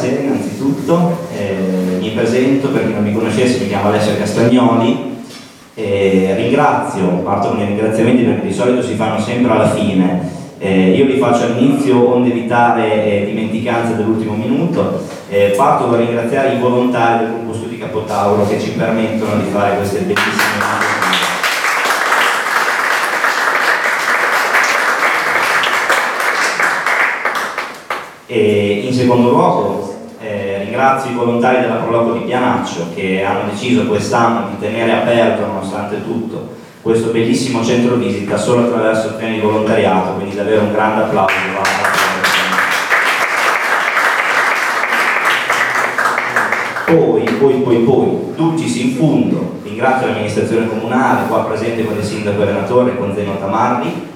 [0.00, 5.18] buonasera innanzitutto, eh, mi presento per chi non mi conoscesse, mi chiamo Alessio Castagnoli,
[5.74, 10.92] eh, ringrazio, parto con i ringraziamenti perché di solito si fanno sempre alla fine, eh,
[10.92, 16.58] io li faccio all'inizio onde evitare eh, dimenticanze dell'ultimo minuto, eh, parto per ringraziare i
[16.58, 20.88] volontari del gruppo Studi Capotauro che ci permettono di fare queste bellissime.
[28.32, 29.89] E in secondo luogo eh,
[30.70, 36.00] ringrazio i volontari della Proloco di Pianaccio che hanno deciso quest'anno di tenere aperto nonostante
[36.04, 41.02] tutto questo bellissimo centro visita solo attraverso il piano di volontariato, quindi davvero un grande
[41.02, 41.34] applauso.
[46.86, 52.42] Poi, poi, poi, poi, dulcis in fundo, ringrazio l'amministrazione comunale, qua presente con il sindaco
[52.42, 54.08] allenatore, con Zeno Tamarri,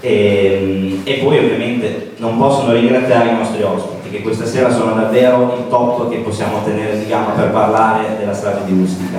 [0.00, 4.94] e, ehm, e, poi ovviamente non possono ringraziare i nostri ospiti che questa sera sono
[4.94, 9.18] davvero il top che possiamo tenere di gamma per parlare della strada di Ustica.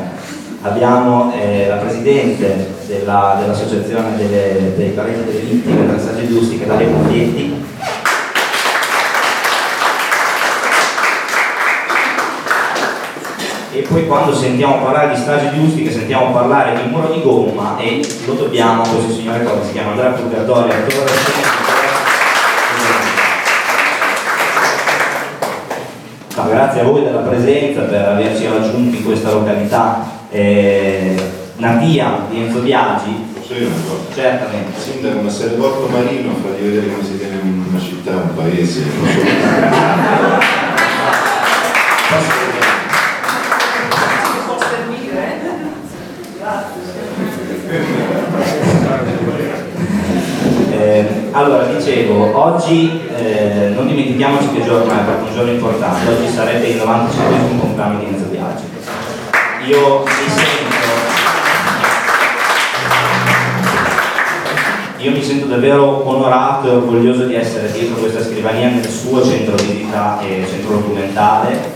[0.61, 6.65] Abbiamo eh, la Presidente della, dell'Associazione delle, dei parenti delle vittime della strada di Ustica,
[6.65, 7.65] Daria Mondietti,
[13.77, 17.77] e poi quando sentiamo parlare di strage di Ustica sentiamo parlare di muro di gomma
[17.77, 20.73] e lo dobbiamo a questo signore qua che si chiama Andrea Purgatorio
[26.47, 31.15] grazie a voi della presenza per averci raggiunti in questa località eh,
[31.57, 33.25] natia di Enzo Biagi.
[33.33, 34.13] Posso dire una cosa?
[34.13, 34.79] certamente.
[34.79, 38.83] Sindaco, ma se porto Marino fa di vedere come si tiene una città, un paese
[42.09, 42.55] Eh,
[51.37, 56.27] allora, dicevo, oggi eh, non dimentichiamoci che giorno è, perché è un giorno importante, oggi
[56.29, 58.63] sarebbe il 95 compleanno di Enzo Biagi.
[59.67, 60.75] Io mi sento,
[64.97, 69.55] io mi sento davvero onorato e orgoglioso di essere dietro questa scrivania nel suo centro
[69.57, 71.75] visita e centro documentale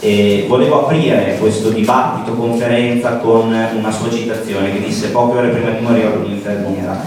[0.00, 5.70] e volevo aprire questo dibattito conferenza con una sua citazione che disse poche ore prima
[5.70, 7.00] di morire un'infermiera.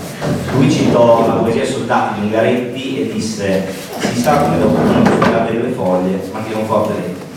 [0.53, 5.11] Lui citò la poesia Soldati di Ungaretti e disse si sta come dopo uno che
[5.21, 7.29] suona delle foglie ma tira un forte dentro.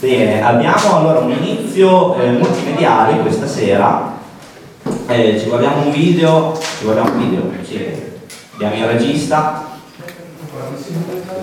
[0.00, 4.16] Bene, abbiamo allora un inizio eh, multimediale questa sera,
[5.08, 8.16] eh, ci guardiamo un video, ci guardiamo un video, sì.
[8.60, 9.62] Abbiamo il regista.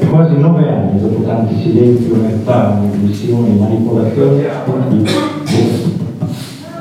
[0.09, 4.43] Quasi nove anni dopo tanti silenzi, omertà, missioni, manipolazioni,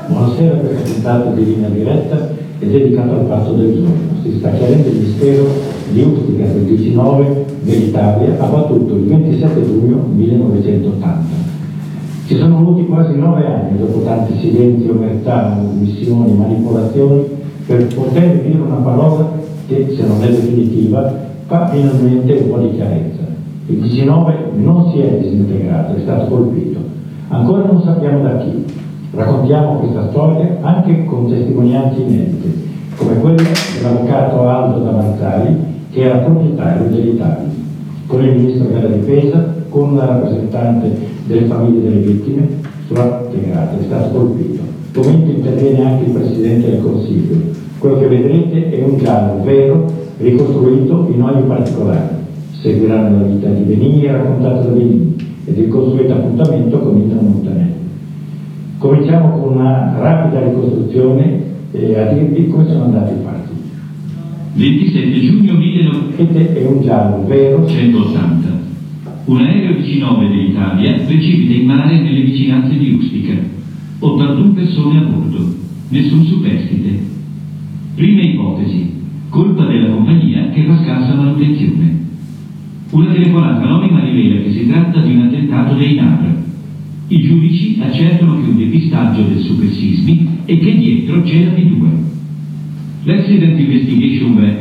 [0.07, 3.95] Buonasera, questa puntata di linea diretta è dedicata al passo del giorno.
[4.23, 5.47] Si sta chiarendo il mistero
[5.91, 11.23] di Ustica del 19 dell'Italia, abbattuto il 27 giugno 1980.
[12.27, 17.23] Ci sono voluti quasi nove anni dopo tanti silenzi, omertà, missioni, manipolazioni,
[17.65, 21.13] per poter dire una parola che se non è definitiva
[21.45, 23.23] fa finalmente un po' di chiarezza.
[23.67, 26.79] Il 19 non si è disintegrato, è stato colpito.
[27.29, 28.63] Ancora non sappiamo da chi.
[29.11, 32.53] Raccontiamo questa storia anche con testimonianze inedite,
[32.97, 33.43] come quella
[33.77, 35.55] dell'avvocato Aldo Davanzari,
[35.91, 37.49] che era proprietario dell'Italia,
[38.07, 40.91] con il ministro della difesa, con una rappresentante
[41.25, 42.47] delle famiglie delle vittime,
[42.87, 44.61] sulla Tegrata, è stato colpito.
[44.95, 47.35] Momento interviene anche il Presidente del Consiglio,
[47.79, 52.23] quello che vedrete è un giallo vero, ricostruito in ogni particolare.
[52.61, 55.15] Seguiranno la vita di Benigni raccontata da Benigni
[55.45, 57.73] ed il consueto appuntamento con Italo Montanelli.
[58.77, 63.53] Cominciamo con una rapida ricostruzione e a dirvi come sono andati i fatti.
[64.53, 68.63] 27 giugno 1980 è un giallo vero 180.
[69.25, 73.33] Un aereo DC-9 dell'Italia precipita in mare nelle vicinanze di Ustica.
[73.99, 75.53] 81 persone a bordo,
[75.89, 77.14] nessun superstite.
[77.95, 78.91] Prima ipotesi,
[79.29, 82.03] colpa della compagnia che fa scarsa manutenzione.
[82.89, 86.43] Una telefonata anonima rivela che si tratta di un attentato dei NAR.
[87.07, 91.87] I giudici accertano che un depistaggio del supersismi e che dietro c'è la P2.
[93.03, 94.59] L'accident investigation web.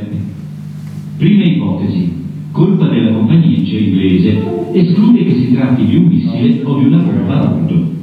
[1.18, 2.12] Prima ipotesi,
[2.52, 4.42] colpa della compagnia inglese,
[4.74, 7.93] esclude che si tratti di un missile o di una bomba a bordo.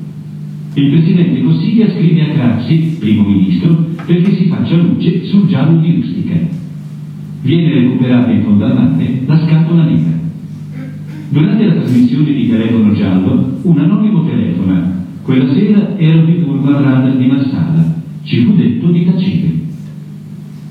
[0.74, 5.98] Il Presidente Consiglia scrive a Craxi, primo ministro, perché si faccia luce sul giallo di
[5.98, 6.36] Ustica.
[7.42, 10.18] Viene recuperata in fondo al mare la scatola nera.
[11.28, 15.06] Durante la trasmissione di telefono giallo, un anonimo telefona.
[15.24, 17.94] Quella sera ero di turno a radar di Marsala.
[18.24, 19.52] Ci fu detto di tacere.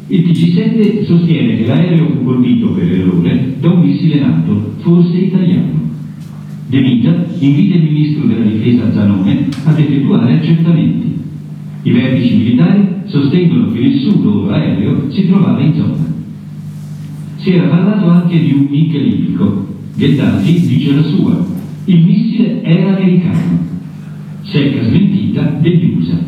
[0.06, 5.89] Il TG7 sostiene che l'aereo fu colpito per errore da un missile NATO, forse italiano.
[6.70, 11.18] De Vita invita il ministro della difesa Zanone ad effettuare accertamenti.
[11.82, 16.14] I vertici militari sostengono che nessun loro aereo si trovava in zona.
[17.38, 19.66] Si era parlato anche di un MiG libico.
[19.96, 21.44] Gheddafi dice la sua.
[21.86, 23.66] Il missile era americano.
[24.42, 26.22] Secca smentita degli USA.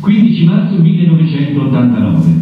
[0.00, 2.32] 15 marzo 1989.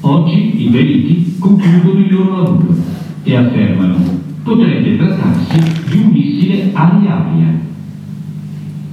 [0.00, 2.76] Oggi i periti concludono il loro lavoro
[3.22, 4.17] e affermano
[4.48, 7.56] potrebbe trattarsi di un missile aria-aria.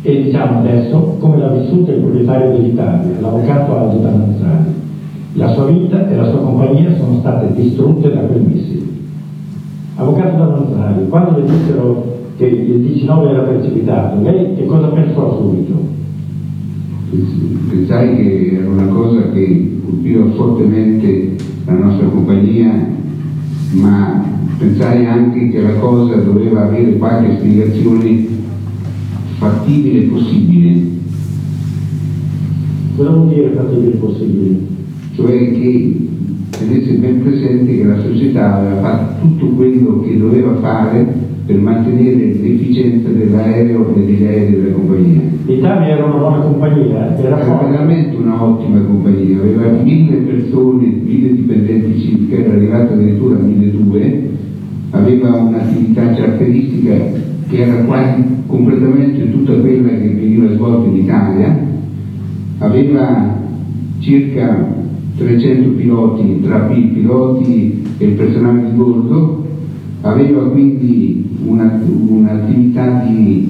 [0.01, 4.73] E diciamo adesso come l'ha vissuta il proprietario dell'Italia, l'avvocato Aldo Dannanzani.
[5.33, 8.83] La sua vita e la sua compagnia sono state distrutte da quel missile.
[9.95, 15.93] Avvocato Dannanzani, quando le dissero che il 19 era precipitato, lei che cosa pensò subito?
[17.69, 21.35] Pensai che era una cosa che colpiva fortemente
[21.65, 22.87] la nostra compagnia,
[23.71, 24.23] ma
[24.57, 28.27] pensai anche che la cosa doveva avere qualche spiegazione
[29.37, 30.93] fattibile e possibile,
[32.95, 34.73] Cosa vuol dire fattibile possibile?
[35.15, 36.07] cioè che
[36.49, 42.15] tenesse ben presente che la società aveva fatto tutto quello che doveva fare per mantenere
[42.15, 45.21] l'efficienza dell'aereo e degli aerei della compagnia.
[45.45, 51.99] L'Italia era una buona compagnia, era Era veramente un'ottima compagnia, aveva mille persone, mille dipendenti
[51.99, 54.27] circa, era arrivato addirittura a 1200,
[54.91, 56.93] aveva un'attività caratteristica
[57.47, 61.59] che era quasi completamente tutta quella che veniva svolta in Italia,
[62.57, 63.37] aveva
[63.99, 64.73] circa
[65.17, 69.45] 300 piloti tra i piloti e il personale di bordo,
[70.01, 73.47] aveva quindi una- un'attività di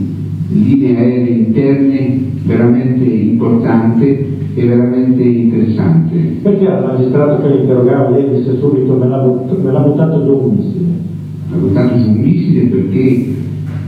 [0.50, 6.15] linee aeree interne veramente importante e veramente interessante.
[6.42, 10.50] Perché al magistrato che l'interrogava lei disse subito me l'ha, but- me l'ha buttato giù
[10.50, 10.86] un missile?
[11.51, 13.25] Ha votato su un missile perché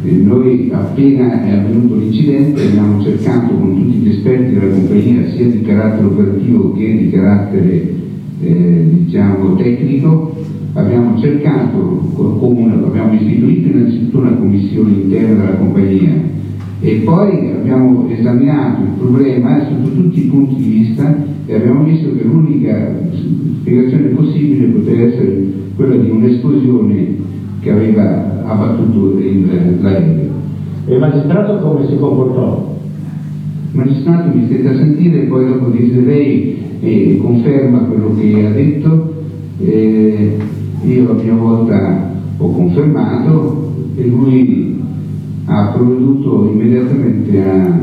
[0.04, 5.45] eh, noi appena è avvenuto l'incidente abbiamo cercato con tutti gli esperti della compagnia sia
[5.48, 7.95] di carattere operativo che di carattere
[8.42, 10.36] eh, diciamo tecnico
[10.78, 16.12] abbiamo cercato una- abbiamo istituito innanzitutto una commissione interna della compagnia
[16.80, 22.16] e poi abbiamo esaminato il problema sotto tutti i punti di vista e abbiamo visto
[22.16, 22.96] che l'unica
[23.60, 25.46] spiegazione possibile poteva essere
[25.76, 27.16] quella di un'esplosione
[27.62, 29.18] che aveva abbattuto
[29.82, 30.36] l'aereo.
[30.86, 32.76] E il magistrato come si comportò?
[33.72, 38.46] Il magistrato mi stette a sentire e poi dopo disse lei eh, conferma quello che
[38.46, 39.24] ha detto,
[39.60, 40.38] eh,
[40.84, 44.82] io a mia volta ho confermato e lui
[45.46, 47.80] ha provveduto immediatamente a,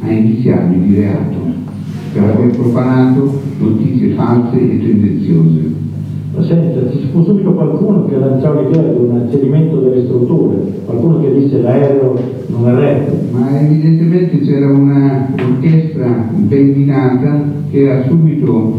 [0.00, 1.40] a indiziarmi di reato
[2.12, 5.80] per aver profanato notizie false e tendenziose.
[6.34, 11.20] Ma senta, ci fu subito qualcuno che lanciò l'idea di un cedimento delle strutture, qualcuno
[11.20, 12.18] che disse l'aereo
[12.48, 13.36] non è retto.
[13.36, 18.78] ma evidentemente c'era una orchestra ben guidata che ha subito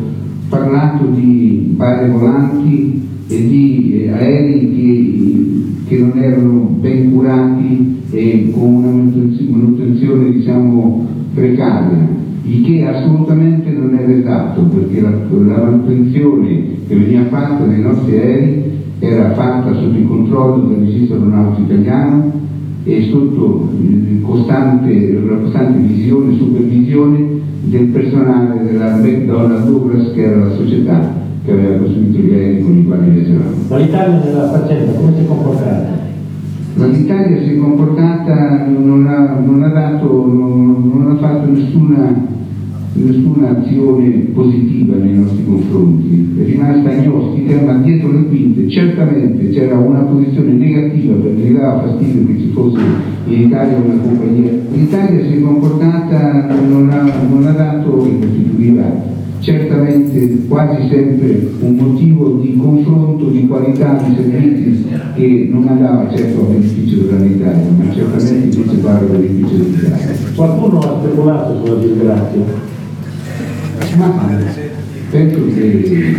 [0.53, 8.51] parlato di barre volanti e di eh, aerei che, che non erano ben curati e
[8.53, 12.07] con una manutenzio- manutenzione diciamo precaria,
[12.43, 18.15] il che assolutamente non era esatto perché la, la manutenzione che veniva fatta dai nostri
[18.15, 18.63] aerei
[18.99, 22.31] era fatta sotto il controllo del registro aeronautico italiano
[22.83, 30.45] e sotto il costante, la costante visione supervisione del personale della McDonnell Douglas che era
[30.45, 33.55] la società che aveva costruito gli aerei con i quali viaggiavamo.
[33.67, 36.01] Ma l'Italia nella faccenda come si è comportata?
[36.75, 42.15] Ma l'Italia si è comportata, non ha, non ha dato, non, non ha fatto nessuna,
[42.93, 49.77] nessuna azione positiva nei nostri confronti, è rimasta agnostica, ma dietro le quinte certamente c'era
[49.77, 52.81] una posizione negativa perché dava fastidio che ci fosse
[53.27, 54.51] in Italia una compagnia.
[54.71, 59.11] L'Italia si è comportata, non ha, non ha dato e costituiva
[59.43, 64.85] certamente quasi sempre un motivo di confronto di qualità di servizi
[65.15, 70.15] che non andava certo a beneficio dell'Italia, ma certamente invece va a beneficio dell'Italia.
[70.33, 72.62] Qualcuno ha speculato sulla disgrazia.
[73.97, 74.71] Ma penso che
[75.11, 76.15] penso di sì,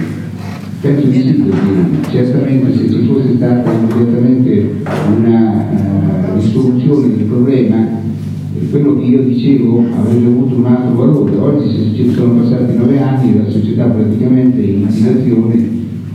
[0.80, 4.74] perché certamente se ci fosse stata immediatamente
[5.16, 11.36] una eh, risoluzione del problema, eh, quello che io dicevo avrebbe avuto un altro valore.
[11.36, 15.68] Oggi ci sono passati nove anni la società praticamente è in liquidazione,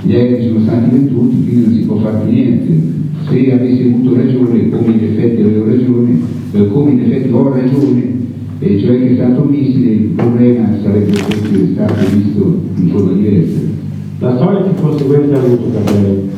[0.04, 2.98] gli aerei sono stati venduti, quindi non si può fare niente.
[3.28, 6.20] Se avessi avuto ragione, come in effetti avevo ragione,
[6.54, 8.28] eh, come in effetti ho ragione,
[8.60, 13.60] e cioè che è stato un missile, il problema sarebbe stato visto in forma diversa.
[14.20, 16.30] La storia che conseguenze ha avuto per lei?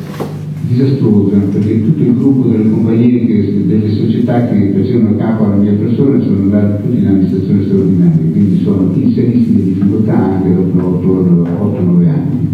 [0.72, 5.72] disastrosa perché tutto il gruppo delle compagnie, che, delle società che facevano capo alla mia
[5.72, 12.08] persona sono andati tutti in amministrazione straordinaria, quindi sono in serissime difficoltà anche dopo 8-9
[12.08, 12.48] anni.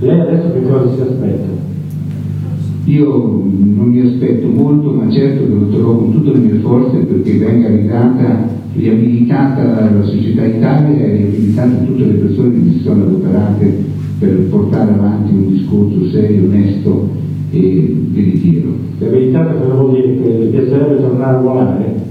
[0.00, 1.56] Lei adesso che cosa si aspetta?
[2.84, 7.36] Io non mi aspetto molto, ma certo che lotterò con tutte le mie forze perché
[7.36, 13.84] venga ridata, riabilitata la società Italia e riabilitate tutte le persone che si sono adoperate
[14.18, 17.10] per portare avanti un discorso serio, onesto
[17.50, 18.68] e veritiero.
[18.98, 20.20] Riabilitata cosa vuol dire?
[20.20, 22.06] Che le piacerebbe tornare a volare?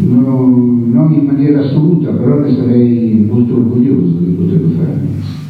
[0.00, 0.46] No,
[0.90, 5.00] non in maniera assoluta, però ne sarei molto orgoglioso di poterlo fare.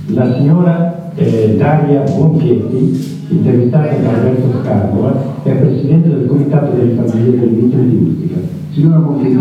[0.06, 7.38] La signora eh, Daria Bonfietti, intervistata da Alberto Scarbola, è presidente del comitato delle famiglie
[7.40, 8.38] del vittime di Ustica.
[8.72, 9.38] Signora Bonfietti,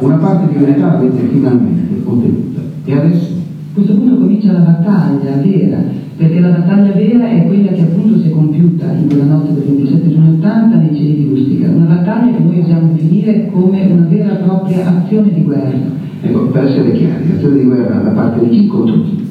[0.00, 2.60] una parte di verità l'avete finalmente ottenuta.
[2.84, 3.32] E adesso?
[3.34, 5.78] A questo punto comincia la battaglia vera,
[6.16, 9.62] perché la battaglia vera è quella che appunto si è compiuta in quella notte del
[9.62, 14.06] 27 giugno 80 nei cieli di Ustica, una battaglia che noi usiamo definire come una
[14.08, 15.98] vera e propria azione di guerra.
[16.22, 19.28] Ecco, per essere chiari, l'azione di guerra da parte di chi contro chi?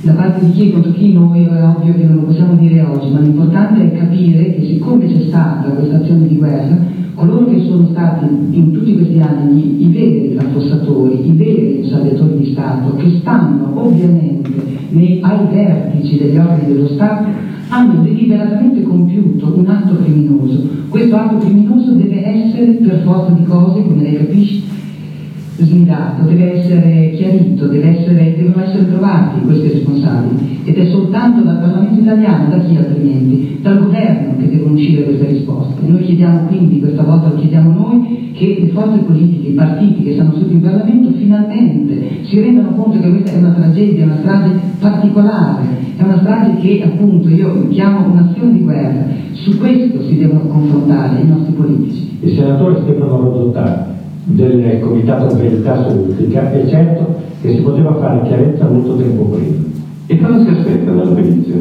[0.00, 2.82] Da parte di chi e contro chi noi è ovvio che non lo possiamo dire
[2.82, 6.76] oggi, ma l'importante è capire che siccome c'è stata questa azione di guerra,
[7.14, 12.52] coloro che sono stati in tutti questi anni i veri affossatori, i veri insabbiatori di
[12.52, 14.50] Stato, che stanno ovviamente
[14.90, 17.30] nei- ai vertici degli organi dello Stato,
[17.70, 20.62] hanno deliberatamente compiuto un atto criminoso.
[20.88, 24.62] Questo atto criminoso deve essere per forza di cose, come lei capisce,
[25.64, 31.58] smidato, deve essere chiarito, deve essere- devono essere trovati questi responsabili ed è soltanto dal
[31.58, 35.86] Parlamento italiano, da chi altrimenti, dal governo che devono uscire queste risposte.
[35.86, 40.12] Noi chiediamo quindi, questa volta lo chiediamo noi, che le forze politiche, i partiti che
[40.14, 44.50] stanno sotto in Parlamento finalmente si rendano conto che questa è una tragedia, una strage
[44.78, 45.64] particolare,
[45.96, 49.06] è una strage che appunto io chiamo un'azione di guerra.
[49.32, 52.18] Su questo si devono confrontare i nostri politici.
[52.20, 53.97] Il senatore Stefano Rodotà
[54.28, 59.56] del Comitato Verità Solutica è certo che si poteva fare chiarezza molto tempo prima.
[60.06, 61.54] E cosa si aspetta dalla perizia?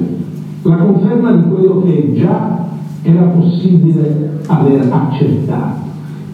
[0.64, 2.66] La conferma di quello che già
[3.04, 5.80] era possibile aver accertato,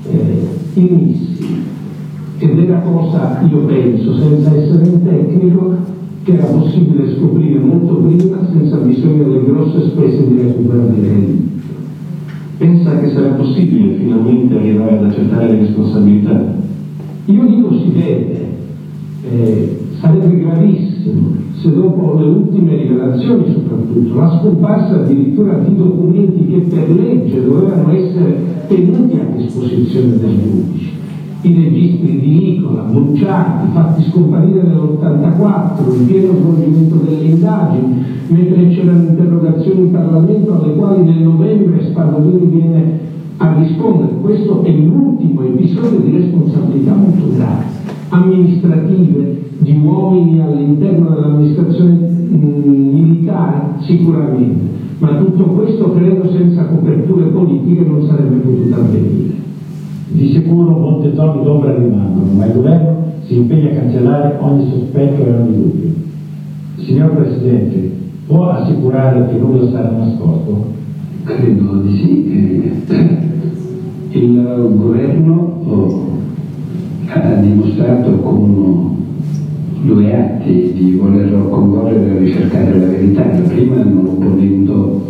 [0.10, 1.64] eh, i missili.
[2.40, 5.76] Ed era cosa, io penso, senza essere un tecnico,
[6.24, 11.63] che era possibile scoprire molto prima senza bisogno delle grosse spese di recupero di redditi.
[12.58, 16.56] Pensa che sarà possibile finalmente arrivare ad accertare le responsabilità?
[17.26, 18.48] Io dico si vede,
[19.30, 26.58] eh, sarebbe gravissimo se dopo le ultime rivelazioni soprattutto, la scomparsa addirittura di documenti che
[26.60, 30.92] per legge dovevano essere tenuti a disposizione dei giudici,
[31.44, 39.10] i registri di Nicola, bocciati, fatti scomparire nell'84, in pieno svolgimento delle indagini, mentre c'erano
[39.10, 43.00] interrogazioni in Parlamento alle quali nel novembre Spadolini viene
[43.38, 44.14] a rispondere.
[44.22, 47.64] Questo è l'ultimo episodio di responsabilità molto grave,
[48.10, 57.84] amministrative, di uomini all'interno dell'amministrazione mh, militare, sicuramente, ma tutto questo credo senza coperture politiche
[57.86, 59.43] non sarebbe potuto avvenire.
[60.14, 65.26] Di sicuro molte zone d'ombra rimangono, ma il governo si impegna a cancellare ogni sospetto
[65.26, 65.90] e ogni dubbio.
[66.78, 67.92] Signor Presidente,
[68.28, 70.66] può assicurare che nulla sarà nascosto?
[71.24, 72.86] Credo di sì.
[72.90, 76.08] eh, Il governo oh,
[77.08, 78.96] ha dimostrato con
[79.84, 83.26] due atti di voler concorrere a ricercare la verità.
[83.26, 85.02] La prima non opponendo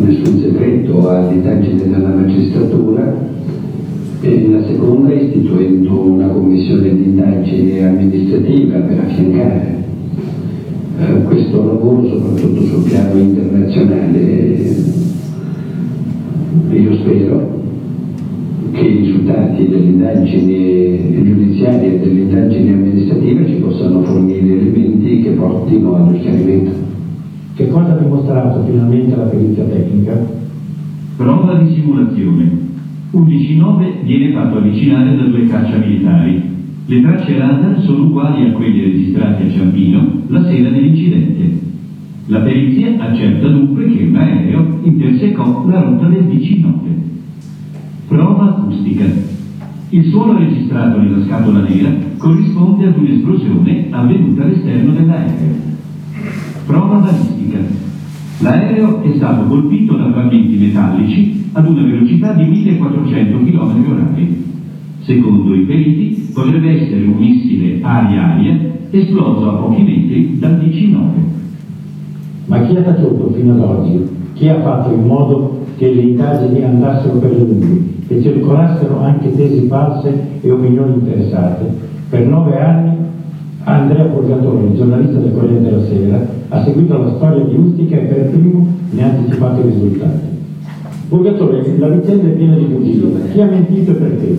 [0.00, 3.38] nessun segreto all'indagine della magistratura
[4.22, 9.84] e la seconda istituendo una commissione di indagine amministrativa per affiancare
[10.98, 14.18] eh, questo lavoro soprattutto sul piano internazionale.
[16.70, 17.62] Io spero
[18.72, 25.30] che i risultati delle indagini giudiziarie e delle indagini amministrative ci possano fornire elementi che
[25.30, 26.72] portino allo chiarimento.
[27.54, 30.12] Che cosa ha dimostrato finalmente la perizia tecnica?
[31.16, 32.59] Prova di simulazione.
[33.12, 36.42] 11.9 viene fatto avvicinare da due caccia militari.
[36.86, 41.60] Le tracce radar sono uguali a quelle registrate a Ciampino la sera dell'incidente.
[42.26, 46.72] La perizia accerta dunque che un aereo intersecò la rotta del DC-9.
[48.06, 49.04] Prova acustica.
[49.88, 55.54] Il suono registrato nella scatola nera corrisponde ad un'esplosione avvenuta all'esterno dell'aereo.
[56.64, 57.89] Prova balistica.
[58.42, 64.48] L'aereo è stato colpito da frammenti metallici ad una velocità di 1400 km h
[65.00, 68.58] Secondo i periti potrebbe essere un missile aria-aria
[68.90, 70.98] esploso a pochi metri dal DC-9.
[72.46, 74.08] Ma chi ha taciuto fino ad oggi?
[74.32, 79.66] Chi ha fatto in modo che le indagini andassero per lunghi, che circolassero anche tesi
[79.66, 81.64] false e opinioni interessate?
[82.08, 82.99] Per nove anni
[83.70, 88.30] Andrea Purgatori, giornalista del Corriere della Sera, ha seguito la storia di Ustica e per
[88.30, 90.28] primo ne ha anticipato i risultati.
[91.08, 93.30] Purgatori, la vicenda è piena di bugie.
[93.32, 94.38] Chi ha mentito e perché?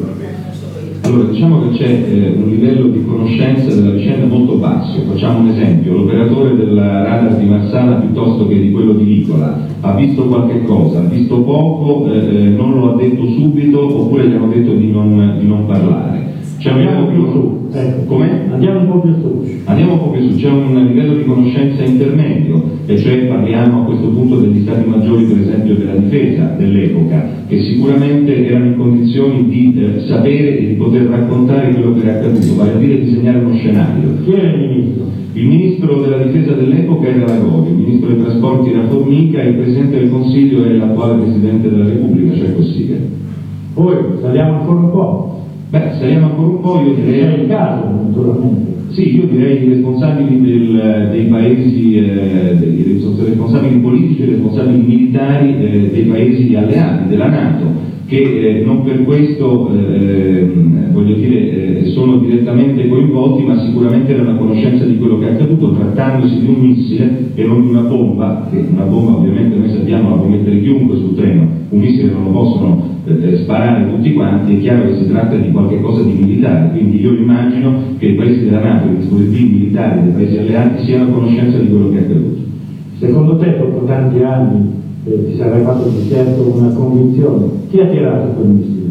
[1.04, 5.00] Allora, diciamo che c'è eh, un livello di conoscenza della vicenda molto basso.
[5.02, 9.94] Facciamo un esempio, l'operatore del radar di Marsala piuttosto che di quello di Nicola ha
[9.96, 14.34] visto qualche cosa, ha visto poco, eh, eh non lo ha detto subito oppure gli
[14.34, 16.22] hanno detto di non, di non parlare.
[16.70, 17.68] Andiamo più su.
[17.74, 18.22] Ecco.
[18.52, 19.46] Andiamo un po' più su.
[19.66, 23.86] Andiamo un po' più su, c'è un livello di conoscenza intermedio, e cioè parliamo a
[23.86, 29.48] questo punto degli stati maggiori per esempio della difesa dell'epoca, che sicuramente erano in condizioni
[29.48, 33.38] di eh, sapere e di poter raccontare quello che era accaduto, vale a dire disegnare
[33.40, 34.10] uno scenario.
[34.24, 35.06] Chi era il ministro?
[35.34, 40.00] Il ministro della difesa dell'epoca era Lagori, il ministro dei trasporti era Formica, il presidente
[40.00, 42.96] del Consiglio è l'attuale presidente della Repubblica, cioè Cossiga.
[43.74, 45.41] Poi saliamo ancora un po'.
[45.72, 47.44] Beh, saliamo ancora un po', io direi...
[47.44, 48.72] Il caso, naturalmente.
[48.90, 55.90] Sì, io direi i responsabili del, dei paesi, eh, dei responsabili politici responsabili militari eh,
[55.94, 57.68] dei paesi alleati, della Nato,
[58.12, 60.46] che eh, non per questo eh,
[60.92, 65.32] voglio dire, eh, sono direttamente coinvolti, ma sicuramente hanno una conoscenza di quello che è
[65.32, 69.70] accaduto trattandosi di un missile e non di una bomba, che una bomba ovviamente noi
[69.70, 74.12] sappiamo la può mettere chiunque sul treno, un missile non lo possono eh, sparare tutti
[74.12, 78.16] quanti, è chiaro che si tratta di qualcosa di militare, quindi io immagino che i
[78.16, 81.98] paesi della Nato, i dispositivi militari dei paesi alleati siano a conoscenza di quello che
[81.98, 82.40] è accaduto.
[82.98, 87.46] Secondo te, dopo tanti anni, eh, ti sarai fatto di certo una convinzione.
[87.70, 88.90] Chi ha tirato quel missile?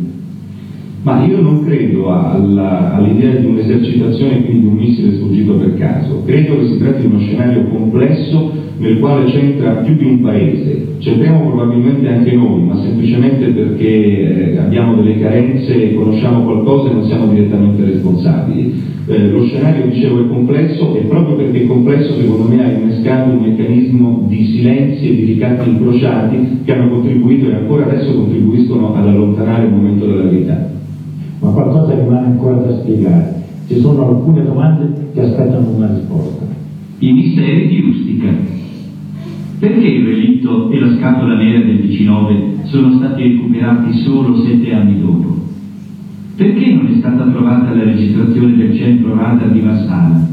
[1.03, 6.23] Ma io non credo alla, all'idea di un'esercitazione, quindi di un missile sfuggito per caso.
[6.27, 10.97] Credo che si tratti di uno scenario complesso nel quale c'entra più di un paese.
[10.99, 16.95] C'entriamo probabilmente anche noi, ma semplicemente perché eh, abbiamo delle carenze e conosciamo qualcosa e
[16.95, 18.83] non siamo direttamente responsabili.
[19.07, 23.31] Eh, lo scenario, dicevo, è complesso e proprio perché è complesso, secondo me, ha innescato
[23.31, 28.95] un meccanismo di silenzi e di ricatti incrociati che hanno contribuito e ancora adesso contribuiscono
[28.95, 30.71] ad allontanare il momento della verità.
[31.41, 33.35] Ma qualcosa rimane ancora da spiegare.
[33.67, 36.45] Ci sono alcune domande che aspettano una risposta.
[36.99, 38.59] I misteri di Ustica.
[39.61, 44.99] Perché il relitto e la scatola nera del 19 sono stati recuperati solo sette anni
[44.99, 45.37] dopo?
[46.35, 50.29] Perché non è stata trovata la registrazione del centro radar di Massana?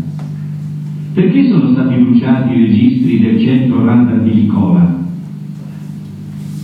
[1.13, 4.97] Perché sono stati bruciati i registri del centro radar di Licola?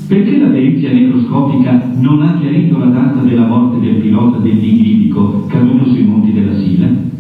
[0.08, 5.48] Perché la perizia necroscopica non ha chiarito la data della morte del pilota del libico
[5.48, 7.12] caduto sui monti della Sila?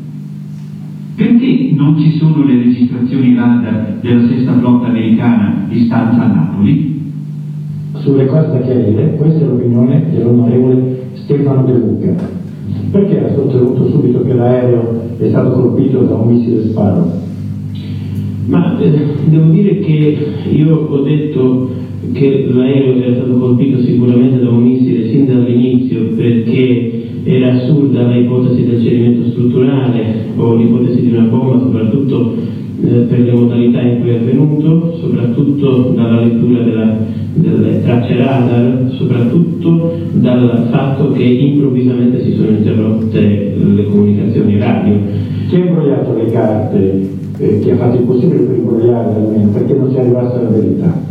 [1.44, 7.02] Perché non ci sono le registrazioni radar della sesta flotta americana di stanza a Napoli?
[7.96, 12.16] Sulle cose da chiarire, questa è l'opinione dell'onorevole Stefano De Luca.
[12.92, 17.12] Perché ha sostenuto subito che l'aereo è stato colpito da un missile sparo?
[18.46, 18.92] Ma eh,
[19.26, 20.18] devo dire che
[20.50, 21.72] io ho detto
[22.14, 28.66] che l'aereo era stato colpito sicuramente da un missile sin dall'inizio perché era assurda l'ipotesi
[28.66, 32.36] del cedimento strutturale o l'ipotesi di una bomba, soprattutto
[32.84, 36.98] eh, per le modalità in cui è avvenuto, soprattutto dalla lettura della,
[37.34, 44.96] delle tracce radar, soprattutto dal fatto che improvvisamente si sono interrotte le comunicazioni radio.
[45.48, 49.74] Chi ha imbrogliato le carte, eh, chi ha fatto il possibile per imbrogliarle almeno, perché
[49.76, 51.02] non si arrivasse alla verità?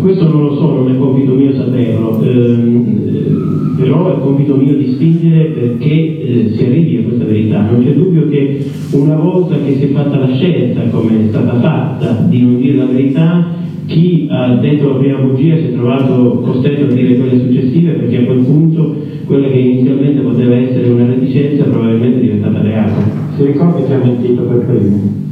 [0.00, 3.49] Questo non lo so, non è compito mio saperlo, eh,
[3.80, 7.68] però è compito mio di spingere perché eh, si arrivi a questa verità.
[7.70, 11.58] Non c'è dubbio che una volta che si è fatta la scelta, come è stata
[11.58, 13.46] fatta, di non dire la verità,
[13.86, 18.18] chi ha detto la prima bugia si è trovato costretto a dire quelle successive perché
[18.18, 23.00] a quel punto quella che inizialmente poteva essere una reticenza probabilmente è diventata reato.
[23.36, 25.29] Si ricorda che ha mentito per primo?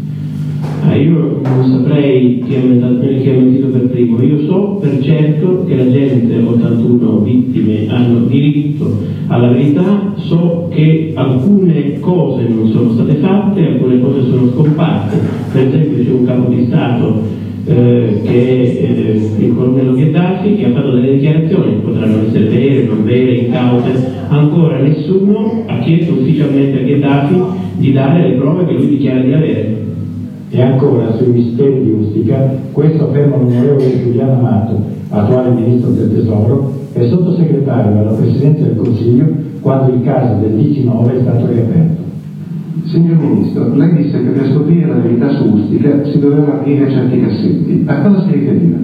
[0.88, 5.90] Ah, io non saprei chi ha, mentito per primo, io so per certo che la
[5.90, 8.96] gente, 81 vittime, hanno diritto
[9.26, 15.20] alla verità, so che alcune cose non sono state fatte, alcune cose sono scomparse,
[15.52, 17.22] per esempio c'è un capo di Stato
[17.66, 22.86] eh, che è eh, il colonnello Gheddafi che ha fatto delle dichiarazioni, potranno essere vere,
[22.86, 23.92] non vere, incaute,
[24.28, 27.34] ancora nessuno ha chiesto ufficialmente a Gheddafi
[27.76, 29.87] di dare le prove che lui dichiara di avere.
[30.50, 34.80] E ancora sui misteri di Ustica, questo afferma l'onorevole Giuliano Amato,
[35.10, 39.26] attuale Ministro del Tesoro e sottosegretario alla Presidenza del Consiglio
[39.60, 41.97] quando il caso del 19 è stato riaperto.
[42.84, 47.20] Signor Ministro, lei disse che per scoprire la verità su Ustica si doveva aprire certi
[47.20, 47.82] cassetti.
[47.86, 48.78] A cosa si riferiva?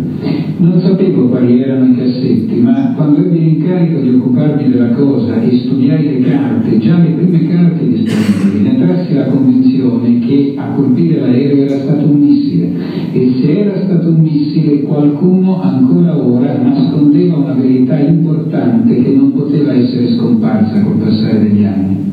[0.58, 5.58] Non sapevo quali erano i cassetti, ma quando ebbi l'incarico di occuparmi della cosa e
[5.58, 11.20] studiai le carte, già le prime carte disponibili, ne trassi la convinzione che a colpire
[11.20, 12.72] l'aereo era stato un missile
[13.12, 19.32] e se era stato un missile qualcuno ancora ora nascondeva una verità importante che non
[19.32, 22.12] poteva essere scomparsa col passare degli anni.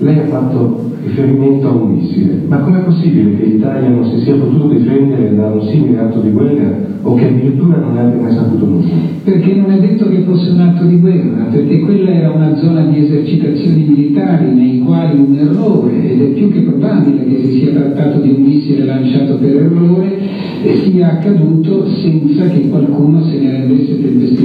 [0.00, 4.34] Lei ha fatto riferimento a un missile, ma com'è possibile che l'Italia non si sia
[4.34, 8.34] potuto difendere da un simile atto di guerra o che addirittura non ne abbia mai
[8.34, 8.88] saputo nulla?
[9.24, 12.82] Perché non è detto che fosse un atto di guerra, perché quella era una zona
[12.82, 17.72] di esercitazioni militari nei quali un errore, ed è più che probabile che si sia
[17.72, 20.16] trattato di un missile lanciato per errore,
[20.82, 24.37] sia accaduto senza che qualcuno se ne rendesse tempestivamente.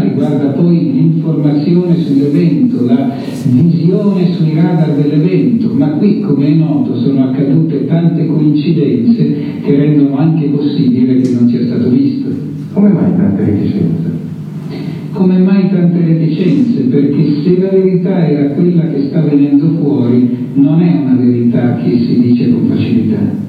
[0.00, 7.24] Riguarda poi l'informazione sull'evento, la visione sui radar dell'evento, ma qui, come è noto, sono
[7.24, 12.28] accadute tante coincidenze che rendono anche possibile che non sia stato visto.
[12.72, 14.10] Come mai tante reticenze?
[15.12, 16.82] Come mai tante reticenze?
[16.82, 21.90] Perché se la verità era quella che sta venendo fuori, non è una verità che
[21.98, 23.46] si dice con facilità.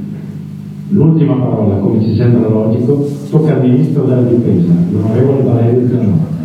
[0.91, 6.37] L'ultima parola, come ci sembra logico, tocca al Ministro della Difesa, l'onorevole Valerio Zanoni.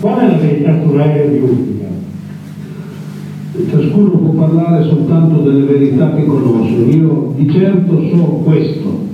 [0.00, 1.86] Qual è la verità sull'aereo di Ustica?
[3.68, 6.74] Ciascuno può parlare soltanto delle verità che conosce.
[6.74, 9.06] Io di certo so questo.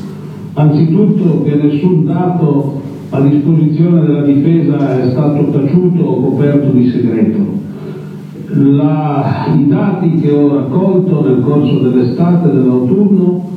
[0.53, 7.63] Anzitutto che nessun dato a disposizione della difesa è stato taciuto o coperto di segreto.
[8.49, 13.53] La, I dati che ho raccolto nel corso dell'estate e dell'autunno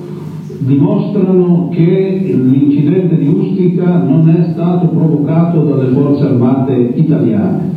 [0.60, 7.76] dimostrano che l'incidente di Ustica non è stato provocato dalle forze armate italiane.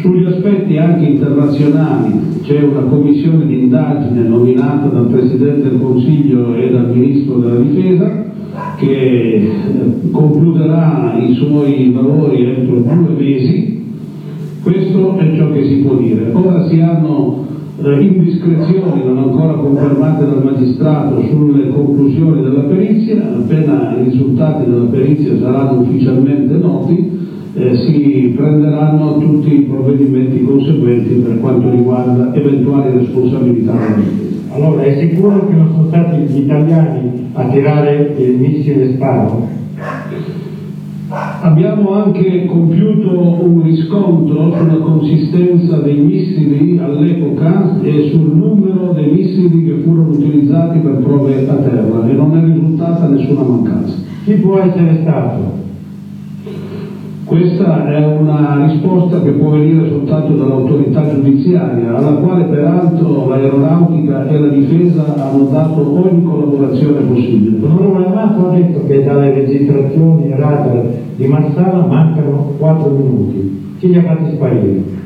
[0.00, 6.70] Sugli aspetti anche internazionali c'è una commissione di indagine nominata dal Presidente del Consiglio e
[6.70, 8.24] dal Ministro della Difesa
[8.76, 13.84] che eh, concluderà i suoi lavori entro due mesi.
[14.62, 16.30] Questo è ciò che si può dire.
[16.32, 17.44] Ora si hanno
[17.82, 24.86] eh, indiscrezioni non ancora confermate dal magistrato sulle conclusioni della perizia, appena i risultati della
[24.86, 27.10] perizia saranno ufficialmente noti,
[27.54, 33.74] eh, si prenderanno tutti i provvedimenti conseguenti per quanto riguarda eventuali responsabilità.
[34.52, 39.55] Allora, è sicuro che non sono stati gli italiani a tirare il missile Sparo?
[41.42, 49.64] Abbiamo anche compiuto un riscontro sulla consistenza dei missili all'epoca e sul numero dei missili
[49.64, 53.94] che furono utilizzati per prove a terra e non è risultata nessuna mancanza.
[54.24, 55.64] Chi può essere stato?
[57.24, 64.38] Questa è una risposta che può venire soltanto dall'autorità giudiziaria, alla quale peraltro l'aeronautica e
[64.38, 67.58] la difesa hanno dato ogni collaborazione possibile.
[67.58, 73.74] L'onorevole Amato ha detto che dalle registrazioni radar di Marsala mancano 4 minuti.
[73.78, 75.04] Chi li ha fatti sparire?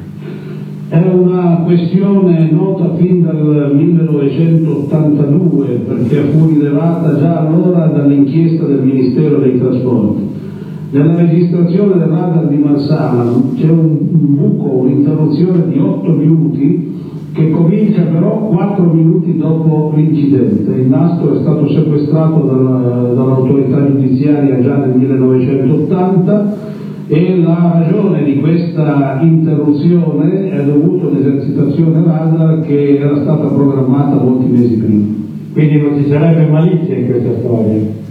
[0.88, 9.38] È una questione nota fin dal 1982 perché fu rilevata già allora dall'inchiesta del Ministero
[9.38, 10.29] dei Trasporti.
[10.90, 16.99] Nella registrazione del radar di Marsala c'è un buco, un'interruzione di 8 minuti
[17.33, 20.73] che comincia però 4 minuti dopo l'incidente.
[20.73, 26.57] Il nastro è stato sequestrato dalla- dall'autorità giudiziaria già nel 1980
[27.07, 34.51] e la ragione di questa interruzione è dovuta all'esercitazione radar che era stata programmata molti
[34.51, 35.07] mesi prima.
[35.53, 38.09] Quindi non ci sarebbe malizia in questa storia.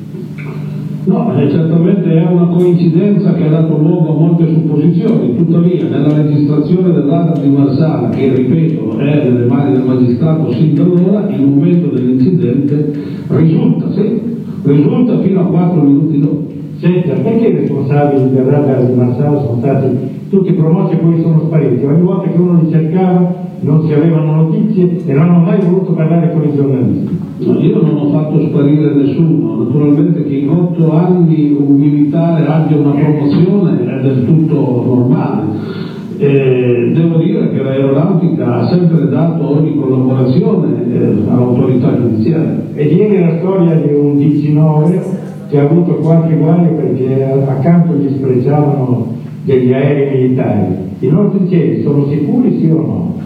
[1.06, 6.14] No, eh, certamente è una coincidenza che ha dato luogo a molte supposizioni, tuttavia nella
[6.14, 11.30] registrazione del radar di Marsala, che ripeto è nelle mani del magistrato sin da allora,
[11.30, 12.94] il momento dell'incidente
[13.28, 14.22] risulta, sì,
[14.64, 16.48] risulta fino a 4 minuti dopo.
[16.80, 19.88] Senta, perché i responsabili del radar di Marsala sono stati
[20.30, 21.84] tutti promossi e poi sono spariti?
[21.84, 25.92] Ogni volta che uno li cercava non si avevano notizie e non hanno mai voluto
[25.94, 27.20] parlare con i giornalisti.
[27.40, 32.78] No, io non ho fatto sparire nessuno, naturalmente che in otto anni un militare abbia
[32.78, 35.78] una promozione è del tutto normale.
[36.18, 42.62] Eh, devo dire che l'aeronautica ha sempre dato ogni collaborazione eh, all'autorità giudiziaria.
[42.74, 45.02] E viene la storia di un 19
[45.50, 49.18] che ha avuto qualche guaio perché accanto gli sprecciavano
[49.50, 50.76] degli aerei militari.
[51.00, 53.18] I nostri cieli sono sicuri sì o no?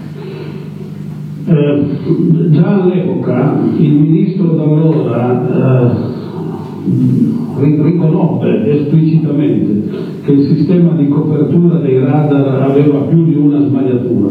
[1.46, 1.84] Eh,
[2.52, 9.90] già all'epoca il ministro d'allora eh, riconobbe esplicitamente
[10.24, 14.30] che il sistema di copertura dei radar aveva più di una sbagliatura.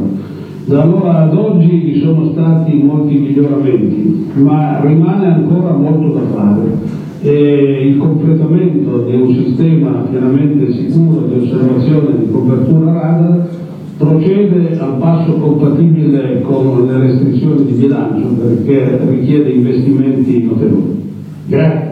[0.65, 7.02] Da allora ad oggi vi sono stati molti miglioramenti, ma rimane ancora molto da fare
[7.23, 13.49] e il completamento di un sistema pienamente sicuro di osservazione di copertura radar
[13.97, 21.13] procede al passo compatibile con le restrizioni di bilancio perché richiede investimenti notevoli.
[21.47, 21.91] Grazie.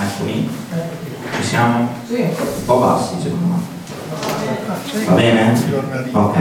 [0.00, 0.57] Eccomi.
[0.57, 0.57] Ci
[1.48, 1.88] siamo?
[2.06, 2.20] Sì.
[2.20, 5.06] Un po' bassi secondo me.
[5.06, 5.60] Va bene?
[6.12, 6.36] Ok.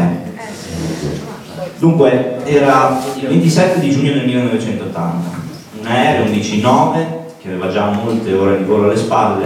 [1.80, 5.46] Dunque, era il 27 di giugno del 1980.
[5.80, 7.06] Un aereo, un DC-9,
[7.40, 9.46] che aveva già molte ore di volo alle spalle,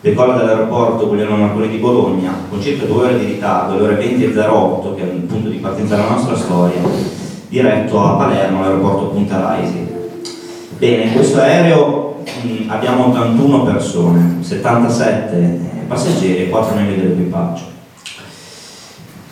[0.00, 4.94] decolla dall'aeroporto Guglielmo Marconi di Bologna con circa due ore di ritardo, alle ore 20.08,
[4.94, 6.80] che è il punto di partenza della nostra storia,
[7.48, 9.88] diretto a Palermo, all'aeroporto Punta Raisi.
[10.78, 12.11] Bene, questo aereo
[12.42, 17.62] mh, abbiamo 81 persone, 77 eh, passeggeri e 4 membri dell'equipaggio.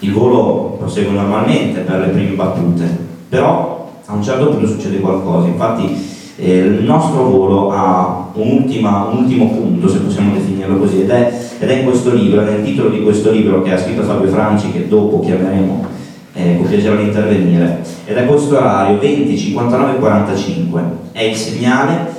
[0.00, 2.85] Il volo prosegue normalmente per le prime battute,
[3.29, 9.16] però a un certo punto succede qualcosa, infatti eh, il nostro volo ha un, un,
[9.18, 12.88] ultimo punto, se possiamo definirlo così, ed è, ed è in questo libro, nel titolo
[12.88, 15.85] di questo libro che ha scritto Fabio Franci, che dopo chiameremo
[16.33, 22.18] eh, con piacere di intervenire, ed è questo orario 20, 59 45, è il segnale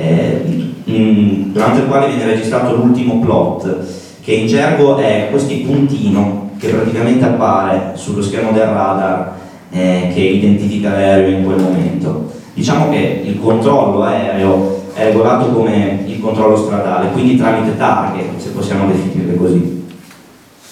[0.00, 0.42] eh,
[0.84, 3.76] in, durante il quale viene registrato l'ultimo plot,
[4.22, 9.34] che in gergo è questo puntino che praticamente appare sullo schermo del radar
[9.70, 12.30] eh, che identifica l'aereo in quel momento.
[12.54, 18.50] Diciamo che il controllo aereo è regolato come il controllo stradale, quindi tramite targhe, se
[18.50, 19.86] possiamo definirle così.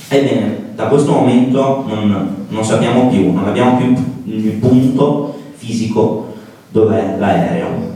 [0.08, 6.34] Ebbene, da questo momento non, non sappiamo più, non abbiamo più il punto fisico
[6.70, 7.87] dov'è l'aereo.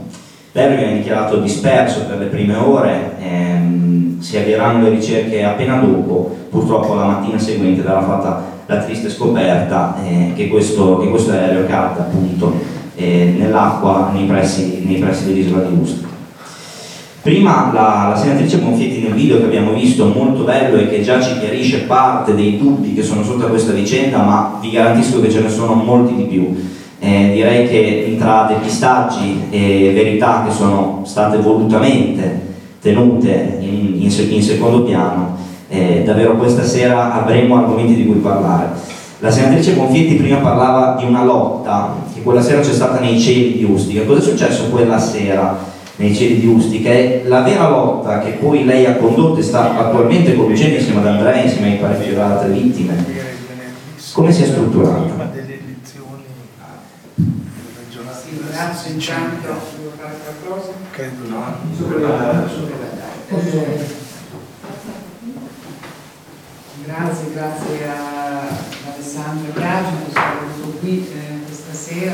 [0.55, 6.37] L'aereo viene dichiarato disperso per le prime ore, ehm, si avvieranno le ricerche appena dopo,
[6.51, 11.65] purtroppo la mattina seguente verrà fatta la triste scoperta eh, che, questo, che, questo, aereo
[11.65, 12.53] cade appunto
[12.95, 16.07] eh, nell'acqua nei pressi, nei pressi dell'isola di Ustica.
[17.23, 21.19] Prima la, la, senatrice Bonfietti nel video che abbiamo visto, molto bello e che già
[21.19, 25.31] ci chiarisce parte dei dubbi che sono sotto a questa vicenda, ma vi garantisco che
[25.31, 26.81] ce ne sono molti di più.
[27.05, 32.39] Eh, direi che tra depistaggi e verità che sono state volutamente
[32.81, 35.35] tenute in, in, in secondo piano,
[35.67, 38.69] eh, davvero questa sera avremo argomenti di cui parlare.
[39.19, 43.57] La senatrice Confietti prima parlava di una lotta che quella sera c'è stata nei cieli
[43.57, 44.05] di Ustica.
[44.05, 45.59] Cosa è successo quella sera
[45.97, 46.89] nei cieli di Ustica?
[46.89, 51.07] È la vera lotta che poi lei ha condotto e sta attualmente conducendo insieme ad
[51.07, 52.95] Andrea, insieme ai parecchie altre vittime.
[54.13, 55.42] Come si è strutturata?
[58.63, 59.59] Grazie intanto.
[60.91, 61.57] Credo no.
[66.85, 68.47] Grazie, grazie a
[68.93, 72.13] Alessandro Biagio che sono venuto qui eh, questa sera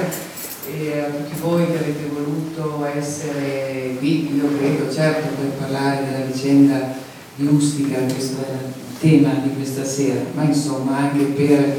[0.67, 6.25] e a tutti voi che avete voluto essere qui, io credo certo per parlare della
[6.25, 6.95] vicenda
[7.35, 11.77] di Ustica, questo è il tema di questa sera, ma insomma anche per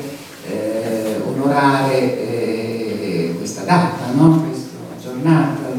[0.49, 4.43] eh, onorare eh, questa data, no?
[4.43, 4.61] questa
[5.01, 5.73] giornata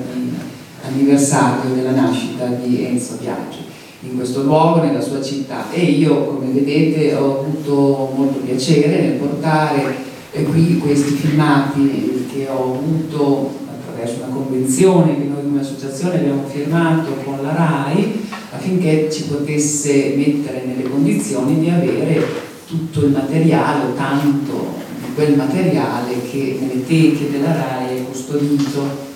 [0.94, 3.70] di anniversario della nascita di Enzo Biagio
[4.04, 9.12] in questo luogo, nella sua città e io come vedete ho avuto molto piacere nel
[9.14, 9.96] portare
[10.32, 16.48] eh, qui questi filmati che ho avuto attraverso una convenzione che noi come associazione abbiamo
[16.48, 22.26] firmato con la RAI affinché ci potesse mettere nelle condizioni di avere
[22.66, 29.11] tutto il materiale tanto di quel materiale che nelle teche della RAI è custodito.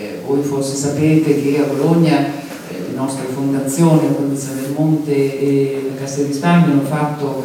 [0.00, 2.16] Eh, voi forse sapete che a Bologna
[2.70, 7.44] le nostre fondazioni, la Fondazione del Monte e la Cassa di Risparmio hanno fatto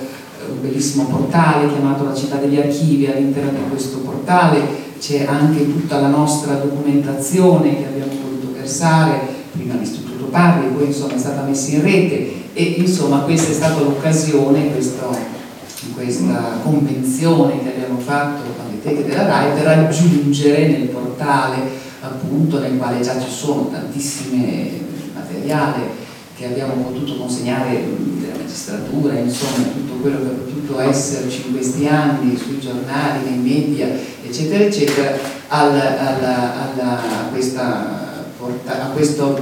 [0.49, 4.83] un bellissimo portale chiamato La città degli archivi, all'interno di questo portale.
[4.97, 9.19] C'è anche tutta la nostra documentazione che abbiamo voluto versare,
[9.51, 13.81] prima all'Istituto Parri, poi insomma è stata messa in rete e insomma questa è stata
[13.81, 21.83] l'occasione, questa convenzione che abbiamo fatto con le teche della RAI per aggiungere nel portale
[22.05, 24.71] appunto nel quale già ci sono tantissime
[25.13, 26.03] materiale
[26.35, 27.83] che abbiamo potuto consegnare
[28.19, 33.37] della magistratura, insomma tutto quello che è potuto esserci in questi anni sui giornali, nei
[33.37, 33.87] media
[34.23, 38.25] eccetera, eccetera, al, alla, alla, a, questa,
[38.65, 39.33] a questa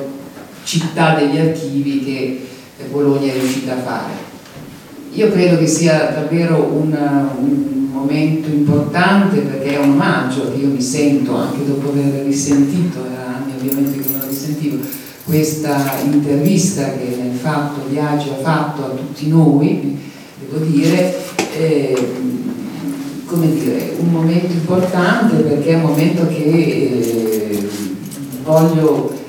[0.63, 2.47] città degli archivi che
[2.91, 4.31] Bologna è riuscita a fare.
[5.13, 6.91] Io credo che sia davvero un,
[7.39, 7.72] un
[8.03, 13.37] momento importante perché è un omaggio che io mi sento anche dopo aver risentito, era
[13.37, 14.77] anni ovviamente che non lo risentivo,
[15.23, 19.97] questa intervista che nel fatto Viaggi ha fatto a tutti noi,
[20.39, 21.17] devo dire,
[21.57, 22.11] eh,
[23.25, 27.69] come dire, un momento importante perché è un momento che eh,
[28.43, 29.21] voglio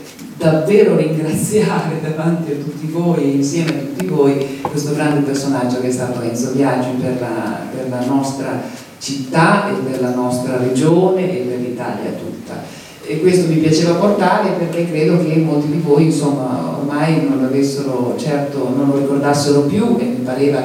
[0.44, 5.90] davvero ringraziare davanti a tutti voi insieme a tutti voi questo grande personaggio che è
[5.90, 8.60] stato Enzo Viaggi per la, per la nostra
[8.98, 12.62] città e per la nostra regione e per l'Italia tutta.
[13.06, 17.44] E questo mi piaceva portare perché credo che molti di voi insomma ormai non
[18.18, 20.62] certo non lo ricordassero più e mi pareva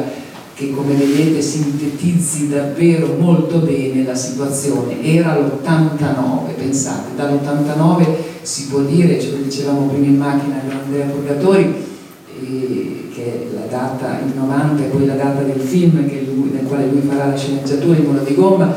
[0.53, 5.01] che come vedete sintetizzi davvero molto bene la situazione.
[5.01, 11.05] Era l'89, pensate, dall'89 si può dire, ce lo dicevamo prima in macchina con Andrea
[11.05, 11.75] Purgatori,
[12.41, 16.07] eh, che è la data, il 90 e poi la data del film
[16.39, 18.75] lui, nel quale lui farà la sceneggiatura in Muro di Gomma,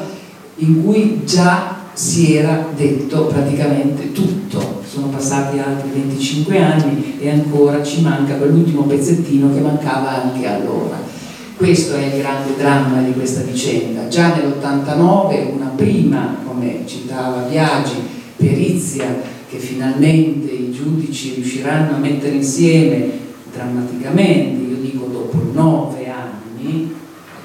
[0.57, 4.81] in cui già si era detto praticamente tutto.
[4.87, 11.01] Sono passati altri 25 anni e ancora ci manca quell'ultimo pezzettino che mancava anche allora.
[11.57, 14.09] Questo è il grande dramma di questa vicenda.
[14.09, 17.94] Già nell'89 una prima, come citava Biagi,
[18.37, 23.11] perizia che finalmente i giudici riusciranno a mettere insieme
[23.53, 26.91] drammaticamente, io dico dopo nove anni,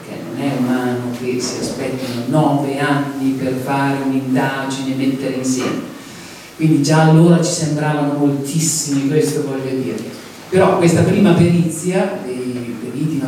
[0.05, 5.81] perché non è umano che si aspettino nove anni per fare un'indagine mettere insieme.
[6.55, 10.01] Quindi già allora ci sembravano moltissimi, questo voglio dire.
[10.47, 12.53] Però questa prima perizia dei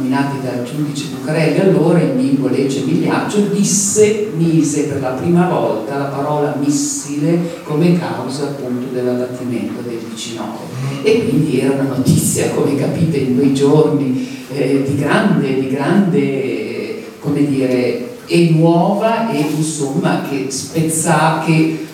[0.10, 5.98] nominati dal giudice Bucarelli allora in lingua legge Migliaccio disse, mise per la prima volta
[5.98, 10.58] la parola missile come causa appunto dell'abbattimento del 19
[11.04, 17.04] e quindi era una notizia come capite in quei giorni eh, di grande, di grande
[17.20, 21.86] come dire e nuova e insomma che spezzava che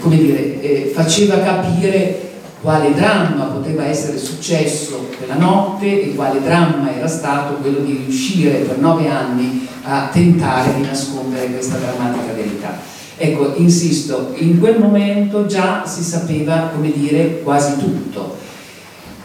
[0.00, 2.23] come dire eh, faceva capire
[2.64, 8.60] quale dramma poteva essere successo quella notte e quale dramma era stato quello di riuscire
[8.60, 12.80] per nove anni a tentare di nascondere questa drammatica verità.
[13.18, 18.38] Ecco, insisto, in quel momento già si sapeva, come dire, quasi tutto.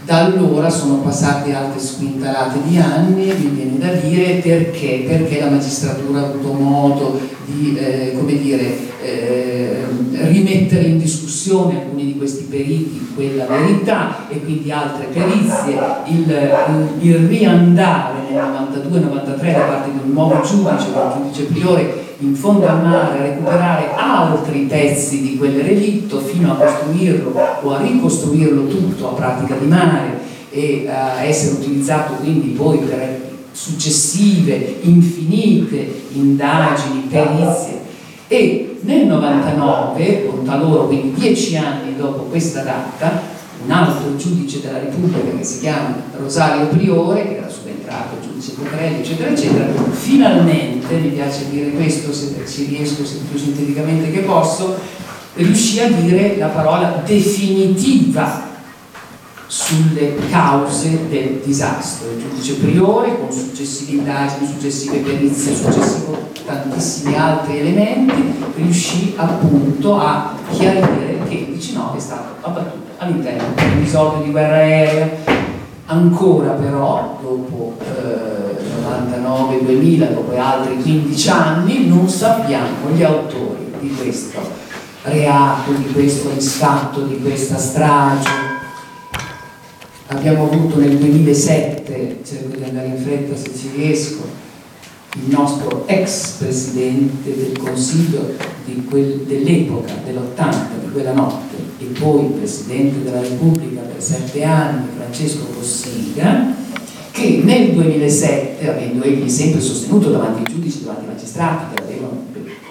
[0.10, 5.52] Da allora sono passate altre squintalate di anni, mi viene da dire perché, perché la
[5.52, 9.84] magistratura ha avuto modo di, eh, come dire, eh,
[10.24, 16.36] rimettere in discussione alcuni di questi periti quella verità e quindi altre perizie, il,
[17.02, 22.67] il riandare nel 92-93 da parte di un nuovo giudice, del giudice priore, in fondo
[22.67, 28.67] al mare a recuperare altri pezzi di quel relitto fino a costruirlo o a ricostruirlo
[28.67, 37.08] tutto a pratica di mare e a essere utilizzato quindi poi per successive, infinite indagini,
[37.10, 37.77] perizie.
[38.27, 43.21] E nel 99, conta loro, quindi dieci anni dopo questa data,
[43.65, 48.54] un altro giudice della Repubblica che si chiama Rosario Priore, che era subentrato il giudice
[48.58, 54.78] Bucarelli, eccetera, eccetera, finalmente, mi piace dire questo se ci riesco più sinteticamente che posso,
[55.36, 58.47] riuscì a dire la parola definitiva
[59.47, 62.12] sulle cause del disastro.
[62.12, 68.13] Il giudice Priore, con successive indagini, successive perizie, successivi tantissimi altri elementi,
[68.56, 74.32] riuscì appunto a chiarire che il 19 è stato abbattuto all'interno di un episodio di
[74.32, 75.38] guerra aerea.
[75.91, 78.60] Ancora però, dopo eh,
[79.17, 84.39] 99-2000, dopo altri 15 anni, non sappiamo gli autori di questo
[85.02, 88.30] reato, di questo riscatto, di questa strage.
[90.10, 94.28] Abbiamo avuto nel 2007, cerco di andare in fretta se ci riesco,
[95.15, 101.48] il nostro ex presidente del Consiglio dell'epoca, dell'80, di quella notte,
[101.79, 106.53] e poi presidente della Repubblica per sette anni, Francesco Cossiga,
[107.11, 112.25] che nel 2007, avendo egli sempre sostenuto davanti ai giudici, davanti ai magistrati, che avevano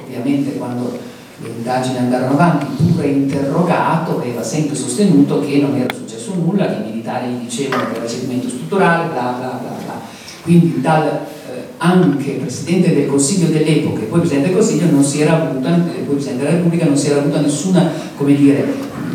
[0.04, 0.98] ovviamente quando
[1.40, 6.82] le indagini andarono avanti, pure interrogato, aveva sempre sostenuto che non era successo nulla, che
[6.82, 10.00] i militari gli dicevano che era cedimento strutturale, bla bla bla bla.
[10.42, 15.20] Quindi dal eh, anche Presidente del Consiglio dell'epoca e poi Presidente del Consiglio non si
[15.20, 18.66] era avuta, eh, poi Presidente della Repubblica non si era avuta nessuna, come dire,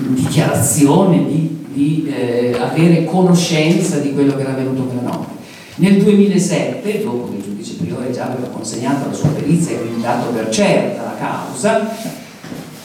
[0.10, 5.42] dichiarazione di, di eh, avere conoscenza di quello che era avvenuto quella notte.
[5.76, 10.02] Nel 2007, dopo che il giudice Priore già aveva consegnato la sua perizia e quindi
[10.02, 12.22] dato per certa la causa,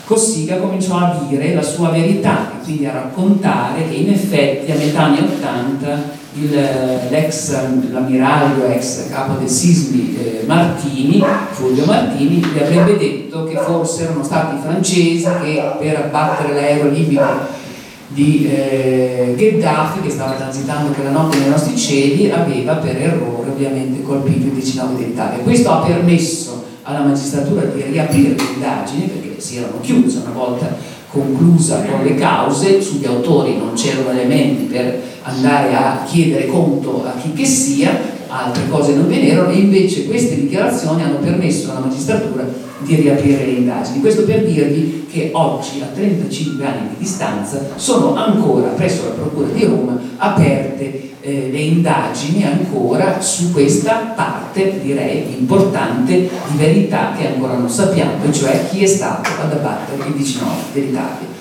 [0.08, 4.76] Cossiga cominciò a dire la sua verità e quindi a raccontare che in effetti a
[4.76, 7.52] metà anni 80 l'ex
[7.90, 14.22] l'ammiraglio, ex capo del Sismi eh, Martini, Fulvio Martini, gli avrebbe detto che forse erano
[14.22, 17.56] stati i francesi che per abbattere l'aereo libico
[18.08, 24.02] di eh, Gheddafi che stava transitando quella notte nei nostri cieli aveva per errore ovviamente
[24.02, 25.42] colpito il 19 dell'Italia.
[25.42, 30.96] Questo ha permesso alla magistratura di riaprire le indagini perché si erano chiuse una volta
[31.10, 37.18] conclusa con le cause, sugli autori non c'erano elementi per andare a chiedere conto a
[37.20, 41.80] chi che sia, altre cose non ve n'erano e invece queste dichiarazioni hanno permesso alla
[41.80, 42.44] magistratura
[42.80, 44.00] di riaprire le indagini.
[44.00, 49.48] Questo per dirvi che oggi, a 35 anni di distanza, sono ancora presso la Procura
[49.48, 57.26] di Roma aperte eh, le indagini ancora su questa parte, direi, importante di verità che
[57.26, 61.37] ancora non sappiamo, cioè chi è stato ad abbattere il 19 dell'Italia.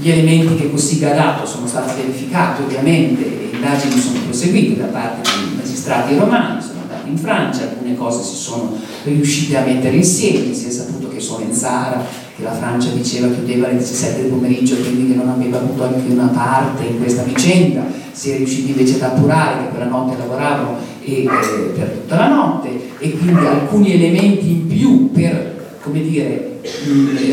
[0.00, 5.28] Gli elementi che Cossiga ha sono stati verificati ovviamente, le indagini sono proseguite da parte
[5.30, 10.54] dei magistrati romani, sono andati in Francia, alcune cose si sono riuscite a mettere insieme,
[10.54, 12.02] si è saputo che Solenzara,
[12.34, 16.10] che la Francia diceva chiudeva alle 17 del pomeriggio, quindi che non aveva avuto anche
[16.10, 20.78] una parte in questa vicenda, si è riusciti invece ad appurare che quella notte lavoravano
[21.04, 26.60] e, eh, per tutta la notte e quindi alcuni elementi in più per come dire,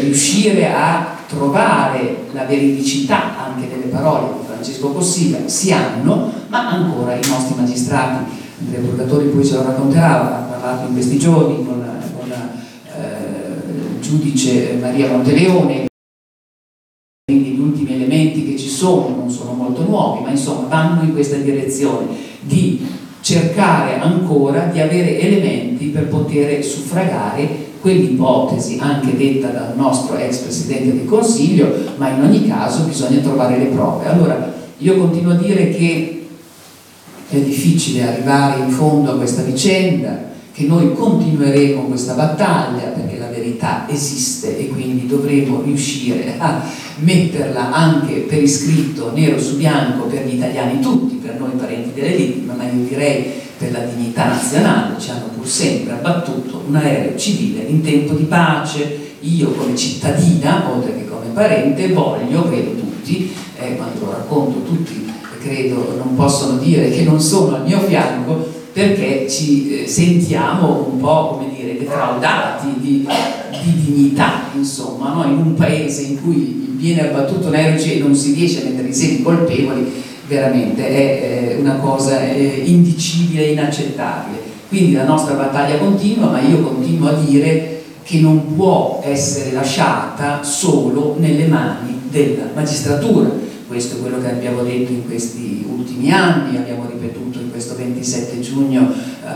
[0.01, 7.15] riuscire a trovare la veridicità anche delle parole di Francesco Cossiga si hanno, ma ancora
[7.15, 8.23] i nostri magistrati,
[8.59, 11.85] Andrea Purgatori poi ce lo racconterà, ha parlato in questi giorni con,
[12.17, 15.85] con eh, il giudice Maria Monteleone,
[17.25, 21.13] quindi gli ultimi elementi che ci sono non sono molto nuovi, ma insomma vanno in
[21.13, 22.07] questa direzione
[22.39, 22.85] di
[23.19, 30.93] cercare ancora di avere elementi per poter suffragare quell'ipotesi anche detta dal nostro ex Presidente
[30.93, 34.05] del Consiglio, ma in ogni caso bisogna trovare le prove.
[34.07, 36.27] Allora, io continuo a dire che
[37.29, 43.29] è difficile arrivare in fondo a questa vicenda, che noi continueremo questa battaglia perché la
[43.29, 46.61] verità esiste e quindi dovremo riuscire a
[46.97, 52.17] metterla anche per iscritto nero su bianco per gli italiani tutti, per noi parenti delle
[52.17, 53.27] vittime, ma io direi
[53.57, 59.05] per la dignità nazionale, ci hanno sempre abbattuto un aereo civile in tempo di pace.
[59.21, 65.05] Io come cittadina, oltre che come parente, voglio, credo tutti, eh, quando lo racconto tutti
[65.41, 70.99] credo non possono dire che non sono al mio fianco, perché ci eh, sentiamo un
[70.99, 73.07] po' come dire defraudati di,
[73.63, 75.23] di dignità, insomma, no?
[75.25, 78.89] in un paese in cui viene abbattuto un aereo e non si riesce a mettere
[78.89, 79.91] i colpevoli,
[80.27, 84.46] veramente è una cosa indicibile e inaccettabile.
[84.67, 90.43] Quindi la nostra battaglia continua, ma io continuo a dire che non può essere lasciata
[90.43, 93.29] solo nelle mani della magistratura.
[93.67, 98.39] Questo è quello che abbiamo detto in questi ultimi anni, abbiamo ripetuto in questo 27
[98.39, 98.91] giugno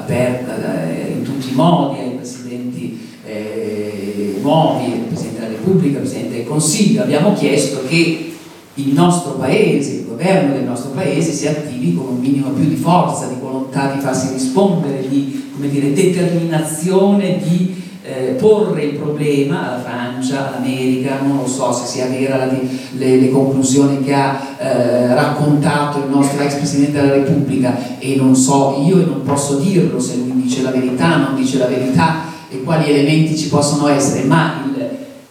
[0.05, 6.03] per, eh, in tutti i modi ai presidenti eh, nuovi, il Presidente della Repubblica, il
[6.03, 8.30] Presidente del Consiglio, abbiamo chiesto che
[8.76, 12.76] il nostro paese, il governo del nostro paese si attivi con un minimo più di
[12.76, 19.82] forza, di volontà di farsi rispondere, di dire, determinazione di eh, porre il problema alla
[19.82, 25.13] Francia, all'America, non lo so se sia vera la, le, le, conclusioni che ha eh,
[25.13, 27.99] raccontato il nostro ex Presidente della Repubblica.
[27.99, 31.57] E non so io e non posso dirlo se lui dice la verità, non dice
[31.59, 34.61] la verità e quali elementi ci possono essere, ma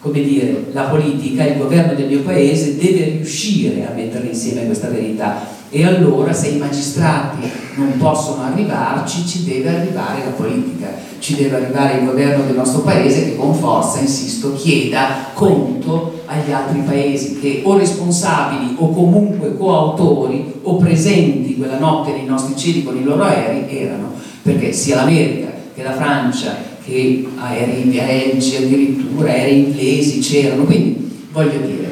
[0.01, 4.89] come dire, la politica, il governo del mio paese deve riuscire a mettere insieme questa
[4.89, 5.59] verità.
[5.69, 10.87] E allora se i magistrati non possono arrivarci ci deve arrivare la politica,
[11.19, 16.51] ci deve arrivare il governo del nostro paese che con forza, insisto, chieda conto agli
[16.51, 22.83] altri paesi che o responsabili o comunque coautori o presenti quella notte nei nostri cieli
[22.83, 29.31] con i loro aerei erano, perché sia l'America che la Francia che aerei belgi addirittura,
[29.31, 31.89] aerei inglesi c'erano, quindi voglio dire,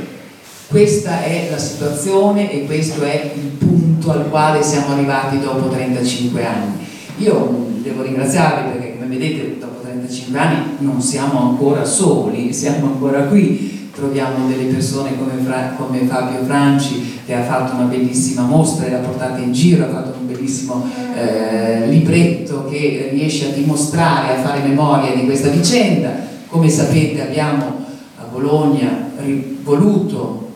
[0.68, 6.46] questa è la situazione e questo è il punto al quale siamo arrivati dopo 35
[6.46, 6.74] anni.
[7.20, 13.24] Io devo ringraziarvi perché come vedete dopo 35 anni non siamo ancora soli, siamo ancora
[13.24, 18.86] qui, troviamo delle persone come, Fra, come, Fabio Franci che ha fatto una bellissima mostra
[18.86, 24.38] e l'ha portata in giro, ha fatto un bellissimo eh, libretto che riesce a dimostrare,
[24.38, 26.28] a fare memoria di questa vicenda.
[26.48, 27.86] Come sapete abbiamo
[28.18, 29.12] a Bologna
[29.62, 30.48] voluto,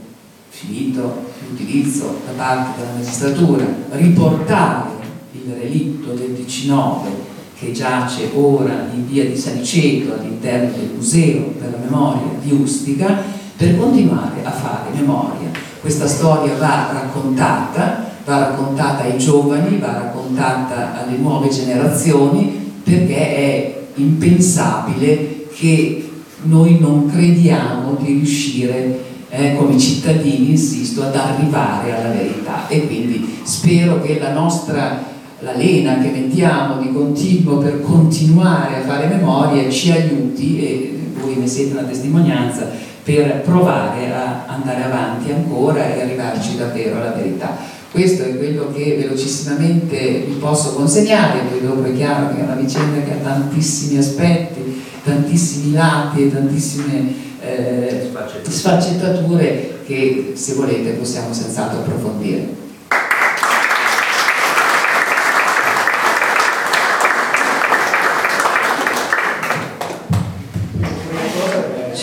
[0.49, 4.89] finito l'utilizzo da parte della magistratura, riportare
[5.33, 11.71] il relitto del 19 che giace ora in via di Saniceto all'interno del Museo per
[11.71, 13.21] la Memoria di Ustica
[13.55, 15.51] per continuare a fare memoria.
[15.79, 23.81] Questa storia va raccontata, va raccontata ai giovani, va raccontata alle nuove generazioni perché è
[23.95, 26.09] impensabile che
[26.43, 33.39] noi non crediamo di riuscire eh, come cittadini, insisto, ad arrivare alla verità e quindi
[33.43, 35.11] spero che la nostra
[35.43, 41.35] la lena che mettiamo di continuo per continuare a fare memoria ci aiuti e voi
[41.35, 42.69] ne siete una testimonianza
[43.03, 47.57] per provare a andare avanti ancora e arrivarci davvero alla verità.
[47.91, 52.55] Questo è quello che velocissimamente vi posso consegnare, poi dopo è chiaro che è una
[52.55, 58.09] vicenda che ha tantissimi aspetti, tantissimi lati e tantissime eh,
[58.47, 62.62] sfaccettature che se volete possiamo senz'altro approfondire.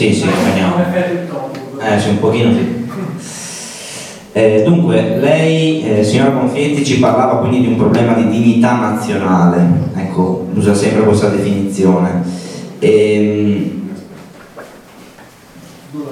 [0.01, 0.76] Sì, sì, veniamo.
[1.78, 2.88] Eh sì, un pochino sì.
[4.32, 9.90] Eh, dunque, lei, eh, signora Confietti, ci parlava quindi di un problema di dignità nazionale,
[9.94, 12.22] ecco, usa sempre questa definizione.
[12.78, 13.90] E,
[15.92, 16.03] ehm,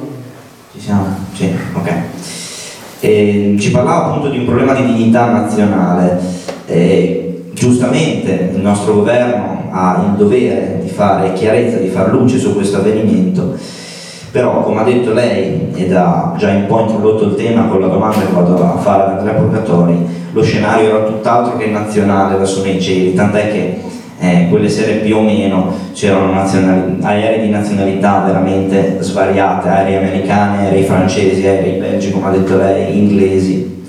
[0.75, 1.07] ci siamo?
[1.33, 1.93] Sì, ok.
[3.01, 6.21] E, ehm, ci parlava appunto di un problema di dignità nazionale.
[6.67, 12.55] E, giustamente il nostro governo ha il dovere di fare chiarezza, di far luce su
[12.55, 13.77] questo avvenimento
[14.31, 17.87] però come ha detto lei ed ha già un po' introdotto il tema con la
[17.87, 22.63] domanda che vado a fare ad Andrea Purgatori lo scenario era tutt'altro che nazionale verso
[22.63, 23.81] nei cieli tant'è che
[24.21, 26.33] eh, quelle sere più o meno c'erano
[27.03, 32.99] aerei di nazionalità veramente svariate aerei americani, aerei francesi, aerei belgi come ha detto lei,
[32.99, 33.85] inglesi.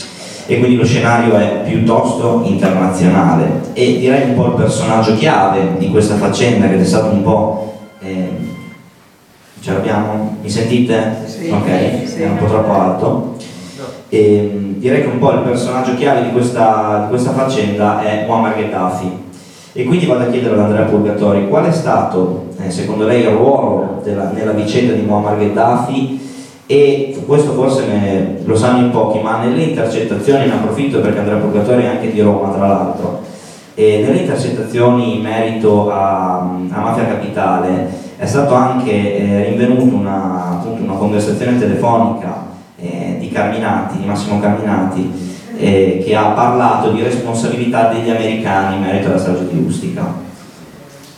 [0.46, 3.62] E quindi lo scenario è piuttosto internazionale.
[3.74, 7.74] E direi un po' il personaggio chiave di questa faccenda che è stato un po'
[8.02, 8.30] eh,
[9.62, 10.38] Ce l'abbiamo?
[10.42, 11.18] Mi sentite?
[11.26, 12.22] Sì, ok, sì.
[12.22, 13.36] è un po' troppo alto.
[14.08, 18.26] E, ehm, direi che un po' il personaggio chiave di questa, di questa faccenda è
[18.26, 19.28] Muammar Gheddafi.
[19.74, 23.30] E quindi vado a chiedere ad Andrea Purgatori qual è stato, eh, secondo lei, il
[23.30, 26.28] ruolo della, nella vicenda di Muammar Gheddafi
[26.66, 31.38] e questo forse ne, lo sanno in pochi, ma nelle intercettazioni, ne approfitto perché Andrea
[31.38, 33.22] Purgatori è anche di Roma tra l'altro,
[33.76, 40.60] e nelle intercettazioni in merito a, a Mafia Capitale è stato anche eh, rinvenuto una,
[40.60, 42.48] appunto, una, conversazione telefonica
[42.78, 45.10] eh, di Carminati, di Massimo Carminati,
[45.56, 50.04] eh, che ha parlato di responsabilità degli americani in merito alla strage di Ustica.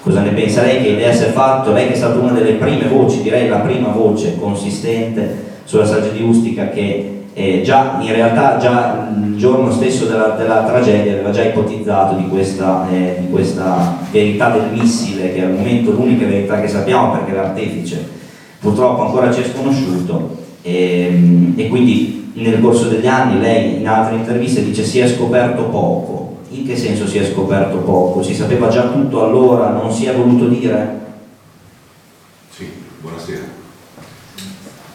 [0.03, 0.83] Cosa ne pensa lei?
[0.83, 1.73] Che idea si è fatto?
[1.73, 6.11] Lei che è stata una delle prime voci, direi la prima voce consistente sulla strage
[6.11, 11.31] di Ustica che eh, già in realtà già il giorno stesso della, della tragedia aveva
[11.31, 16.59] già ipotizzato di questa, eh, di questa, verità del missile, che al momento l'unica verità
[16.59, 18.19] che sappiamo perché l'artefice
[18.59, 24.15] purtroppo ancora ci è sconosciuto ehm, e quindi nel corso degli anni lei in altre
[24.15, 26.19] interviste dice si è scoperto poco.
[26.49, 28.21] In che senso si è scoperto poco?
[28.21, 30.99] Si sapeva già tutto allora, non si è voluto dire?
[32.49, 32.69] Sì,
[32.99, 33.43] buonasera.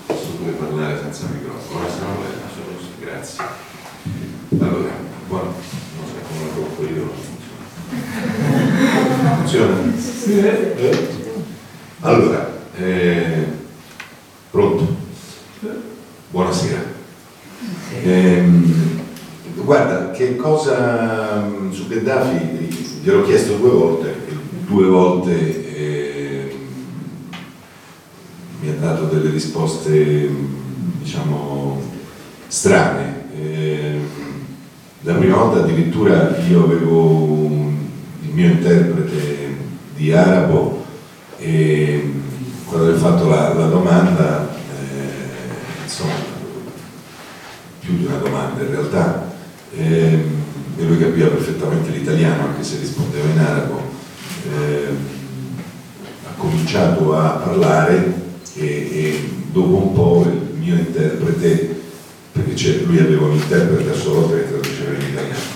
[0.07, 1.81] Posso pure parlare senza microfono?
[1.81, 2.07] Buonasera.
[3.07, 3.45] Grazie.
[4.59, 4.91] Allora,
[5.29, 7.11] buono, non so come lo troppo io.
[9.57, 9.75] Funziona?
[12.01, 13.45] Allora, eh,
[14.51, 14.97] pronto?
[16.29, 16.85] Buonasera.
[18.03, 18.45] Eh,
[19.55, 24.15] guarda, che cosa su Gheddafi gliel'ho chiesto due volte,
[24.67, 26.57] due volte eh,
[28.61, 30.29] mi ha dato delle risposte,
[31.01, 31.81] diciamo,
[32.47, 33.25] strane.
[33.41, 33.99] Eh,
[35.01, 37.71] la prima volta addirittura io avevo
[38.21, 39.46] il mio interprete
[39.97, 40.85] di arabo
[41.39, 42.13] e
[42.67, 46.13] quando gli ho fatto la, la domanda, eh, insomma,
[47.81, 49.33] più di una domanda in realtà,
[49.75, 50.45] eh,
[50.79, 53.81] e lui capiva perfettamente l'italiano anche se rispondeva in arabo,
[54.53, 54.89] eh,
[56.27, 58.25] ha cominciato a parlare
[58.55, 61.83] e, e dopo un po' il mio interprete
[62.33, 65.55] perché lui aveva un interprete a sua volta che traduceva in italiano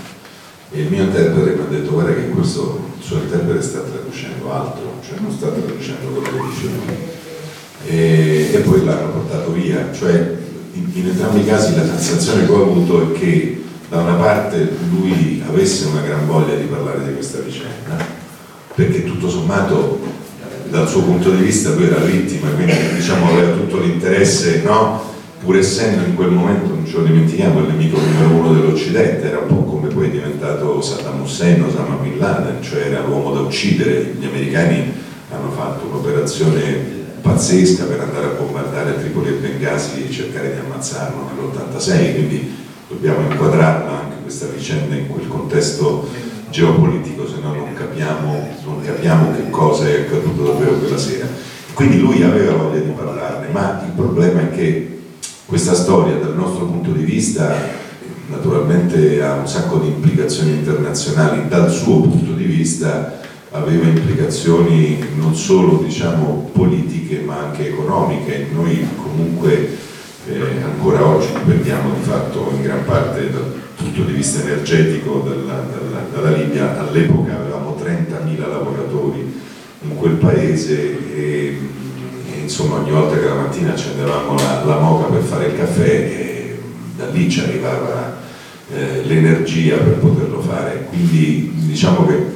[0.72, 5.00] e il mio interprete mi ha detto guarda che questo suo interprete sta traducendo altro,
[5.06, 7.18] cioè non sta traducendo quello che dice lui
[7.86, 10.36] e, e poi l'hanno portato via, cioè
[10.72, 14.68] in, in entrambi i casi la sensazione che ho avuto è che da una parte
[14.90, 17.96] lui avesse una gran voglia di parlare di questa vicenda,
[18.74, 19.98] perché tutto sommato
[20.68, 25.08] dal suo punto di vista lui era vittima, quindi diciamo aveva tutto l'interesse no?
[25.42, 29.46] pur essendo in quel momento, ce lo dimentichiamo, il nemico numero uno dell'Occidente, era un
[29.46, 34.16] po' come poi è diventato Saddam Hussein, Osama Bin Laden, cioè era l'uomo da uccidere,
[34.18, 34.92] gli americani
[35.30, 41.30] hanno fatto un'operazione pazzesca per andare a bombardare Tripoli e Bengasi e cercare di ammazzarlo
[41.30, 42.56] nell'86, quindi
[42.88, 46.08] dobbiamo inquadrarla anche questa vicenda in quel contesto
[46.50, 51.28] geopolitico, se no non capiamo, non capiamo che cosa è accaduto davvero quella sera.
[51.72, 54.98] Quindi lui aveva voglia di parlarne, ma il problema è che
[55.50, 57.52] questa storia dal nostro punto di vista
[58.28, 63.18] naturalmente ha un sacco di implicazioni internazionali, dal suo punto di vista
[63.50, 68.46] aveva implicazioni non solo diciamo, politiche ma anche economiche.
[68.54, 69.76] Noi comunque
[70.28, 75.66] eh, ancora oggi dipendiamo di fatto in gran parte dal punto di vista energetico dalla,
[75.66, 79.40] dalla, dalla Libia, all'epoca avevamo 30.000 lavoratori
[79.82, 81.58] in quel paese e,
[82.50, 86.60] insomma ogni volta che la mattina accendevamo la, la moca per fare il caffè e
[86.96, 88.18] da lì ci arrivava
[88.74, 90.86] eh, l'energia per poterlo fare.
[90.88, 92.26] Quindi diciamo che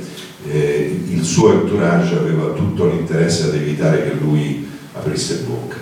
[0.49, 5.79] eh, il suo entourage aveva tutto l'interesse ad evitare che lui aprisse bocca.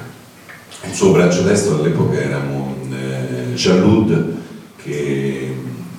[0.86, 4.36] Il suo braccio destro all'epoca era eh, Jalud
[4.82, 5.54] che,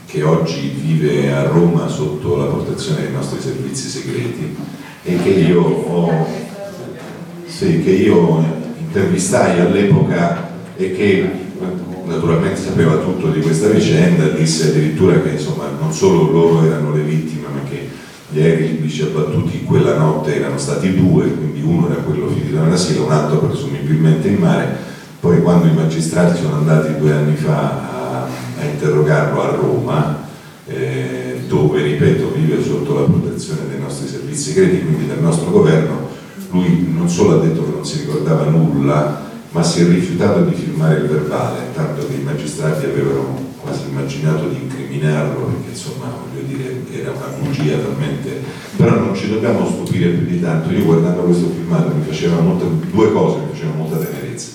[0.07, 4.55] che, oggi vive a Roma sotto la protezione dei nostri servizi segreti
[5.03, 6.27] e che io ho,
[7.55, 8.43] sì, che io
[8.79, 11.29] intervistai all'epoca e che
[12.05, 17.03] naturalmente sapeva tutto di questa vicenda, disse addirittura che insomma, non solo loro erano le
[17.03, 17.87] vittime ma che
[18.29, 23.05] gli aerei libici abbattuti quella notte erano stati due, quindi uno era quello finito nell'asilo,
[23.05, 24.75] un altro presumibilmente in mare,
[25.19, 28.27] poi quando i magistrati sono andati due anni fa a,
[28.59, 30.27] a interrogarlo a Roma,
[30.65, 36.02] eh, dove, ripeto, vive sotto la protezione dei nostri servizi segreti, quindi del nostro governo,
[36.53, 40.55] lui non solo ha detto che non si ricordava nulla, ma si è rifiutato di
[40.55, 46.45] firmare il verbale, tanto che i magistrati avevano quasi immaginato di incriminarlo, perché insomma, voglio
[46.45, 48.61] dire, era una bugia talmente...
[48.75, 50.71] Però non ci dobbiamo stupire più di tanto.
[50.71, 54.51] Io guardando questo filmato mi faceva molta, due cose mi facevano molta tenerezza.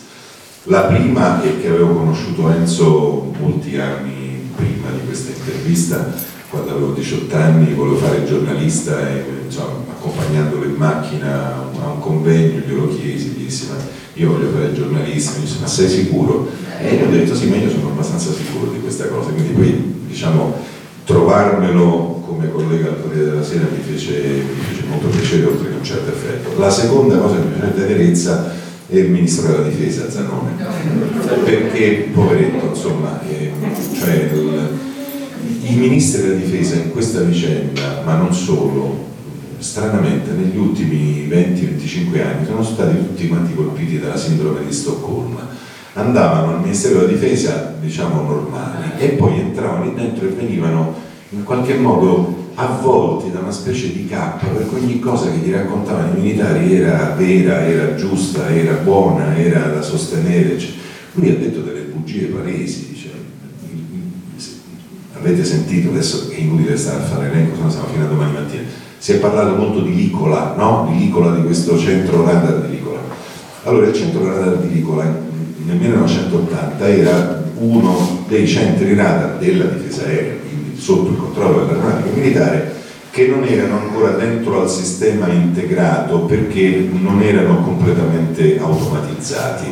[0.64, 6.12] La prima è che avevo conosciuto Enzo molti anni prima di questa intervista,
[6.50, 12.00] quando avevo 18 anni, volevo fare il giornalista e insomma, accompagnandolo in macchina a un
[12.00, 13.76] convegno glielo chiesi, gli dissi ma
[14.14, 16.48] io voglio fare il giornalista, mi disse ma sei sicuro?
[16.80, 19.94] E io ho detto sì, ma io sono abbastanza sicuro di questa cosa, quindi poi
[20.08, 20.54] diciamo
[21.04, 25.76] trovarmelo come collega al Corriere della Sera mi fece, mi fece molto piacere oltre che
[25.76, 26.58] un certo effetto.
[26.58, 28.52] La seconda cosa che mi fece tenerezza
[28.88, 30.52] è il ministro della difesa Zanone,
[31.44, 33.52] perché poveretto insomma, eh,
[33.98, 34.68] cioè il,
[35.68, 39.06] i ministri della difesa in questa vicenda, ma non solo,
[39.58, 45.46] stranamente negli ultimi 20-25 anni sono stati tutti quanti colpiti dalla sindrome di Stoccolma.
[45.94, 50.94] Andavano al Ministero della Difesa diciamo normali e poi entravano lì dentro e venivano
[51.30, 56.16] in qualche modo avvolti da una specie di cappa per ogni cosa che gli raccontavano
[56.16, 60.70] i militari era vera, era giusta, era buona, era da sostenere cioè,
[61.14, 62.96] lui ha detto delle bugie palesi
[65.20, 68.32] avete sentito adesso è inutile stare a fare elenco se no siamo fino a domani
[68.32, 68.62] mattina.
[68.98, 70.88] Si è parlato molto di Licola no?
[70.90, 72.98] di Licola, di questo centro radar di Licola.
[73.64, 80.04] Allora il centro radar di Licola nel 1980 era uno dei centri radar della difesa
[80.04, 82.76] aerea, quindi sotto il controllo dell'aeronautica militare,
[83.10, 89.66] che non erano ancora dentro al sistema integrato perché non erano completamente automatizzati,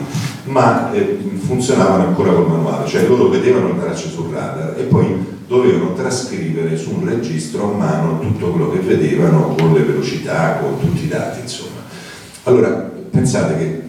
[0.46, 5.34] ma eh, funzionavano ancora col manuale, cioè loro vedevano le tracce sul radar e poi
[5.46, 10.78] dovevano trascrivere su un registro a mano tutto quello che vedevano con le velocità, con
[10.80, 11.80] tutti i dati, insomma.
[12.44, 13.82] Allora, pensate che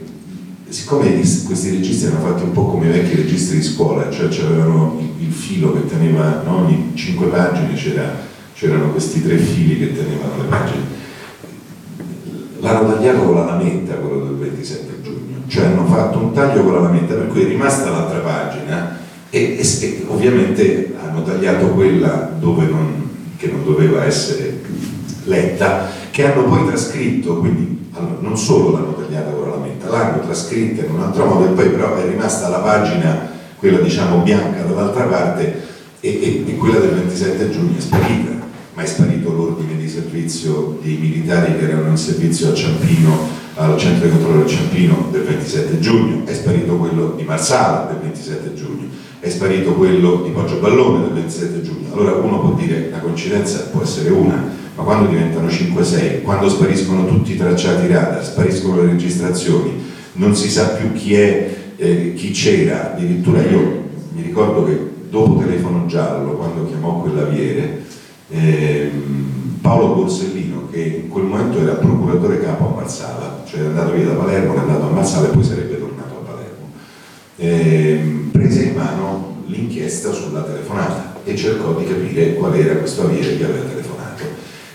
[0.70, 1.10] siccome
[1.45, 5.26] questi registri erano fatti un po' come i vecchi registri di scuola, cioè c'erano il,
[5.28, 6.66] il, filo che teneva, no?
[6.66, 7.74] ogni cinque pagine
[8.53, 10.84] c'erano questi tre fili che tenevano le pagine,
[12.60, 14.96] l'hanno tagliato con la lametta quello del 27 giugno,
[15.47, 18.97] cioè hanno fatto un taglio con la lametta per cui è rimasta l'altra pagina
[19.29, 24.61] e, e, e ovviamente hanno tagliato quella non, che non doveva essere
[25.25, 27.89] letta, che hanno poi trascritto, quindi
[28.19, 31.69] non solo l'hanno tagliata con la lametta, l'hanno trascritta in un altro modo e poi
[31.69, 35.65] però è rimasta la pagina, quella diciamo bianca dall'altra parte
[35.99, 38.31] e, e quella del 27 giugno è sparita,
[38.73, 43.78] ma è sparito l'ordine di servizio dei militari che erano in servizio a Ciampino, al
[43.78, 48.53] centro di controllo del Ciampino del 27 giugno, è sparito quello di Marsala del 27
[48.53, 48.88] giugno,
[49.20, 51.93] è sparito quello di Poggio Ballone del 27 giugno.
[51.93, 57.08] Allora uno può dire la coincidenza può essere una, ma quando diventano 5-6, quando spariscono
[57.08, 59.72] tutti i tracciati radar, spariscono le registrazioni,
[60.14, 64.78] non si sa più chi è eh, chi c'era, addirittura io mi ricordo che
[65.10, 67.82] dopo telefono giallo, quando chiamò quell'aviere,
[68.30, 70.36] ehm, Paolo Borsellino,
[70.72, 74.55] che in quel momento era procuratore capo a Marsala, cioè è andato via da Palermo,
[74.55, 76.72] è andato a Marsala e poi sarebbe tornato a Palermo,
[77.38, 83.38] ehm, prese in mano l'inchiesta sulla telefonata e cercò di capire qual era questo aviere
[83.38, 84.24] che aveva telefonato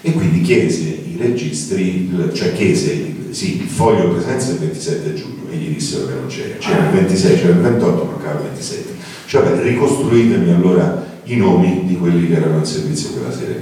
[0.00, 5.56] e quindi chiese i registri, cioè chiese sì, il foglio presenza il 27 giugno e
[5.56, 8.92] gli dissero che non c'era, c'era il 26, c'era il 28, mancava il 27.
[9.26, 13.54] Cioè, beh, ricostruitemi allora i nomi di quelli che erano in servizio quella sera.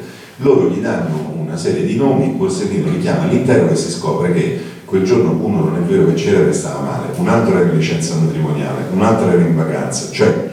[0.42, 4.60] Loro gli danno una serie di nomi, Borsellino li chiama all'interno e si scopre che
[4.84, 7.78] quel giorno uno non è vero che c'era che stava male, un altro era in
[7.78, 10.48] licenza matrimoniale, un altro era in vacanza, cioè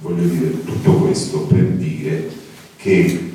[0.00, 2.30] voglio dire tutto questo per dire
[2.76, 3.32] che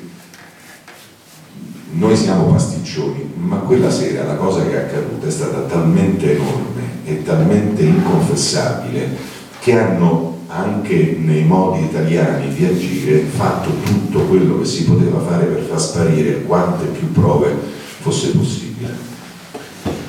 [1.92, 6.82] noi siamo pasticcioni, ma quella sera la cosa che è accaduta è stata talmente enorme
[7.04, 9.16] e talmente inconfessabile
[9.60, 15.44] che hanno anche nei modi italiani di agire fatto tutto quello che si poteva fare
[15.46, 17.54] per far sparire quante più prove
[18.00, 18.94] fosse possibile.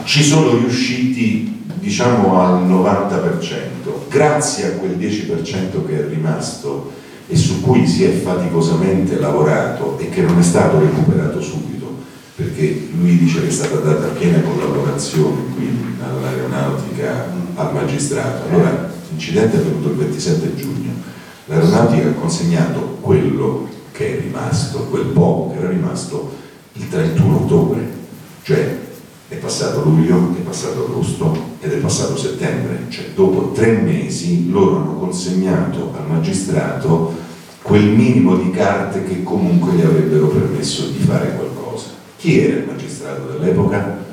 [0.03, 6.91] Ci sono riusciti diciamo al 90%, grazie a quel 10% che è rimasto
[7.27, 11.95] e su cui si è faticosamente lavorato e che non è stato recuperato subito,
[12.35, 15.69] perché lui dice che è stata data piena collaborazione qui
[16.01, 18.49] all'aeronautica, al magistrato.
[18.49, 20.91] Allora l'incidente è avvenuto il 27 giugno,
[21.45, 26.35] l'aeronautica ha consegnato quello che è rimasto, quel poco che era rimasto,
[26.73, 27.89] il 31 ottobre,
[28.43, 28.77] cioè
[29.27, 34.77] è passato luglio, è passato agosto ed è passato settembre, cioè dopo tre mesi loro
[34.77, 37.25] hanno consegnato al magistrato
[37.63, 41.87] quel minimo di carte che comunque gli avrebbero permesso di fare qualcosa.
[42.17, 44.05] Chi era il magistrato dell'epoca?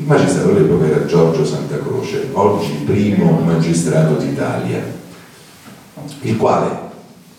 [0.00, 4.80] Il magistrato dell'epoca era Giorgio Santa Croce, oggi primo magistrato d'Italia,
[6.20, 6.70] il quale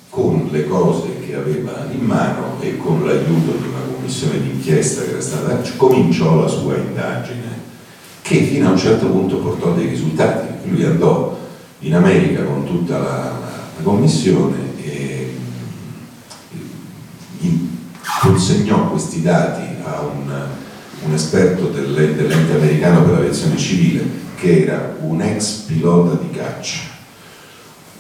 [0.10, 5.12] con le cose che aveva in mano e con l'aiuto di una commissione d'inchiesta che
[5.12, 7.48] era stata, cominciò la sua indagine,
[8.22, 10.70] che fino a un certo punto portò dei risultati.
[10.70, 11.38] Lui andò
[11.80, 13.40] in America con tutta la,
[13.78, 15.34] la commissione e
[17.40, 17.70] in,
[18.20, 20.59] consegnò questi dati a un,
[21.06, 24.04] un esperto dell'ente, americano per l'aviazione civile,
[24.36, 26.90] che era un ex pilota di caccia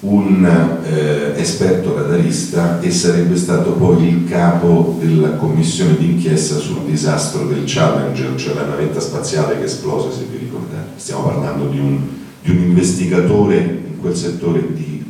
[0.01, 0.45] un
[0.85, 7.63] eh, esperto radarista e sarebbe stato poi il capo della commissione d'inchiesta sul disastro del
[7.65, 10.91] Challenger, cioè la navetta spaziale che esplose, se vi ricordate.
[10.95, 11.99] Stiamo parlando di un,
[12.41, 15.03] di un investigatore in quel settore di,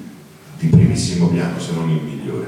[0.57, 2.47] di primissimo piano, se non il migliore.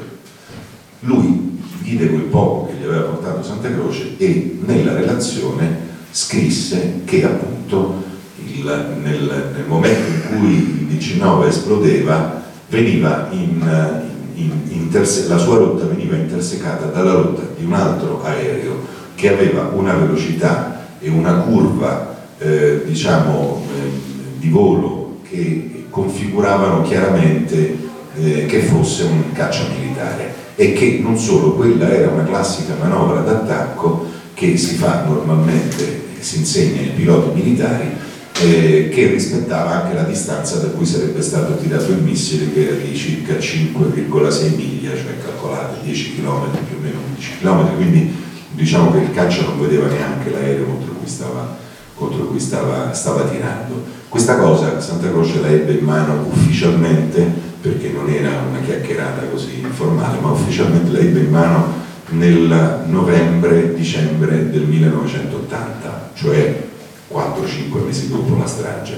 [1.02, 1.41] Lui
[1.82, 8.04] vide quel poco che gli aveva portato Santa Croce e nella relazione scrisse che appunto
[8.46, 14.02] il, nel, nel, momento in cui il 19 esplodeva, in,
[14.36, 18.80] in, interse- la sua rotta veniva intersecata dalla rotta di un altro aereo
[19.16, 23.90] che aveva una velocità e una curva eh, diciamo, eh,
[24.38, 27.78] di volo che configuravano chiaramente
[28.16, 33.22] eh, che fosse un caccia militare e che non solo quella era una classica manovra
[33.22, 38.10] d'attacco che si fa normalmente, si insegna ai piloti militari
[38.42, 42.76] eh, che rispettava anche la distanza da cui sarebbe stato tirato il missile che era
[42.76, 48.16] di circa 5,6 miglia, cioè calcolate 10 km più o meno 11 km, quindi
[48.52, 51.58] diciamo che il caccia non vedeva neanche l'aereo contro cui stava,
[51.96, 54.00] contro cui stava, stava tirando.
[54.10, 59.60] Questa cosa Santa Croce la ebbe in mano ufficialmente, perché non era una chiacchierata così
[59.60, 66.64] informale, ma ufficialmente la ebbe in mano nel novembre-dicembre del 1980, cioè
[67.12, 68.98] 4-5 mesi dopo la strage.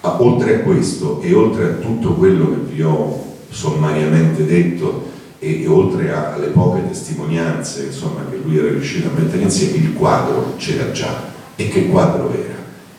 [0.00, 5.62] Ma oltre a questo e oltre a tutto quello che vi ho sommariamente detto e,
[5.62, 9.94] e oltre a, alle poche testimonianze insomma, che lui era riuscito a mettere insieme, il
[9.94, 11.34] quadro c'era già.
[11.56, 12.54] E che quadro era?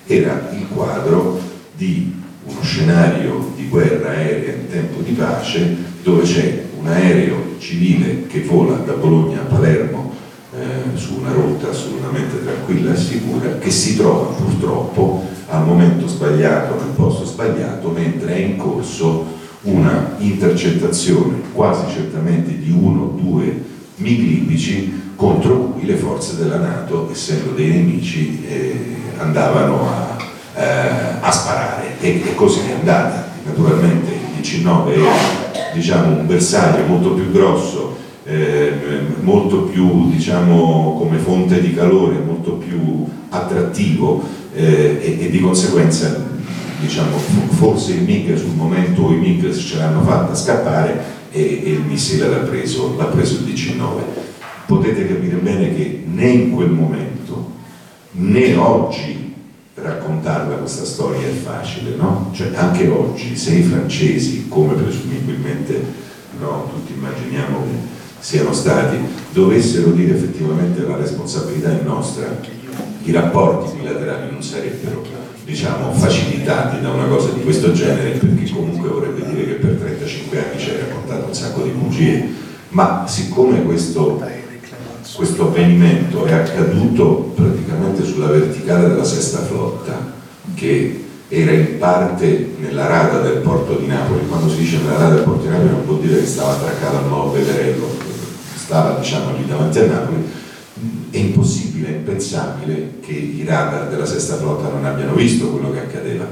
[0.05, 1.39] Era il quadro
[1.75, 8.27] di uno scenario di guerra aerea in tempo di pace dove c'è un aereo civile
[8.27, 10.13] che vola da Bologna a Palermo
[10.53, 16.75] eh, su una rotta assolutamente tranquilla e sicura che si trova purtroppo al momento sbagliato,
[16.75, 23.63] nel posto sbagliato, mentre è in corso una intercettazione quasi certamente di uno o due
[23.95, 30.17] MiG libici contro cui le forze della Nato, essendo dei nemici, eh, andavano a,
[30.57, 33.29] eh, a sparare e, e, così è andata.
[33.43, 35.11] Naturalmente il 19 era
[35.73, 37.95] diciamo, un bersaglio molto più grosso
[38.27, 38.73] eh,
[39.21, 44.21] molto più diciamo come fonte di calore, molto più attrattivo
[44.53, 46.25] eh, e, e, di conseguenza
[46.79, 47.17] diciamo,
[47.51, 52.27] forse il MiG sul momento i MiG ce l'hanno fatta scappare e, e il missile
[52.27, 54.25] l'ha preso, l'ha preso il 19.
[54.65, 57.53] Potete capire bene che né in quel momento
[58.11, 59.26] né oggi
[59.82, 62.32] raccontarla questa storia è facile, no?
[62.34, 65.82] Cioè anche oggi se i francesi, come presumibilmente
[66.39, 68.97] no, tutti immaginiamo che siano stati,
[69.32, 72.39] dovessero dire effettivamente la responsabilità è nostra,
[73.03, 75.05] i rapporti bilaterali non sarebbero
[75.45, 80.38] diciamo, facilitati da una cosa di questo genere perché comunque vorrebbe dire che per 35
[80.38, 82.28] anni ci hai raccontato un sacco di bugie,
[82.69, 84.21] ma siccome questo,
[85.18, 90.13] questo avvenimento è accaduto praticamente sulla verticale della sesta flotta,
[90.53, 95.15] che era in parte nella rada del porto di Napoli, quando si dice nella rada
[95.15, 97.88] del porto di Napoli non vuol dire che stava attraccato al nuovo Veterello,
[98.55, 100.24] stava diciamo lì davanti a Napoli,
[101.09, 105.80] è impossibile, è impensabile che i radar della sesta flotta non abbiano visto quello che
[105.80, 106.28] accadeva.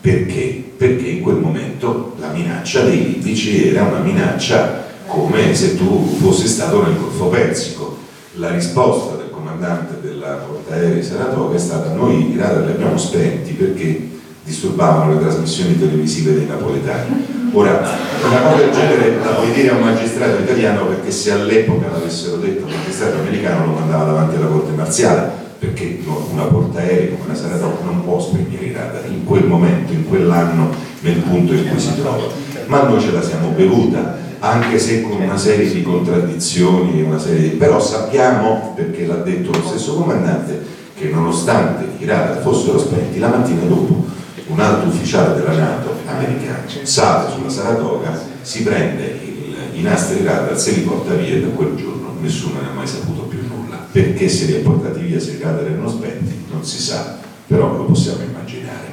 [0.00, 0.72] Perché?
[0.76, 6.46] Perché in quel momento la minaccia dei libici era una minaccia come se tu fossi
[6.46, 7.99] stato nel Golfo Persico.
[8.34, 13.54] La risposta del comandante della portaerei Saratoga è stata noi i radar li abbiamo spenti
[13.54, 14.08] perché
[14.44, 17.26] disturbavano le trasmissioni televisive dei napoletani.
[17.52, 17.80] Ora,
[18.24, 22.36] una cosa del genere la puoi dire a un magistrato italiano perché se all'epoca l'avessero
[22.36, 25.28] detto un magistrato americano lo mandava davanti alla corte marziale,
[25.58, 26.00] perché
[26.32, 30.70] una portaerei come la Saratoga non può spegnere i radar in quel momento, in quell'anno,
[31.00, 32.28] nel punto in cui si trova.
[32.66, 37.50] Ma noi ce la siamo bevuta, anche se con una serie di contraddizioni, una serie
[37.50, 37.56] di...
[37.56, 43.28] però sappiamo, perché l'ha detto lo stesso comandante, che nonostante i radar fossero spenti, la
[43.28, 44.06] mattina dopo
[44.46, 50.58] un alto ufficiale della Nato americano sale sulla Saratoga, si prende il, i nastri radar,
[50.58, 53.86] se li porta via e da quel giorno nessuno ne ha mai saputo più nulla.
[53.92, 57.76] Perché se li ha portati via se i radar erano spenti non si sa, però
[57.76, 58.88] lo possiamo immaginare.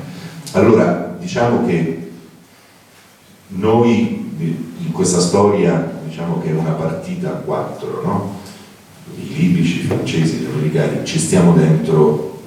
[0.51, 2.11] Allora diciamo che
[3.47, 8.35] noi in questa storia diciamo che è una partita a quattro, no?
[9.15, 12.39] i libici, i francesi, gli americani, ci stiamo dentro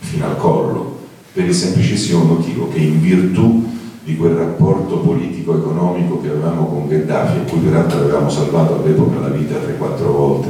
[0.00, 0.98] fino al collo
[1.32, 7.38] per il semplicissimo motivo che in virtù di quel rapporto politico-economico che avevamo con Gheddafi,
[7.38, 10.48] a cui peraltro avevamo salvato all'epoca la vita 3-4 volte,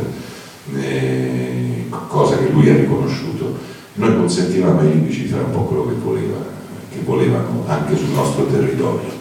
[0.76, 3.56] eh, cosa che lui ha riconosciuto,
[3.94, 6.36] noi consentivamo ai libici di fare un po' quello che, voleva,
[6.92, 9.17] che volevano anche sul nostro territorio.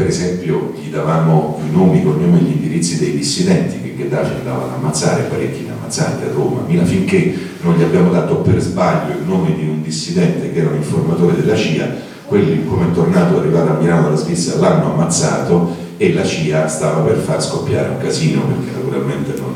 [0.00, 4.32] Per esempio gli davamo i nomi, i cognomi e gli indirizzi dei dissidenti che Gheddafi
[4.38, 8.58] andava ad ammazzare, parecchi ne ammazzati a Roma, Mila, finché non gli abbiamo dato per
[8.60, 12.92] sbaglio il nome di un dissidente che era un informatore della CIA, quelli come è
[12.92, 17.90] tornato arrivato a Milano dalla Svizzera l'hanno ammazzato e la CIA stava per far scoppiare
[17.90, 19.52] un casino perché naturalmente non,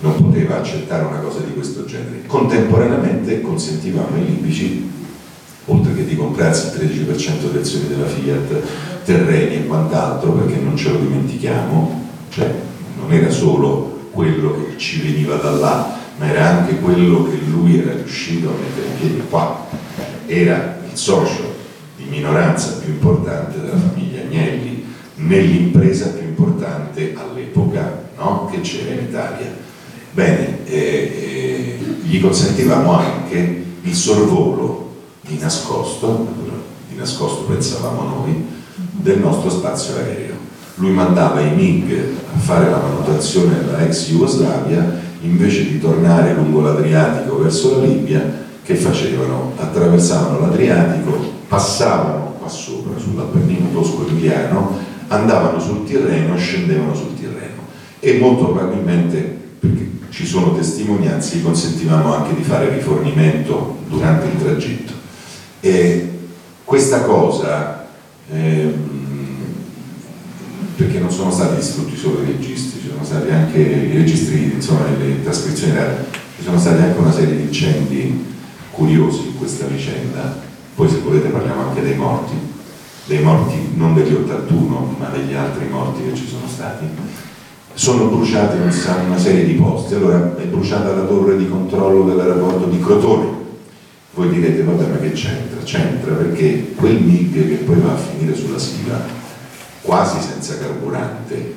[0.00, 2.24] non poteva accettare una cosa di questo genere.
[2.26, 4.90] Contemporaneamente consentivamo ai libici,
[5.66, 10.76] oltre che di comprarsi il 13% delle azioni della Fiat, terreni e quant'altro, perché non
[10.76, 12.52] ce lo dimentichiamo, cioè
[13.00, 17.78] non era solo quello che ci veniva da là, ma era anche quello che lui
[17.78, 19.64] era riuscito a mettere in piedi qua.
[20.26, 21.54] Era il socio
[21.96, 24.84] di minoranza più importante della famiglia Agnelli,
[25.16, 28.48] nell'impresa più importante all'epoca no?
[28.50, 29.54] che c'era in Italia.
[30.12, 36.26] Bene, eh, eh, gli consentivamo anche il sorvolo di nascosto,
[36.88, 38.46] di nascosto pensavamo noi,
[39.00, 40.34] del nostro spazio aereo.
[40.76, 41.98] Lui mandava i MiG
[42.34, 48.44] a fare la manutenzione della ex Jugoslavia invece di tornare lungo l'Adriatico verso la Libia,
[48.62, 49.52] che facevano?
[49.56, 51.18] Attraversavano l'Adriatico,
[51.48, 54.76] passavano qua sopra sull'Appennino tosco-emiliano,
[55.08, 57.62] andavano sul Tirreno, scendevano sul Tirreno
[58.00, 59.18] e molto probabilmente,
[59.58, 64.92] perché ci sono testimonianze, gli consentivamo anche di fare rifornimento durante il tragitto.
[65.60, 66.10] E
[66.64, 67.85] questa cosa,
[68.30, 68.96] ehm,
[70.76, 74.86] perché non sono stati distrutti solo i registri, ci sono stati anche i registri, insomma
[74.98, 75.78] le trascrizioni
[76.36, 78.24] ci sono stati anche una serie di incendi
[78.70, 80.38] curiosi in questa vicenda,
[80.74, 82.34] poi se volete parliamo anche dei morti,
[83.06, 86.84] dei morti non degli 81 ma degli altri morti che ci sono stati.
[87.72, 92.80] Sono bruciate una serie di posti, allora è bruciata la torre di controllo dell'aeroporto di
[92.80, 93.35] Crotone,
[94.16, 95.62] voi direte vabbè ma che c'entra?
[95.62, 98.98] C'entra perché quel MIG che poi va a finire sulla Siva
[99.82, 101.54] quasi senza carburante,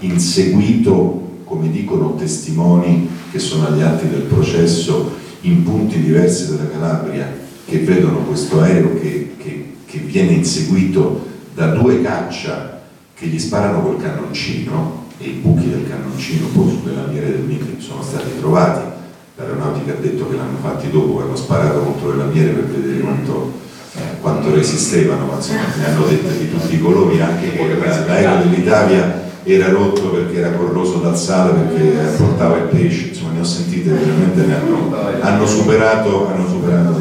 [0.00, 7.32] inseguito, come dicono testimoni che sono agli atti del processo, in punti diversi della Calabria,
[7.64, 12.82] che vedono questo aereo che, che, che viene inseguito da due caccia
[13.14, 17.78] che gli sparano col cannoncino e i buchi del cannoncino poi sulle lamiere del MIG
[17.78, 18.99] sono stati trovati
[19.40, 23.52] l'aeronautica ha detto che l'hanno fatti dopo, hanno sparato contro le lamiere per vedere quanto,
[23.94, 27.76] eh, quanto resistevano, ma insomma ne hanno dette di tutti i colori, anche che
[28.06, 33.40] l'aereo dell'Italia era rotto perché era corroso dal sale, perché portava il pesce, insomma ne
[33.40, 37.00] ho sentite veramente, ne hanno, hanno superato, hanno superato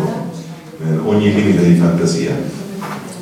[0.82, 2.58] eh, ogni limite di fantasia.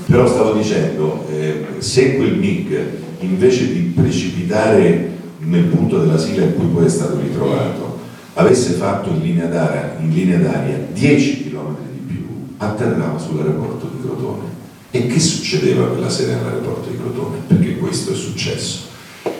[0.06, 2.80] Però stavo dicendo, eh, se quel MIG
[3.20, 7.97] invece di precipitare nel punto della sigla in cui poi è stato ritrovato,
[8.38, 14.02] avesse fatto in linea d'aria, in linea d'aria 10 km di più, atterrava sull'aeroporto di
[14.02, 14.46] Crotone.
[14.92, 17.40] E che succedeva quella sera all'aeroporto di Crotone?
[17.48, 18.86] Perché questo è successo,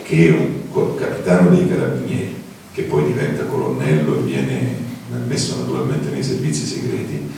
[0.02, 2.34] che un capitano dei carabinieri,
[2.72, 4.76] che poi diventa colonnello e viene
[5.26, 7.30] messo naturalmente nei servizi segreti,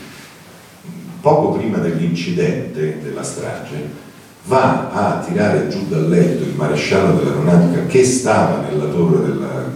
[1.20, 4.08] poco prima dell'incidente della strage,
[4.46, 9.70] va a tirare giù dal letto il maresciallo dell'aeronautica che stava nella torre della,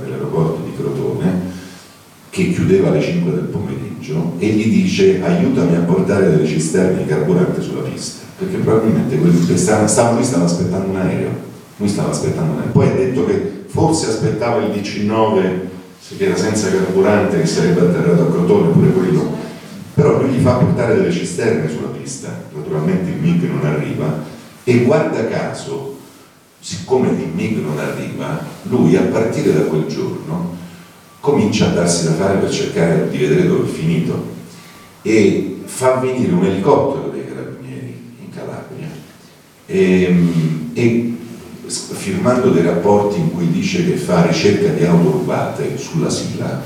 [2.34, 7.06] che chiudeva alle 5 del pomeriggio, e gli dice aiutami a portare delle cisterne di
[7.06, 11.30] carburante sulla pista, perché probabilmente quelli stavano, stavano, lui stava aspettando un aereo,
[11.76, 12.72] lui stava aspettando un aereo.
[12.72, 15.68] Poi ha detto che forse aspettava il 19
[16.16, 19.36] che era senza carburante che sarebbe atterrato a Crotone, pure quello,
[19.94, 24.24] però lui gli fa portare delle cisterne sulla pista, naturalmente il MIG non arriva,
[24.64, 25.98] e guarda caso,
[26.58, 30.62] siccome il MIG non arriva, lui a partire da quel giorno
[31.24, 34.32] comincia a darsi da fare per cercare di vedere dove è finito
[35.00, 38.88] e fa venire un elicottero dei carabinieri in Calabria.
[39.64, 40.14] E,
[40.74, 41.16] e
[41.66, 46.60] firmando dei rapporti in cui dice che fa ricerca di auto rubate sulla Sila,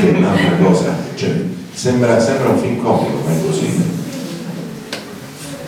[0.00, 1.38] che è un'altra cosa, cioè,
[1.70, 3.66] sembra, sembra un film comico, ma è così.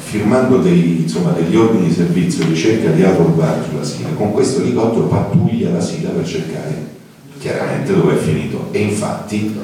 [0.04, 4.62] Firmando dei, insomma, degli ordini di servizio ricerca di auto urbane sulla Sila, con questo
[4.62, 6.98] elicottero pattuglia la Sila per cercare
[7.40, 8.68] chiaramente dove è finito.
[8.70, 9.58] E infatti,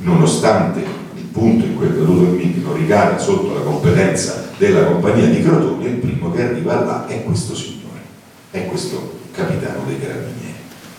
[0.00, 0.80] nonostante
[1.14, 5.26] il punto in cui è caduto il MIG non ricade sotto la competenza della compagnia
[5.26, 8.00] di Crotone, il primo che arriva là è questo signore,
[8.50, 10.30] è questo capitano dei carabinieri.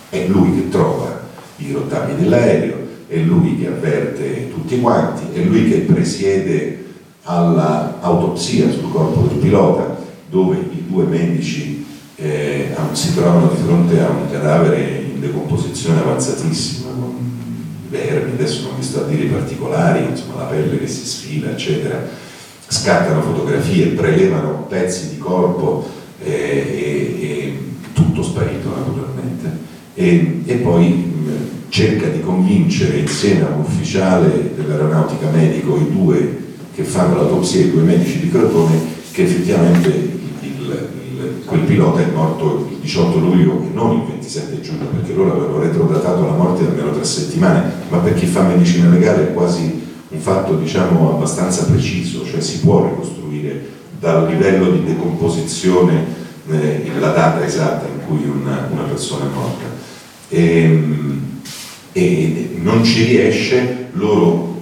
[0.10, 1.22] È lui che trova
[1.58, 2.76] i rottami dell'aereo,
[3.08, 6.84] è lui che avverte tutti quanti, è lui che presiede
[7.24, 14.10] all'autopsia sul corpo del pilota dove i due medici eh, si trovano di fronte a
[14.10, 17.32] un cadavere decomposizione avanzatissima con
[17.90, 21.52] vermi, adesso non vi sto a dire i particolari, insomma la pelle che si sfila
[21.52, 22.08] eccetera,
[22.68, 25.88] scattano fotografie, prelevano pezzi di corpo
[26.24, 27.60] eh, e, e,
[27.94, 29.72] tutto sparito naturalmente.
[29.94, 36.42] E, e poi mh, cerca di convincere insieme a un ufficiale dell'aeronautica medico i due
[36.74, 38.80] che fanno l'autopsia ai due medici di Crotone
[39.12, 40.13] che effettivamente
[41.54, 45.60] quel pilota è morto il 18 luglio e non il 27 giugno perché loro avevano
[45.60, 50.20] retrodatato la morte almeno tre settimane ma per chi fa medicina legale è quasi un
[50.20, 57.46] fatto diciamo abbastanza preciso cioè si può ricostruire dal livello di decomposizione eh, la data
[57.46, 59.66] esatta in cui una, una persona è morta.
[60.30, 61.22] E, ehm,
[61.92, 64.53] e non ci riesce loro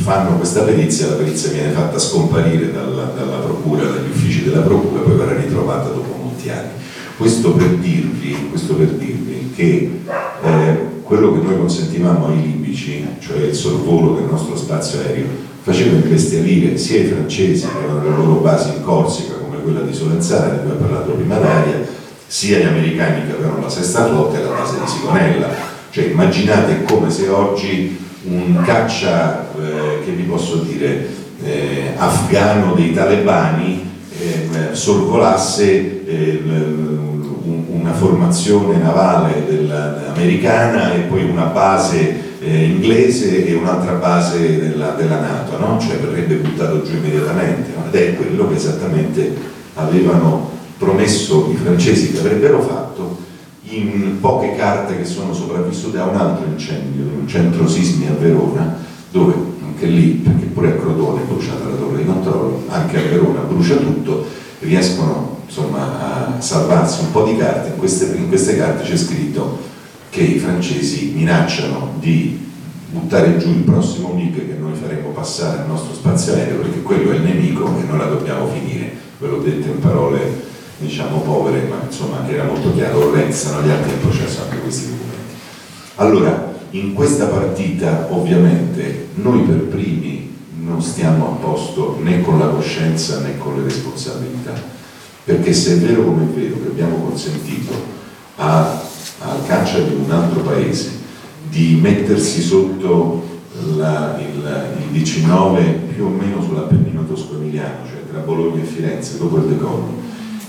[0.00, 5.02] fanno questa perizia, la perizia viene fatta scomparire dalla, dalla procura, dagli uffici della procura,
[5.02, 6.70] poi verrà ritrovata dopo molti anni.
[7.16, 10.00] Questo per dirvi, questo per dirvi che
[10.42, 15.26] eh, quello che noi consentivamo ai libici, cioè il sorvolo del nostro spazio aereo,
[15.62, 19.92] faceva imbestialire sia i francesi che avevano le loro basi in Corsica, come quella di
[19.92, 21.86] Solenzana, di cui ho parlato prima d'aria,
[22.26, 25.48] sia gli americani che avevano la sesta flotta e la base di Sigonella.
[25.90, 31.06] Cioè immaginate come se oggi un caccia, eh, che vi posso dire,
[31.42, 36.42] eh, afgano dei talebani eh, sorvolasse eh,
[37.70, 39.44] una formazione navale
[40.08, 45.78] americana e poi una base eh, inglese e un'altra base della, della Nato, no?
[45.80, 49.34] cioè verrebbe buttato giù immediatamente, ed è quello che esattamente
[49.74, 52.89] avevano promesso i francesi che avrebbero fatto
[53.70, 58.14] in poche carte che sono sopravvissute a un altro incendio, in un centro sismi a
[58.14, 58.76] Verona,
[59.10, 63.08] dove anche lì, perché pure a Crotone è bruciata la torre di controllo, anche a
[63.08, 64.26] Verona brucia tutto,
[64.60, 69.58] riescono insomma, a salvarsi un po' di carte, in queste, in queste carte c'è scritto
[70.10, 72.48] che i francesi minacciano di
[72.90, 77.12] buttare giù il prossimo MiG che noi faremo passare al nostro spazio aereo perché quello
[77.12, 80.48] è il nemico e noi la dobbiamo finire, ve l'ho detto in parole
[80.80, 85.34] diciamo povere, ma insomma era molto chiaro, restano gli altri in processo anche questi documenti.
[85.96, 92.46] Allora, in questa partita ovviamente noi per primi non stiamo a posto né con la
[92.46, 94.54] coscienza né con le responsabilità,
[95.24, 97.72] perché se è vero come è vero che abbiamo consentito
[98.36, 100.98] al caccia di un altro paese
[101.48, 103.28] di mettersi sotto
[103.76, 105.62] la, il, il 19
[105.94, 109.99] più o meno sull'Appennino tosco-emiliano, cioè tra Bologna e Firenze, dopo il decollo,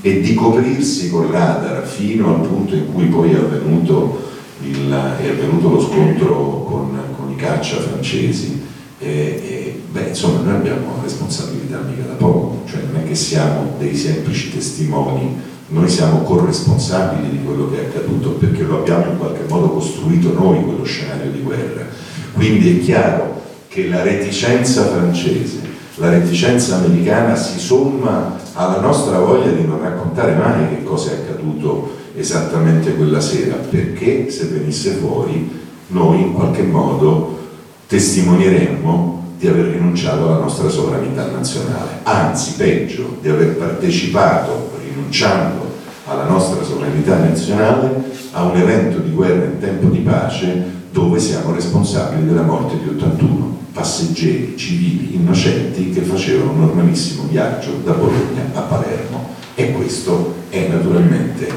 [0.02, 4.30] e di coprirsi col radar fino al punto in cui poi è avvenuto,
[4.64, 8.62] il, è avvenuto lo scontro con, con, i caccia francesi.
[9.00, 13.16] E, e, beh, insomma, noi abbiamo una responsabilità mica da poco, cioè non è che
[13.16, 19.06] siamo dei semplici testimoni noi siamo corresponsabili di quello che è accaduto perché lo abbiamo
[19.06, 21.86] in qualche modo costruito noi quello scenario di guerra.
[22.34, 25.60] Quindi è chiaro che la reticenza francese,
[26.02, 31.14] la reticenza americana si somma alla nostra voglia di non raccontare mai che cosa è
[31.14, 37.38] accaduto esattamente quella sera, perché se venisse fuori noi in qualche modo
[37.86, 45.70] testimonieremmo di aver rinunciato alla nostra sovranità nazionale, anzi peggio, di aver partecipato rinunciando
[46.08, 51.54] alla nostra sovranità nazionale a un evento di guerra in tempo di pace dove siamo
[51.54, 58.44] responsabili della morte di 81 passeggeri civili innocenti che facevano un normalissimo viaggio da Bologna
[58.54, 59.30] a Palermo.
[59.56, 61.48] E questo è naturalmente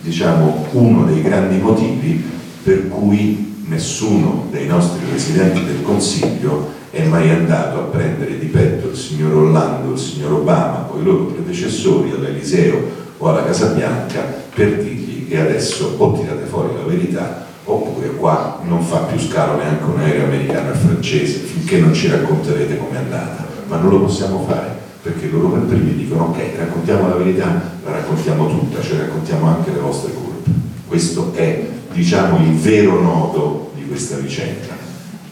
[0.00, 2.22] diciamo, uno dei grandi motivi
[2.62, 8.88] per cui nessuno dei nostri presidenti del Consiglio è mai andato a prendere di petto
[8.88, 14.20] il signor Orlando, il signor Obama o i loro predecessori all'Eliseo o alla Casa Bianca
[14.54, 19.56] per dirgli che adesso o tirate fuori la verità oppure qua non fa più scalo
[19.56, 24.00] neanche un aereo americano e francese finché non ci racconterete com'è andata, ma non lo
[24.00, 28.98] possiamo fare perché loro per primi dicono ok, raccontiamo la verità, la raccontiamo tutta, cioè
[28.98, 30.50] raccontiamo anche le vostre colpe.
[30.86, 34.68] Questo è, diciamo, il vero nodo di questa vicenda.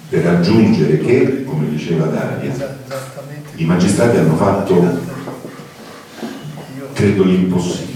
[0.08, 2.52] Per aggiungere che, come diceva Daria,
[3.54, 5.08] i magistrati hanno fatto
[6.94, 7.90] credo l'impossibile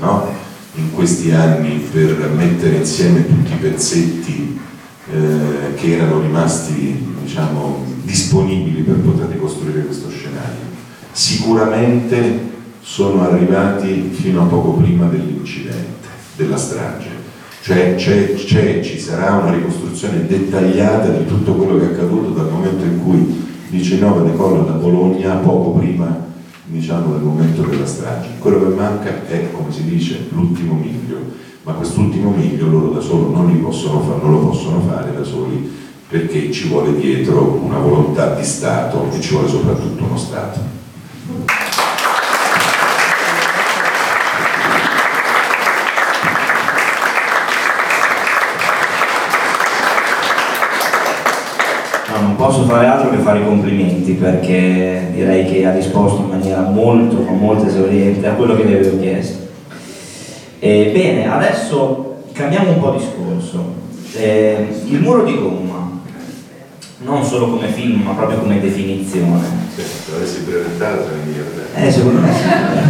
[0.00, 0.45] no?
[0.76, 4.58] In questi anni per mettere insieme tutti i pezzetti
[5.10, 10.74] eh, che erano rimasti diciamo, disponibili per poter ricostruire questo scenario.
[11.12, 17.08] Sicuramente sono arrivati fino a poco prima dell'incidente, della strage,
[17.62, 22.84] cioè c'è, ci sarà una ricostruzione dettagliata di tutto quello che è accaduto dal momento
[22.84, 23.16] in cui
[23.70, 26.34] il 19 decolla da Bologna poco prima
[26.66, 28.30] diciamo, del momento della strage.
[28.38, 31.18] Quello che manca è, come si dice, l'ultimo miglio,
[31.62, 35.84] ma quest'ultimo miglio loro da solo non, possono fare, non lo possono fare da soli
[36.08, 40.75] perché ci vuole dietro una volontà di Stato e ci vuole soprattutto uno Stato.
[52.36, 57.16] Posso fare altro che fare i complimenti perché direi che ha risposto in maniera molto,
[57.22, 59.44] molto esauriente a quello che vi avevo chiesto.
[60.58, 63.84] E, bene, adesso cambiamo un po' discorso.
[64.14, 65.90] Eh, il muro di gomma,
[66.98, 69.64] non solo come film ma proprio come definizione.
[69.74, 71.04] Se l'avessi presentato
[71.74, 72.32] eh, secondo me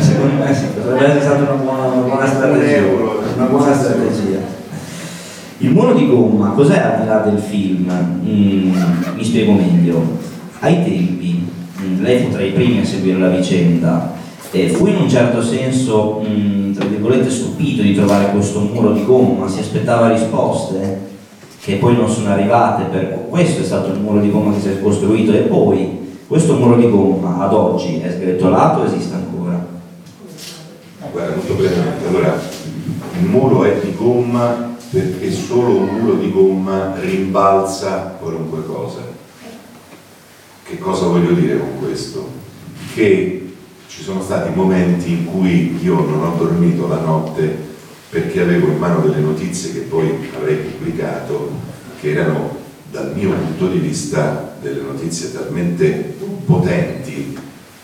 [0.00, 2.82] secondo me sì, potrebbe essere stata una buona, una buona strategia.
[3.36, 4.38] Una buona strategia.
[5.58, 7.90] Il muro di gomma, cos'è al di là del film?
[8.22, 8.74] Mm,
[9.16, 10.02] mi spiego meglio.
[10.58, 11.48] Ai tempi,
[11.80, 14.12] mm, lei fu tra i primi a seguire la vicenda,
[14.50, 19.02] e fu in un certo senso, mm, tra virgolette, stupito di trovare questo muro di
[19.06, 21.14] gomma, si aspettava risposte
[21.62, 24.68] che poi non sono arrivate, per questo è stato il muro di gomma che si
[24.68, 29.66] è costruito e poi questo muro di gomma ad oggi è sgretolato o esiste ancora?
[31.10, 32.38] Guarda, molto brevemente, allora
[33.18, 39.14] il muro è di gomma perché solo un muro di gomma rimbalza qualunque cosa.
[40.62, 42.28] Che cosa voglio dire con questo?
[42.94, 43.54] Che
[43.88, 47.64] ci sono stati momenti in cui io non ho dormito la notte
[48.08, 51.50] perché avevo in mano delle notizie che poi avrei pubblicato,
[52.00, 52.56] che erano
[52.90, 57.36] dal mio punto di vista delle notizie talmente potenti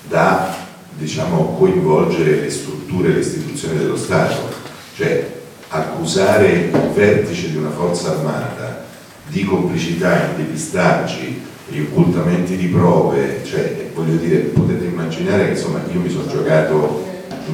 [0.08, 0.54] da
[0.96, 4.60] diciamo, coinvolgere le strutture e le istituzioni dello Stato.
[4.94, 5.41] Cioè,
[5.74, 8.84] accusare il vertice di una forza armata
[9.26, 11.40] di complicità in depistaggi,
[11.70, 17.02] in occultamenti di prove, cioè voglio dire, potete immaginare che insomma io mi sono giocato,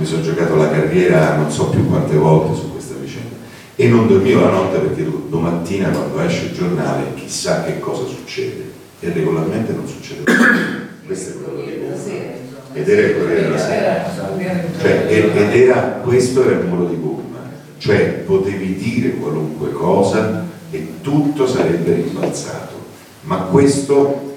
[0.02, 3.36] sono giocato la carriera non so più quante volte su questa vicenda
[3.76, 8.70] e non dormivo la notte perché domattina quando esce il giornale chissà che cosa succede
[9.00, 10.86] e regolarmente non succede nulla.
[11.06, 11.78] Questo è quello che
[12.72, 14.04] ed era il Corriere della Sera.
[14.80, 17.27] Cioè, ed era, questo era il muro di Google
[17.78, 22.76] cioè potevi dire qualunque cosa e tutto sarebbe rimbalzato.
[23.22, 24.34] Ma questo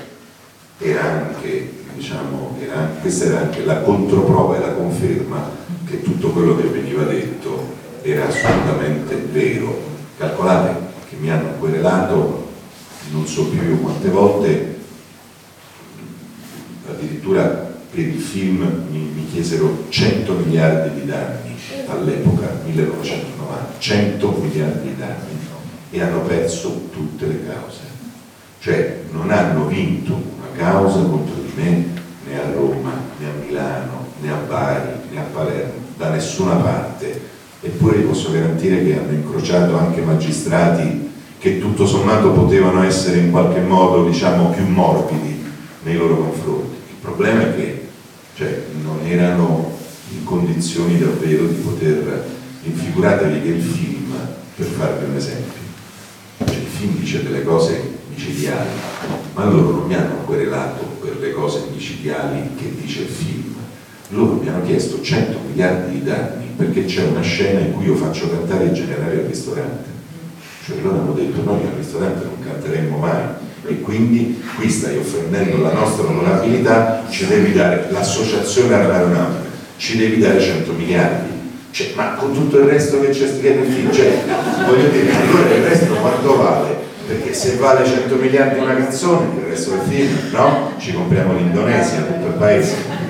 [0.77, 5.49] era anche, diciamo, era, questa era anche la controprova e la conferma
[5.85, 9.89] che tutto quello che veniva detto era assolutamente vero.
[10.17, 12.49] Calcolate che mi hanno querelato
[13.11, 14.79] non so più quante volte,
[16.89, 21.55] addirittura per il film mi, mi chiesero 100 miliardi di danni
[21.87, 25.39] all'epoca, 1990, 100 miliardi di danni
[25.91, 27.79] e hanno perso tutte le cause.
[28.59, 31.85] Cioè non hanno vinto una causa contro di me
[32.25, 37.29] né a Roma, né a Milano, né a Bari, né a Palermo, da nessuna parte.
[37.59, 43.31] Eppure vi posso garantire che hanno incrociato anche magistrati che tutto sommato potevano essere in
[43.31, 45.43] qualche modo diciamo, più morbidi
[45.83, 46.75] nei loro confronti.
[46.89, 47.80] Il problema è che
[48.35, 49.77] cioè, non erano
[50.11, 52.25] in condizioni davvero di poter,
[52.63, 54.13] infiguratevi che il film,
[54.55, 55.59] per farvi un esempio,
[56.37, 58.69] cioè, il film dice delle cose micidiali,
[59.33, 63.55] ma loro non mi hanno querelato per le cose micidiali che dice il film,
[64.09, 67.95] loro mi hanno chiesto 100 miliardi di danni perché c'è una scena in cui io
[67.95, 69.89] faccio cantare il generale al ristorante.
[70.65, 73.23] Cioè loro hanno detto noi al ristorante non canteremmo mai
[73.65, 80.19] e quindi qui stai offendendo la nostra onorabilità, ci devi dare l'associazione aeronautica, ci devi
[80.19, 81.29] dare 100 miliardi.
[81.71, 84.11] Cioè, ma con tutto il resto che c'è scritto film, cioè,
[84.65, 86.75] voglio dire, allora il resto quanto vale?
[87.07, 90.73] Perché se vale 100 miliardi una canzone, il resto del film, no?
[90.77, 93.09] Ci compriamo l'Indonesia, tutto il paese.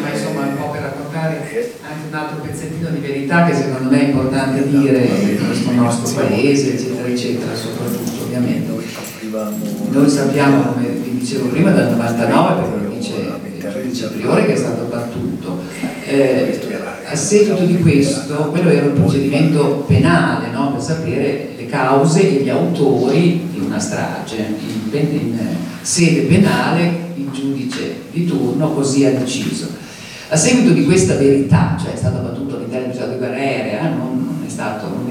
[0.00, 4.00] ma insomma un po' per raccontare anche un altro pezzettino di verità che secondo me
[4.00, 8.72] è importante dire in questo nostro paese, eccetera, eccetera, soprattutto ovviamente.
[9.90, 14.56] Noi sappiamo, come vi dicevo prima, dal 99, perché dice il giudice Priore che è
[14.56, 15.62] stato battuto.
[16.06, 16.60] Eh,
[17.06, 20.72] a seguito di questo, quello era un procedimento penale no?
[20.72, 24.36] per sapere le cause e gli autori di una strage.
[24.36, 25.38] In, in
[25.80, 29.82] sede penale il giudice di turno così ha deciso.
[30.28, 34.42] A seguito di questa verità, cioè è stato battuto all'interno di guerra aerea, non, non,
[34.44, 35.08] è stato, non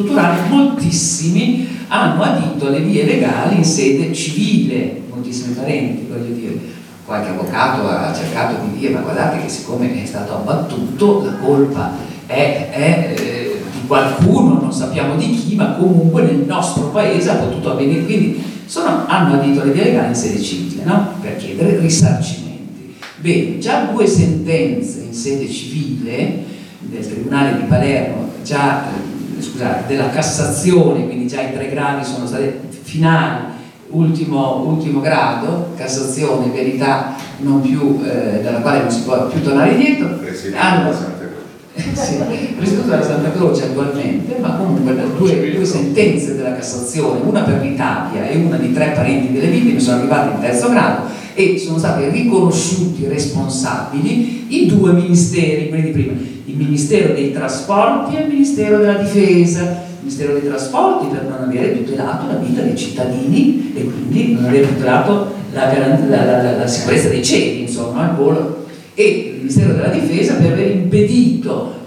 [0.00, 6.78] strutturale, moltissimi hanno adito alle vie legali in sede civile, moltissimi parenti, voglio dire.
[7.04, 11.92] Qualche avvocato ha cercato di dire, ma guardate che siccome è stato abbattuto, la colpa
[12.26, 17.34] è, è eh, di qualcuno, non sappiamo di chi, ma comunque nel nostro paese ha
[17.34, 18.04] potuto avvenire.
[18.04, 21.14] Quindi sono, hanno adito alle vie legali in sede civile, no?
[21.20, 22.94] Per chiedere risarcimenti.
[23.16, 26.44] Bene, già due sentenze in sede civile
[26.78, 29.09] del Tribunale di Palermo, già, eh,
[29.42, 33.44] scusate, della Cassazione, quindi già i tre gradi sono state finali,
[33.88, 39.72] ultimo, ultimo grado, Cassazione, verità non più, eh, dalla quale non si può più tornare
[39.72, 40.18] indietro,
[40.54, 40.92] hanno,
[41.72, 42.18] sì,
[42.58, 48.28] l'istituto della Santa Croce attualmente, ma comunque due, due, sentenze della Cassazione, una per l'Italia
[48.28, 52.08] e una di tre parenti delle vittime sono arrivate in terzo grado e sono stati
[52.08, 56.12] riconosciuti responsabili i due ministeri, quelli di prima,
[56.44, 59.62] il Ministero dei Trasporti e il Ministero della Difesa.
[59.62, 64.44] Il Ministero dei Trasporti per non avere tutelato la vita dei cittadini e quindi non
[64.44, 69.74] aver tutelato la, la, la, la sicurezza dei cieli, insomma, al volo, e il Ministero
[69.74, 71.78] della Difesa per aver impedito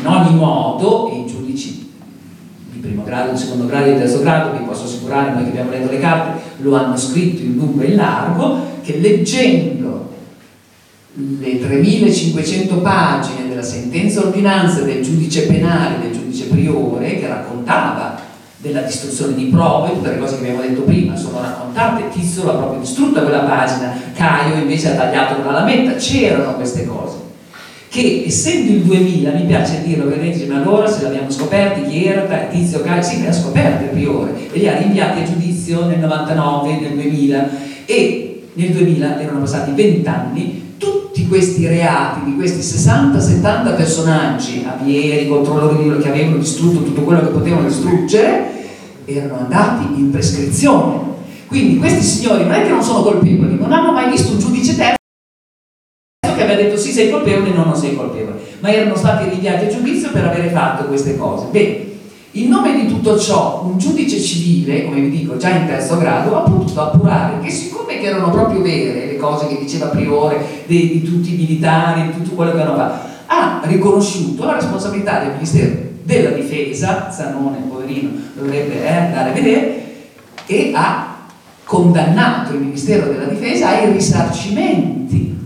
[0.00, 1.90] in ogni modo, i giudici
[2.72, 5.50] di primo grado, di secondo grado e di terzo grado, vi posso assicurare, noi che
[5.50, 10.10] abbiamo letto le carte, lo hanno scritto in lungo e in largo, che leggendo
[11.14, 18.18] le 3500 pagine della sentenza ordinanza del giudice penale, del giudice priore, che raccontava
[18.56, 22.52] della distruzione di prove, tutte le cose che abbiamo detto prima sono raccontate, Tizio l'ha
[22.52, 27.20] proprio distrutta quella pagina, Caio invece ha tagliato la lametta, c'erano queste cose
[27.92, 32.06] che essendo il 2000, mi piace dirlo, perché dice, ma allora se l'abbiamo scoperti, chi
[32.06, 35.84] era, Tizio, Caio, sì, li ha scoperti il priore e li ha rinviati a giudizio
[35.84, 37.50] nel 99, nel 2000
[37.84, 45.28] e nel 2000 erano passati 20 anni, tutti questi reati di questi 60-70 personaggi, avieri,
[45.28, 48.50] controllori che avevano distrutto tutto quello che potevano distruggere,
[49.04, 51.10] erano andati in prescrizione.
[51.46, 54.74] Quindi questi signori non è che non sono colpevoli, non hanno mai visto un giudice
[54.74, 54.96] terzo
[56.34, 59.68] che aveva detto sì sei colpevole, no non sei colpevole, ma erano stati rinviati a
[59.68, 61.46] giudizio per avere fatto queste cose.
[61.50, 61.90] Bene,
[62.32, 66.36] in nome di tutto ciò, un giudice civile, come vi dico, già in terzo grado,
[66.36, 70.92] ha potuto appurare che siccome che erano proprio vere le cose che diceva Priore di,
[70.92, 75.32] di tutti i militari, di tutto quello che hanno fatto, ha riconosciuto la responsabilità del
[75.34, 79.84] Ministero della Difesa, Zanone, poverino, dovrebbe eh, andare a vedere,
[80.46, 81.26] e ha
[81.64, 85.38] condannato il Ministero della Difesa ai risarcimenti.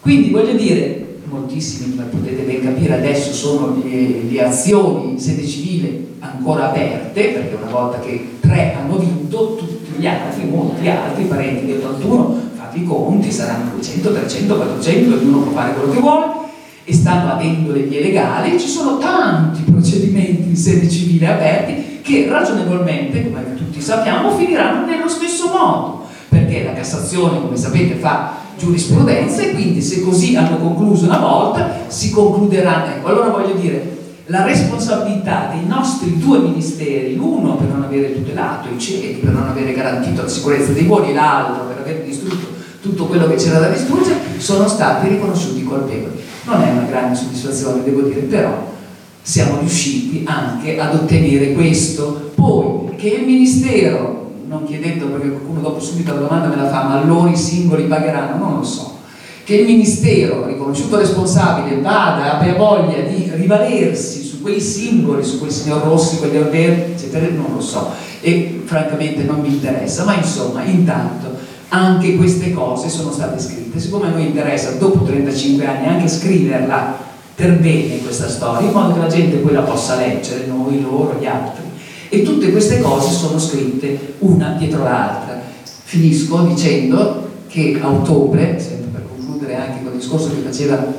[0.00, 1.01] Quindi voglio dire,
[1.32, 7.28] moltissimi, come potete ben capire adesso sono le, le, azioni in sede civile ancora aperte,
[7.28, 12.40] perché una volta che tre hanno vinto, tutti gli altri, molti altri parenti del 81,
[12.54, 16.26] fate i conti, saranno 200, 300, 400, ognuno può fare quello che vuole
[16.84, 22.26] e stanno avendo le vie legali, ci sono tanti procedimenti in sede civile aperti che
[22.28, 29.42] ragionevolmente, come tutti sappiamo, finiranno nello stesso modo, perché la Cassazione, come sapete, fa giurisprudenza
[29.42, 32.94] e quindi se così hanno concluso una volta si concluderanno.
[32.96, 38.68] Ecco, allora voglio dire, la responsabilità dei nostri due ministeri, l'uno per non avere tutelato
[38.74, 43.06] i ciechi, per non avere garantito la sicurezza dei voli, l'altro per aver distrutto tutto
[43.06, 46.20] quello che c'era da distruggere, sono stati riconosciuti colpevoli.
[46.44, 48.70] Non è una grande soddisfazione, devo dire, però
[49.22, 52.32] siamo riusciti anche ad ottenere questo.
[52.34, 54.21] Poi che il Ministero,
[54.52, 57.84] non chiedendo perché qualcuno dopo subito la domanda me la fa, ma loro i singoli
[57.84, 58.98] pagheranno, non lo so.
[59.44, 65.50] Che il Ministero, riconosciuto responsabile, vada, abbia voglia di rivalersi su quei singoli, su quel
[65.50, 67.90] signor Rossi, quelli Alberti, eccetera, non lo so.
[68.20, 71.30] E francamente non mi interessa, ma insomma, intanto
[71.70, 73.80] anche queste cose sono state scritte.
[73.80, 76.98] Siccome a noi interessa dopo 35 anni anche scriverla
[77.34, 81.16] per bene questa storia, in modo che la gente poi la possa leggere, noi, loro,
[81.18, 81.71] gli altri.
[82.14, 85.40] E tutte queste cose sono scritte una dietro l'altra.
[85.62, 90.92] Finisco dicendo che a ottobre, sempre per concludere anche col discorso che faceva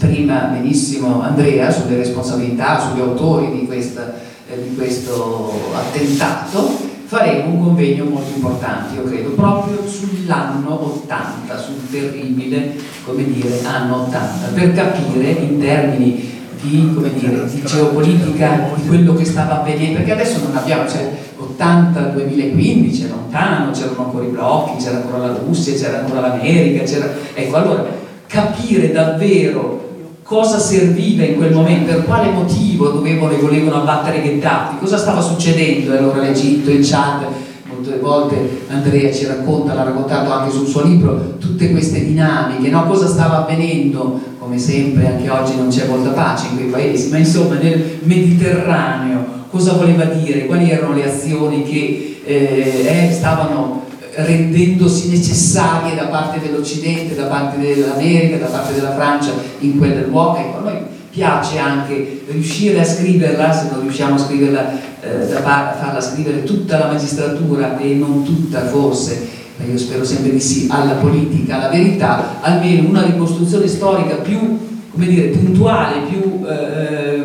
[0.00, 4.14] prima benissimo Andrea sulle responsabilità, sugli autori di, questa,
[4.50, 11.88] eh, di questo attentato, faremo un convegno molto importante, io credo, proprio sull'anno 80, sul
[11.88, 12.74] terribile,
[13.04, 19.24] come dire, anno 80, per capire in termini di, dire, di geopolitica di quello che
[19.24, 21.10] stava avvenendo, perché adesso non abbiamo, cioè
[21.58, 27.10] 80-2015 è lontano, c'erano ancora i blocchi, c'era ancora la Russia, c'era ancora l'America, c'era...
[27.34, 27.84] ecco allora
[28.26, 29.90] capire davvero
[30.22, 35.20] cosa serviva in quel momento, per quale motivo dovevano e volevano abbattere Gheddafi, cosa stava
[35.20, 37.26] succedendo allora l'Egitto, il Chad,
[37.70, 42.86] molte volte Andrea ci racconta, l'ha raccontato anche sul suo libro, tutte queste dinamiche, no?
[42.86, 47.18] cosa stava avvenendo, come sempre anche oggi non c'è molta pace in quei paesi, ma
[47.18, 55.10] insomma nel Mediterraneo cosa voleva dire, quali erano le azioni che eh, eh, stavano rendendosi
[55.10, 60.38] necessarie da parte dell'Occidente, da parte dell'America, da parte della Francia in quel luogo.
[60.38, 60.78] Ecco, a noi
[61.08, 66.78] piace anche riuscire a scriverla, se non riusciamo a scriverla, eh, da farla scrivere tutta
[66.78, 71.68] la magistratura e non tutta forse, ma io spero sempre di sì, alla politica, alla
[71.68, 74.58] verità, almeno una ricostruzione storica più,
[74.94, 77.22] dire, puntuale, più eh,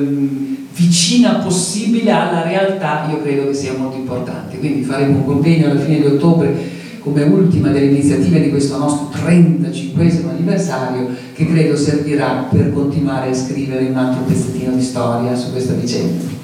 [0.74, 4.58] vicina possibile alla realtà, io credo che sia molto importante.
[4.60, 9.10] Quindi faremo un convegno alla fine di ottobre come ultima delle iniziative di questo nostro
[9.24, 15.52] 35 anniversario che credo servirà per continuare a scrivere un altro pezzettino di storia su
[15.52, 16.37] questa vicenda.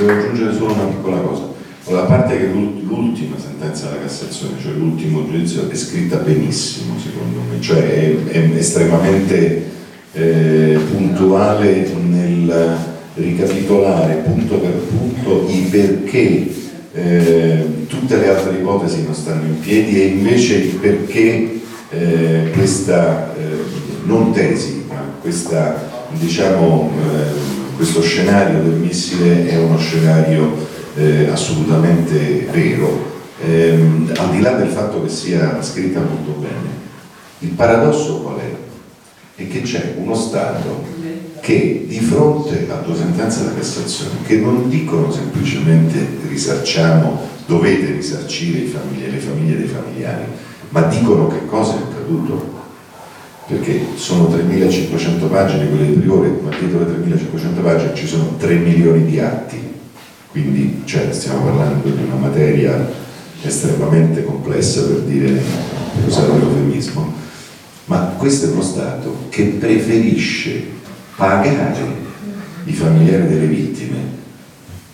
[0.00, 1.42] Devo aggiungere solo una piccola cosa.
[1.88, 7.60] La parte che l'ultima sentenza della Cassazione, cioè l'ultimo giudizio, è scritta benissimo secondo me,
[7.60, 9.70] cioè è, è estremamente
[10.12, 12.76] eh, puntuale nel
[13.14, 16.50] ricapitolare punto per punto i perché
[16.94, 21.60] eh, tutte le altre ipotesi non stanno in piedi e invece il perché
[21.90, 23.40] eh, questa eh,
[24.04, 30.54] non tesi, ma questa, diciamo, eh, questo scenario del missile è uno scenario
[30.96, 36.68] eh, assolutamente vero, ehm, al di là del fatto che sia scritta molto bene.
[37.38, 39.40] Il paradosso qual è?
[39.40, 40.84] È che c'è uno Stato
[41.40, 48.58] che di fronte a due sentenze della Cassazione che non dicono semplicemente risarciamo, dovete risarcire
[48.58, 48.66] le
[49.18, 50.24] famiglie dei familiari,
[50.68, 52.59] ma dicono che cosa è accaduto,
[53.50, 58.54] perché sono 3.500 pagine quelle di Priore, ma dietro le 3.500 pagine ci sono 3
[58.54, 59.58] milioni di atti,
[60.30, 62.88] quindi cioè, stiamo parlando di una materia
[63.42, 67.12] estremamente complessa per dire, per usare l'eufemismo,
[67.86, 70.62] ma questo è uno Stato che preferisce
[71.16, 71.98] pagare
[72.66, 73.96] i familiari delle vittime,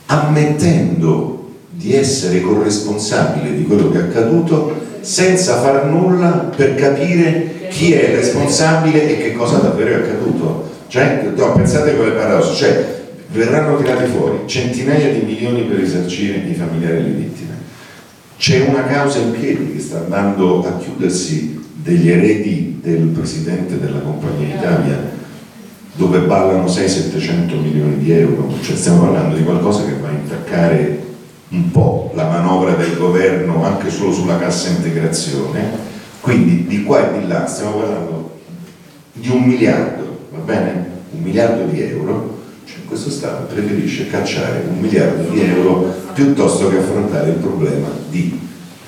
[0.06, 7.92] ammettendo di essere corresponsabile di quello che è accaduto senza far nulla per capire chi
[7.92, 10.68] è responsabile e che cosa davvero è accaduto.
[10.88, 16.54] Cioè, no, pensate quelle paradosso, cioè verranno tirati fuori centinaia di milioni per risarcire i
[16.54, 17.54] familiari delle vittime.
[18.36, 24.00] C'è una causa in piedi che sta andando a chiudersi degli eredi del presidente della
[24.00, 25.14] compagnia Italia
[25.94, 31.05] dove ballano 600-700 milioni di euro, cioè stiamo parlando di qualcosa che va a intaccare
[31.48, 37.20] un po' la manovra del governo anche solo sulla cassa integrazione, quindi di qua e
[37.20, 38.38] di là stiamo parlando
[39.12, 40.94] di un miliardo, va bene?
[41.12, 42.34] Un miliardo di euro
[42.66, 48.40] Cioè, questo Stato preferisce cacciare un miliardo di euro piuttosto che affrontare il problema di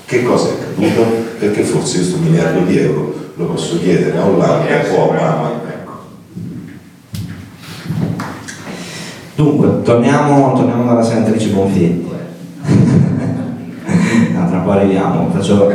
[0.04, 1.02] che cosa è accaduto,
[1.38, 5.66] perché forse questo miliardo di euro lo posso chiedere a Hollande o a Obama.
[9.36, 12.07] Dunque, torniamo, torniamo dalla senatrice Bonfietti.
[14.32, 15.30] no, tra un po' arriviamo.
[15.30, 15.72] Faccio...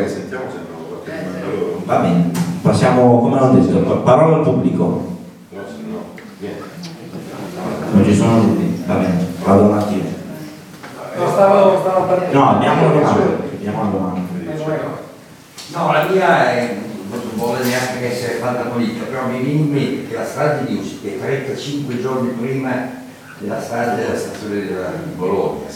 [1.86, 5.12] Va bene, passiamo, come l'ho detto, parola al pubblico.
[7.92, 10.04] Non ci sono dubbi, va bene, vado un attimo.
[11.18, 12.30] No, stavo, stavo per...
[12.32, 13.42] No, abbiamo una domanda.
[13.60, 15.02] Domanda.
[15.74, 16.76] No, la mia è,
[17.10, 20.76] non vuole neanche essere fatta politica, però mi viene in mente che la strage di
[20.76, 22.90] Ustica, 35 giorni prima
[23.40, 24.74] della strage della stazione di
[25.16, 25.70] Bologna,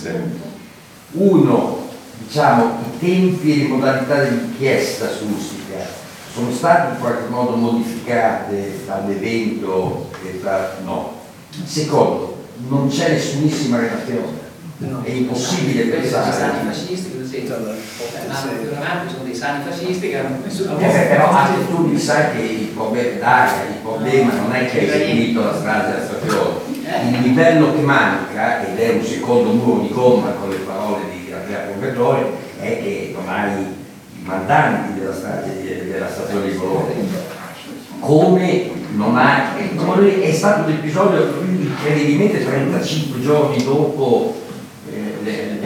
[1.18, 1.88] uno,
[2.26, 5.85] diciamo, i tempi e le modalità dell'inchiesta su Ustica
[6.34, 10.77] sono stati in qualche modo modificate dall'evento e da...
[10.84, 11.15] no.
[11.64, 14.45] Secondo, non c'è nessunissima relazione.
[15.02, 16.31] È impossibile pensare.
[16.31, 21.31] Ci sono i fascisti, più avanti sono dei sani fascisti che hanno messo Eh, però
[21.31, 25.56] anche tu mi sai che il problema, il problema non è che hai seguito la
[25.56, 26.60] strada della stazione,
[27.10, 31.07] il livello che manca, ed è un secondo muro di gomma con le parole
[31.78, 36.95] Convettore, è che hai i mandanti della, della stazione di Bologna.
[37.99, 44.41] Come non ha, è stato l'episodio incredibilmente 35 giorni dopo
[44.91, 45.60] eh, le-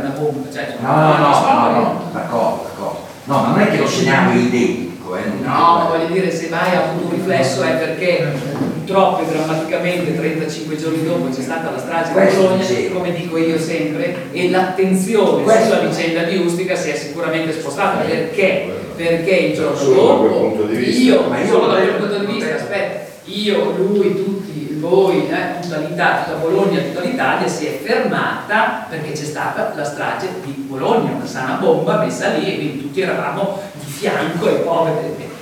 [0.00, 2.98] una bomba, cioè, No, no, no, no, no, d'accordo, d'accordo.
[3.24, 4.85] No, ma non è che lo segnale è identico,
[5.16, 5.44] eh.
[5.44, 11.04] No, voglio dire, se mai ha avuto un riflesso è perché purtroppo drammaticamente 35 giorni
[11.04, 15.74] dopo c'è stata la strage di Bologna, come dico io sempre, e l'attenzione Questo.
[15.74, 18.04] sulla vicenda di Ustica si è sicuramente spostata.
[18.04, 18.70] Perché?
[18.94, 24.55] Perché il giorno dopo io, solo da quel punto di vista, aspetta, io, lui, tutti,
[24.78, 29.84] voi, eh, tutta l'Italia, tutta Bologna, tutta l'Italia si è fermata perché c'è stata la
[29.84, 34.60] strage di Bologna, una sana bomba messa lì e quindi tutti eravamo di fianco ai
[34.60, 35.34] poveri.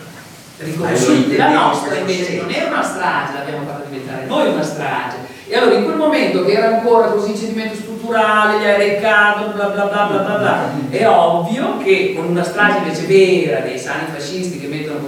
[0.57, 1.37] Riconosciuti.
[1.37, 5.17] La nostra invece non era una strage, l'abbiamo fatta diventare noi una strage.
[5.47, 9.67] E allora in quel momento che era ancora così cedimento strutturale, gli aerei cadono, bla
[9.67, 14.07] bla bla bla bla bla, è ovvio che con una strage invece vera dei sani
[14.11, 15.01] fascisti che mettono,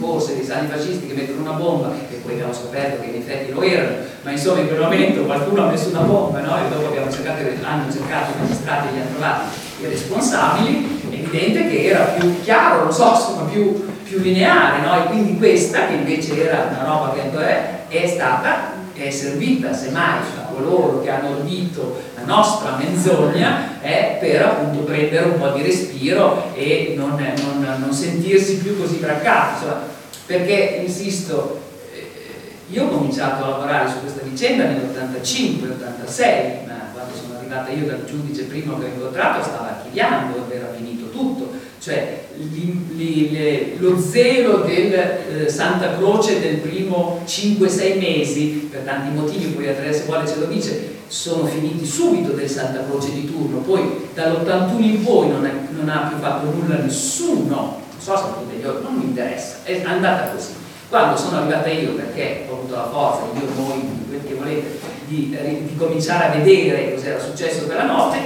[0.00, 3.52] forse dei sani fascisti che mettono una bomba, e poi abbiamo scoperto che in effetti
[3.52, 6.56] lo erano, ma insomma in quel momento qualcuno ha messo una bomba, no?
[6.56, 9.44] E dopo abbiamo cercato, hanno cercato i magistrati e li hanno trovati
[9.80, 15.04] i responsabili, è evidente che era più chiaro, non so, insomma più, più lineare, no?
[15.04, 20.18] E quindi questa, che invece era una roba che è, è stata, è servita semmai
[20.36, 25.62] a coloro che hanno udito la nostra menzogna, è per appunto prendere un po' di
[25.62, 29.82] respiro e non, non- non sentirsi più così braccati, insomma,
[30.26, 31.60] perché, insisto,
[31.94, 32.10] eh,
[32.70, 38.04] io ho cominciato a lavorare su questa vicenda nell'85-86, ma quando sono arrivata io dal
[38.04, 43.98] giudice primo che ho incontrato stava archiviando, era finito tutto, cioè li- li- le- lo
[44.00, 50.02] zelo del eh, Santa Croce del primo 5-6 mesi, per tanti motivi, poi Andrea se
[50.04, 55.02] vuole ce lo dice, sono finiti subito del Santa Croce di turno, poi dall'81 in
[55.04, 59.04] poi non, è- non ha più fatto nulla nessuno, non so se io non mi
[59.04, 60.52] interessa, è andata così.
[60.88, 65.36] Quando sono arrivata io, perché ho avuto la forza, io, voi, quel che volete, di,
[65.66, 68.16] di cominciare a vedere cos'era successo quella notte,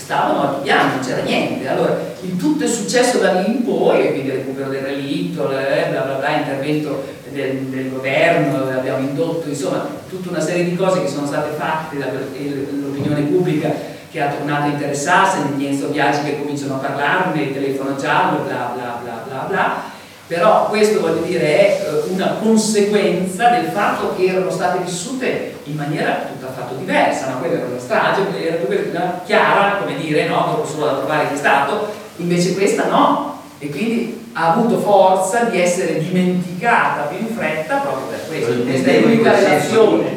[0.00, 1.68] stavano archiviando, non c'era niente.
[1.68, 6.14] Allora, il tutto è successo da lì in poi, quindi recupero del relitto, bla bla
[6.14, 11.26] bla, intervento del, del governo, abbiamo indotto, insomma, tutta una serie di cose che sono
[11.26, 16.78] state fatte dall'opinione pubblica che ha tornato a interessarsi, negli Enzo Biagi che cominciano a
[16.78, 19.98] parlarne, il telefono giallo, bla bla bla bla bla.
[20.30, 25.74] Però questo voglio dire è eh, una conseguenza del fatto che erano state vissute in
[25.74, 27.40] maniera tutt'affatto diversa, no?
[27.40, 30.52] quella era una strage, era una chiara, come dire, no?
[30.54, 31.88] dopo solo da trovare chi è stato,
[32.18, 38.06] invece questa no, e quindi ha avuto forza di essere dimenticata più in fretta proprio
[38.06, 38.62] per questo.
[38.62, 40.16] Questa è l'unica relazione.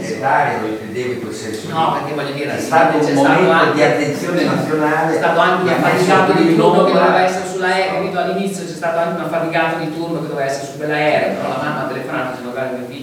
[0.99, 1.69] In quel senso.
[1.69, 5.11] No, perché voglio dire, è stato c'è un stato momento anche- di attenzione nazionale.
[5.11, 8.19] C'è stato anche un affaticato di turno che doveva essere sull'aereo, capito?
[8.19, 11.61] All'inizio c'è stato anche un affaticato di turno che doveva essere su quell'aereo, però la
[11.63, 13.01] mamma ha telefonato dicendo guarda mio figlio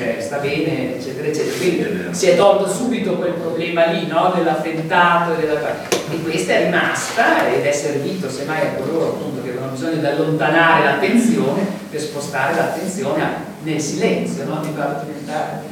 [0.00, 1.56] eh, sta bene, eccetera, eccetera.
[1.56, 4.32] Quindi si è tolto subito quel problema lì, no?
[4.34, 5.98] Dell'attentato e della...
[6.12, 10.06] E questa è rimasta ed è servito semmai a coloro appunto che avevano bisogno di
[10.06, 14.60] allontanare l'attenzione per spostare l'attenzione nel silenzio, no?
[14.60, 15.62] Di farlo diventare.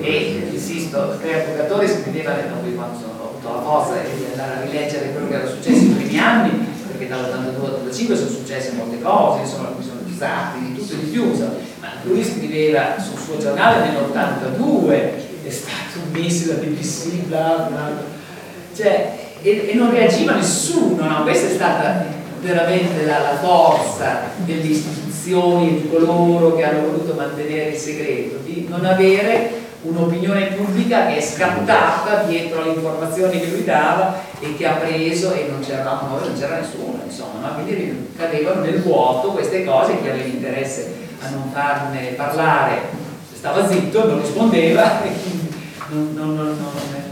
[0.00, 4.64] E insisto, avvocatori si vedeva da qui quando sono, avuto la forza di andare a
[4.64, 9.42] rileggere quello che era successo in primi anni, perché dall'82 all'85 sono successe molte cose,
[9.42, 11.32] insomma, mi sono disastri, di tutto di più,
[11.80, 14.90] ma lui scriveva sul suo giornale nell'82
[15.44, 17.90] e stato messo da BBC, bla bla.
[18.74, 21.22] Cioè, e, e non reagiva nessuno, no?
[21.22, 22.04] Questa è stata
[22.40, 24.60] veramente la, la forza delle
[25.22, 31.06] istituzioni e di coloro che hanno voluto mantenere il segreto, di non avere un'opinione pubblica
[31.06, 35.60] che è scattata dietro alle informazioni che lui dava e che ha preso e non
[35.60, 37.54] c'era noi, non c'era nessuno, insomma, no?
[37.54, 43.00] quindi cadevano nel vuoto queste cose, chi aveva interesse a non farne parlare
[43.34, 45.10] stava zitto, non rispondeva e
[45.88, 46.56] non, non, non,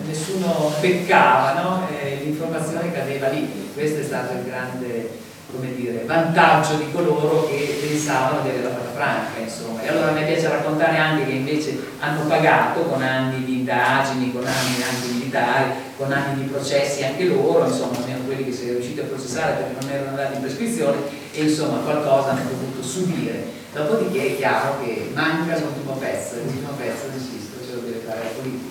[0.07, 1.87] nessuno peccava, no?
[2.23, 8.43] l'informazione cadeva lì, questo è stato il grande come dire, vantaggio di coloro che pensavano
[8.43, 9.83] di averla fatta franca, insomma.
[9.83, 14.47] E allora me piace raccontare anche che invece hanno pagato con anni di indagini, con
[14.47, 18.73] anni anche militari, con anni di processi anche loro, insomma, almeno quelli che si è
[18.73, 20.97] riusciti a processare perché non erano andati in prescrizione
[21.33, 23.59] e insomma qualcosa hanno dovuto subire.
[23.73, 28.19] Dopodiché è chiaro che manca l'ultimo pezzo, l'ultimo pezzo di Sisto ce lo deve fare
[28.19, 28.70] la politica.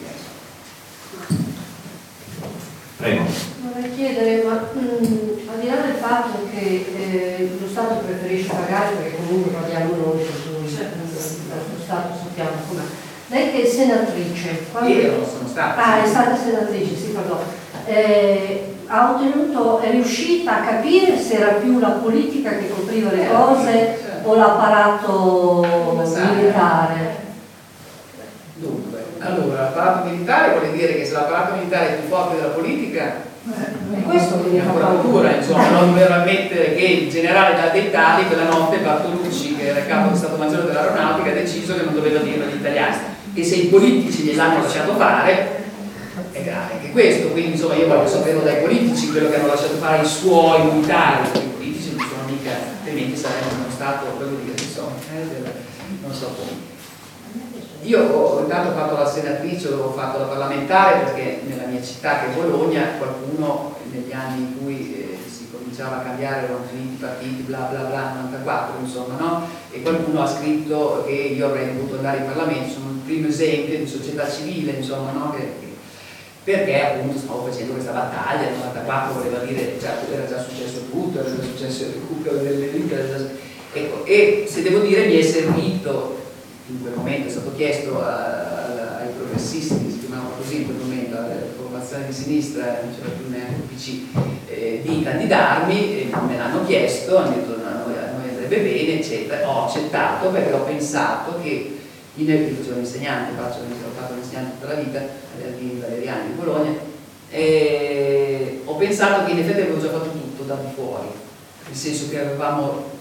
[2.99, 3.23] Prego.
[3.61, 8.95] Vorrei chiedere, ma mh, al di là del fatto che eh, lo Stato preferisce pagare,
[8.95, 12.81] perché comunque paghiamo noi, lo Stato sappiamo com'è.
[13.27, 14.89] Lei che è senatrice, quando...
[14.89, 15.81] Io sono stata.
[15.81, 17.37] Ah, è stata senatrice, sì, pardon.
[17.85, 23.29] Eh, ha ottenuto, è riuscita a capire se era più la politica che copriva le
[23.31, 24.29] cose certo.
[24.29, 25.65] o l'apparato
[26.35, 27.15] militare?
[28.55, 28.88] Dunque,
[29.19, 33.27] allora, l'apparato militare vuol dire che se l'apparato militare è più forte della politica
[33.93, 37.89] è questo che è ancora paura, insomma, non dover ammettere che il generale da dei
[37.89, 41.93] tali quella notte Bartolucci, che era capo di Stato Maggiore dell'Aeronautica, ha deciso che non
[41.93, 42.97] doveva dirlo agli italiani.
[43.33, 45.57] E se i politici gliel'hanno lasciato fare,
[46.31, 47.29] è grave anche questo.
[47.29, 51.27] Quindi insomma io voglio sapere dai politici quello che hanno lasciato fare i suoi militari,
[51.33, 55.51] i politici non sono mica, altrimenti sarebbero uno Stato, quello dire, insomma, eh,
[56.01, 56.67] non so come.
[57.89, 62.27] Io ho, intanto fatto la senatrice, ho fatto la parlamentare perché nella mia città che
[62.27, 66.97] è Bologna qualcuno negli anni in cui eh, si cominciava a cambiare, erano finiti i
[66.97, 69.47] partiti, bla bla bla, 94 insomma, no?
[69.71, 73.79] E qualcuno ha scritto che io avrei dovuto andare in Parlamento, sono il primo esempio
[73.79, 75.31] di società civile, insomma, no?
[75.31, 75.51] Che,
[76.43, 81.21] perché appunto stavo facendo questa battaglia, nel 94 voleva dire, già, era già successo tutto,
[81.21, 83.31] era già successo il recupero delle elite,
[83.73, 86.17] ecco, e se devo dire mi è servito
[86.69, 90.77] in quel momento è stato chiesto a, a, ai progressisti, si chiamavano così in quel
[90.77, 96.37] momento, alla formazione di sinistra, non c'era più neanche il PC, eh, di candidarmi, me
[96.37, 99.49] l'hanno chiesto, hanno detto no, a noi andrebbe bene, eccetera.
[99.49, 101.77] Ho accettato perché ho pensato che
[102.15, 106.71] in io facevo l'insegnante, faccio, ho fatto l'insegnante tutta la vita, all'Ardini Valeriani di Bologna,
[107.31, 111.07] e ho pensato che in effetti avevo già fatto tutto da fuori,
[111.65, 112.97] nel senso che avevamo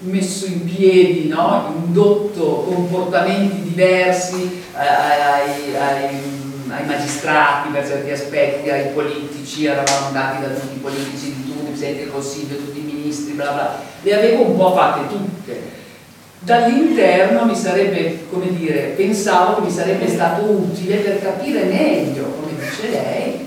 [0.00, 1.74] messo in piedi, no?
[1.84, 6.18] indotto comportamenti diversi eh, ai, ai,
[6.68, 11.58] ai, magistrati per certi aspetti, ai politici, eravamo andati da tutti i politici di tutti,
[11.60, 15.78] il Presidente del Consiglio, tutti i ministri, bla bla, le avevo un po' fatte tutte.
[16.42, 22.52] Dall'interno mi sarebbe, come dire, pensavo che mi sarebbe stato utile per capire meglio, come
[22.58, 23.46] dice lei,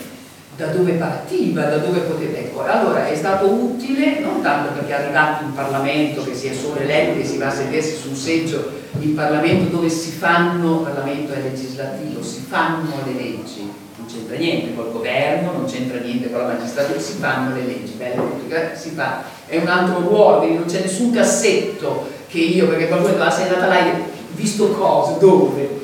[0.55, 2.37] da dove partiva, da dove poteva.
[2.37, 6.53] Ecco, allora è stato utile non tanto perché è arrivato in Parlamento, che si è
[6.53, 10.79] solo eletto, che si va a sedersi su un seggio in Parlamento dove si fanno,
[10.79, 15.99] il Parlamento è legislativo, si fanno le leggi, non c'entra niente col governo, non c'entra
[15.99, 20.39] niente con la magistratura, si fanno le leggi, belle, si fa, è un altro ruolo,
[20.39, 24.03] quindi non c'è nessun cassetto che io, perché qualcuno ah sei andata là e
[24.33, 25.81] visto cosa, dove?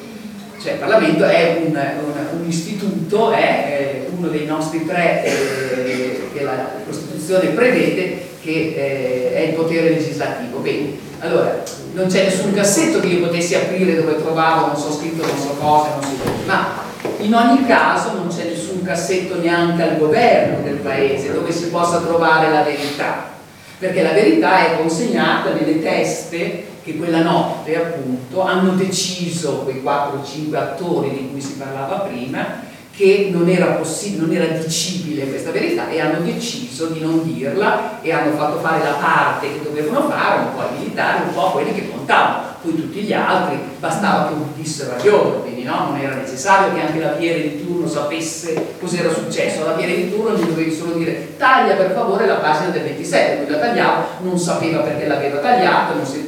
[0.61, 3.88] Cioè il Parlamento è un, un, un istituto, è eh,
[4.19, 10.59] uno dei nostri tre eh, che la Costituzione prevede che eh, è il potere legislativo.
[10.59, 11.63] Bene, allora
[11.93, 15.55] non c'è nessun cassetto che io potessi aprire dove trovavo, non so scritto, non so
[15.59, 16.87] cose, non so dove, ma
[17.19, 21.99] in ogni caso non c'è nessun cassetto neanche al governo del paese dove si possa
[21.99, 23.29] trovare la verità,
[23.77, 30.55] perché la verità è consegnata nelle teste che quella notte appunto hanno deciso quei 4-5
[30.55, 32.67] attori di cui si parlava prima
[32.99, 38.01] che non era possibile, non era dicibile questa verità e hanno deciso di non dirla
[38.01, 41.51] e hanno fatto fare la parte che dovevano fare, un po' ai militari, un po'
[41.51, 45.97] quelli che contavano, poi tutti gli altri bastava che udissero a loro, quindi no, non
[45.97, 50.35] era necessario che anche la Piere di turno sapesse cos'era successo, la Piere di turno
[50.35, 54.37] gli dovevi solo dire taglia per favore la pagina del 27, lui la tagliava, non
[54.37, 56.27] sapeva perché l'aveva tagliato, non si,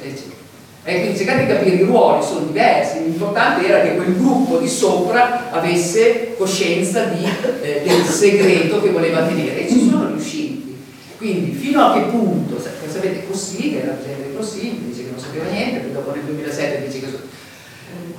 [0.84, 4.68] e quindi cercate di capire i ruoli sono diversi, l'importante era che quel gruppo di
[4.68, 7.24] sopra avesse coscienza di,
[7.62, 10.78] eh, del segreto che voleva tenere e ci sono riusciti.
[11.18, 15.46] Quindi fino a che punto, sapete così, che era presidente così, dice che non sapeva
[15.52, 17.08] niente, poi dopo nel 2007 dice che...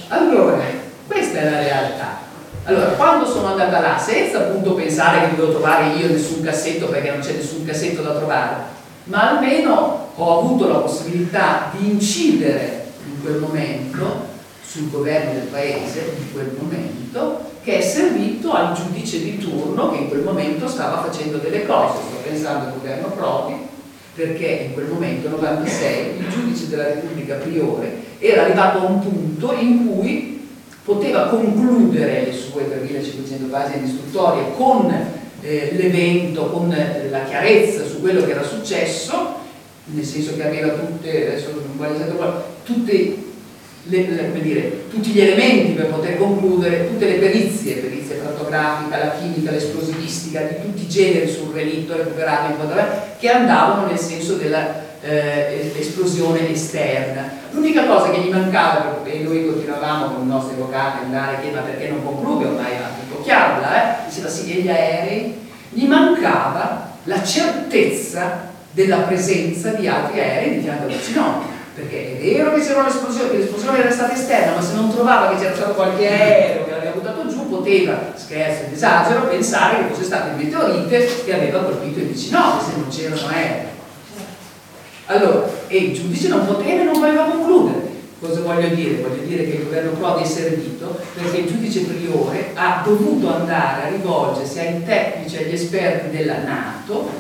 [0.09, 0.61] Allora,
[1.07, 2.19] Questa è la realtà.
[2.65, 7.11] Allora, quando sono andata là, senza appunto pensare che dovevo trovare io nessun cassetto perché
[7.11, 8.55] non c'è nessun cassetto da trovare,
[9.05, 14.31] ma almeno ho avuto la possibilità di incidere in quel momento
[14.65, 19.99] sul governo del paese, in quel momento, che è servito al giudice di turno che
[19.99, 21.99] in quel momento stava facendo delle cose.
[21.99, 23.55] Sto pensando al governo Prodi,
[24.15, 29.53] perché in quel momento, 96, il giudice della Repubblica Priore era arrivato a un punto
[29.53, 30.49] in cui
[30.85, 36.75] poteva concludere le sue 3500 pagine di istruttoria con eh, l'evento, con
[37.11, 39.41] la chiarezza su quello che era successo,
[39.87, 41.51] nel senso che aveva tutte, adesso
[42.65, 43.17] tutte
[43.85, 49.15] le, le, dire, tutti gli elementi per poter concludere, tutte le perizie, perizia cartografica, la
[49.19, 52.59] chimica, l'esplosivistica, di tutti i generi sul relitto recuperato in
[53.19, 57.41] che andavano nel senso dell'esplosione eh, esterna.
[57.51, 61.41] L'unica cosa che gli mancava, e noi continuavamo con i nostri avvocati a andare a
[61.41, 62.77] chiedere ma perché non conclude, ormai
[63.23, 64.09] chiaro, eh?
[64.09, 70.85] diceva sì, degli aerei, gli mancava la certezza della presenza di altri aerei di fianco
[70.85, 74.75] al Cinone perché è vero che c'era l'esplosione, che l'esplosione era stata esterna, ma se
[74.75, 79.79] non trovava che c'era stato qualche aereo che l'aveva buttato giù, poteva, scherzo esagero, pensare
[79.79, 83.71] che fosse stato il meteorite che aveva colpito il vicino, se non c'erano aerei.
[85.07, 87.82] Allora, e il giudice non poteva e non voleva concludere.
[88.23, 89.03] Cosa voglio dire?
[89.03, 93.83] Voglio dire che il governo Prodi è servito perché il giudice priore ha dovuto andare
[93.83, 97.11] a rivolgersi ai tecnici, agli esperti della Nato,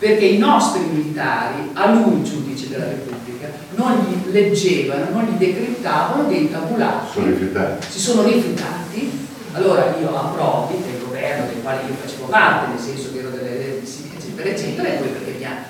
[0.00, 6.28] perché i nostri militari, a lui giudice della Repubblica, non gli leggevano, non gli decrittavano
[6.28, 7.12] dei tabulati.
[7.12, 7.76] Sono.
[7.88, 9.28] Si sono rifiutati.
[9.52, 13.30] Allora io a Prodi, del governo del quale io facevo parte, nel senso che ero
[13.30, 15.62] delle eccetera, eccetera, e poi perché mi ha,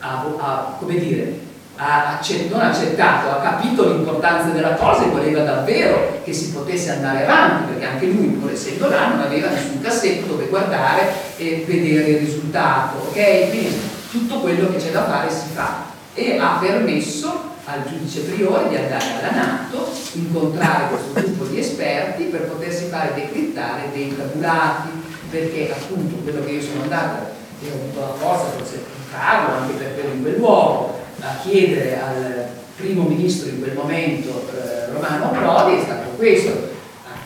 [0.00, 1.46] ha, ha come dire,
[1.80, 7.24] ha non accettato, ha capito l'importanza della cosa e voleva davvero che si potesse andare
[7.24, 12.08] avanti, perché anche lui, pur essendo là, non aveva nessun cassetto dove guardare e vedere
[12.08, 13.48] il risultato, ok?
[13.50, 13.80] Quindi
[14.10, 15.84] tutto quello che c'è da fare si fa
[16.14, 22.24] e ha permesso al giudice priore di andare alla Nato, incontrare questo gruppo di esperti
[22.24, 24.88] per potersi fare decrittare dei tabulati,
[25.30, 27.30] perché appunto quello che io sono andata
[27.60, 31.36] e ho avuto la forza forse di farlo anche per quello in quel luogo, a
[31.42, 32.46] chiedere al
[32.76, 36.68] primo ministro in quel momento eh, Romano Prodi è stato questo,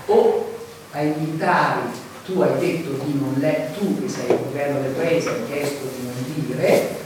[0.06, 0.54] o
[0.92, 1.80] ai militari
[2.24, 5.88] tu hai detto di non le, tu che sei il governo del paese hai chiesto
[5.96, 7.00] di non dire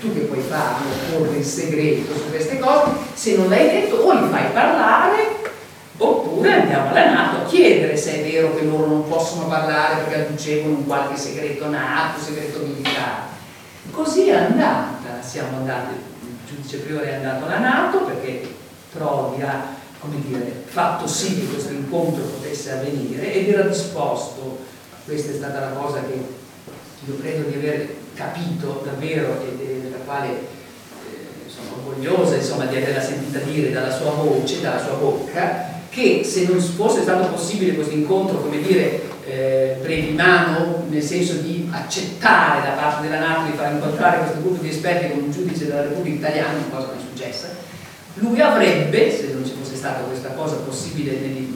[0.00, 4.12] tu che puoi farlo, porre il segreto su queste cose, se non l'hai detto o
[4.12, 5.44] li fai parlare
[5.96, 10.26] oppure andiamo alla Nato a chiedere se è vero che loro non possono parlare perché
[10.26, 13.34] adducevano un qualche segreto nato, segreto militare.
[13.90, 18.54] Così è andata, siamo andati, il giudice priore è andato alla Nato perché
[18.92, 19.74] Prodi ha
[20.14, 24.58] dire, fatto sì che questo incontro potesse avvenire ed era disposto,
[25.04, 26.14] questa è stata la cosa che
[27.06, 33.00] io credo di aver capito davvero e della quale eh, sono orgogliosa insomma, di averla
[33.00, 37.94] sentita dire dalla sua voce, dalla sua bocca, che se non fosse stato possibile questo
[37.94, 43.56] incontro, come dire, eh, brevi mano, nel senso di accettare da parte della Nato di
[43.56, 47.00] far incontrare questo gruppo di esperti con un giudice della Repubblica Italiana, cosa che è
[47.00, 47.48] successa,
[48.14, 51.54] lui avrebbe, se non ci fosse stata questa cosa possibile in,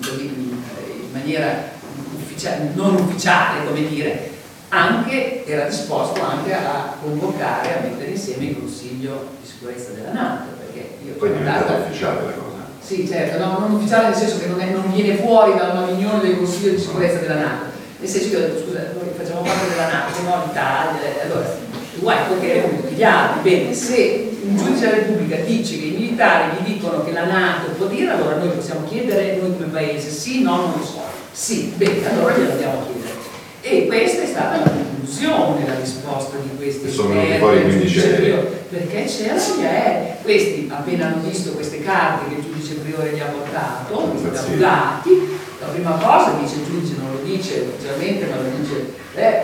[1.13, 1.71] maniera
[2.17, 4.31] ufficiale, non ufficiale, come dire,
[4.69, 10.51] anche, era disposto anche a convocare, a mettere insieme il Consiglio di sicurezza della Nato.
[10.59, 12.50] Perché io Poi diventata ufficiale la cosa.
[12.91, 15.87] Sì, certo, no, non ufficiale nel senso che non, è, non viene fuori da una
[15.87, 17.67] riunione del Consiglio di sicurezza della Nato.
[18.01, 21.57] Nel senso che io ho detto, scusa, noi facciamo parte della Nato, no, l'Italia, allora,
[22.01, 26.51] guai, perché tutti gli altri, bene, se un giudice della Repubblica dice che i militari
[26.57, 30.43] gli dicono che la Nato può dire, allora noi possiamo chiedere, noi come paese, sì,
[30.43, 31.03] no, non lo so.
[31.31, 33.15] Sì, bene, allora glielo andiamo a chiedere.
[33.61, 38.45] E questa è stata la conclusione, la risposta di questi sono venuti fuori 15 aerei.
[38.69, 40.09] Perché c'erano gli aerei.
[40.23, 42.50] Questi, appena hanno visto queste carte che
[42.91, 47.69] priore gli ha portato, questi tabulati, la prima cosa dice il giudice, non lo dice
[47.73, 49.43] ufficialmente, ma lo dice, eh,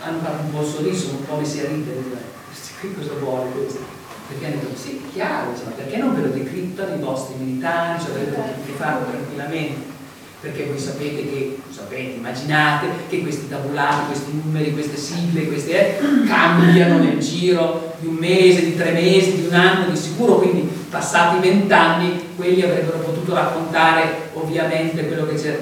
[0.00, 2.02] hanno fatto un po' sorriso, un po' messi a ridere,
[2.46, 3.96] questi qui cosa vuole questo?
[4.28, 8.10] Perché hanno detto, sì, chiaro, ma perché non ve lo decrittano i vostri militari, cioè
[8.10, 9.96] avete potuto farlo tranquillamente?
[10.40, 16.24] Perché voi sapete che, sapete, immaginate che questi tabulati, questi numeri, queste sigle, queste, eh,
[16.26, 20.68] cambiano nel giro di un mese, di tre mesi, di un anno, di sicuro, quindi
[20.88, 25.58] passati vent'anni quelli avrebbero potuto raccontare ovviamente quello che c'era.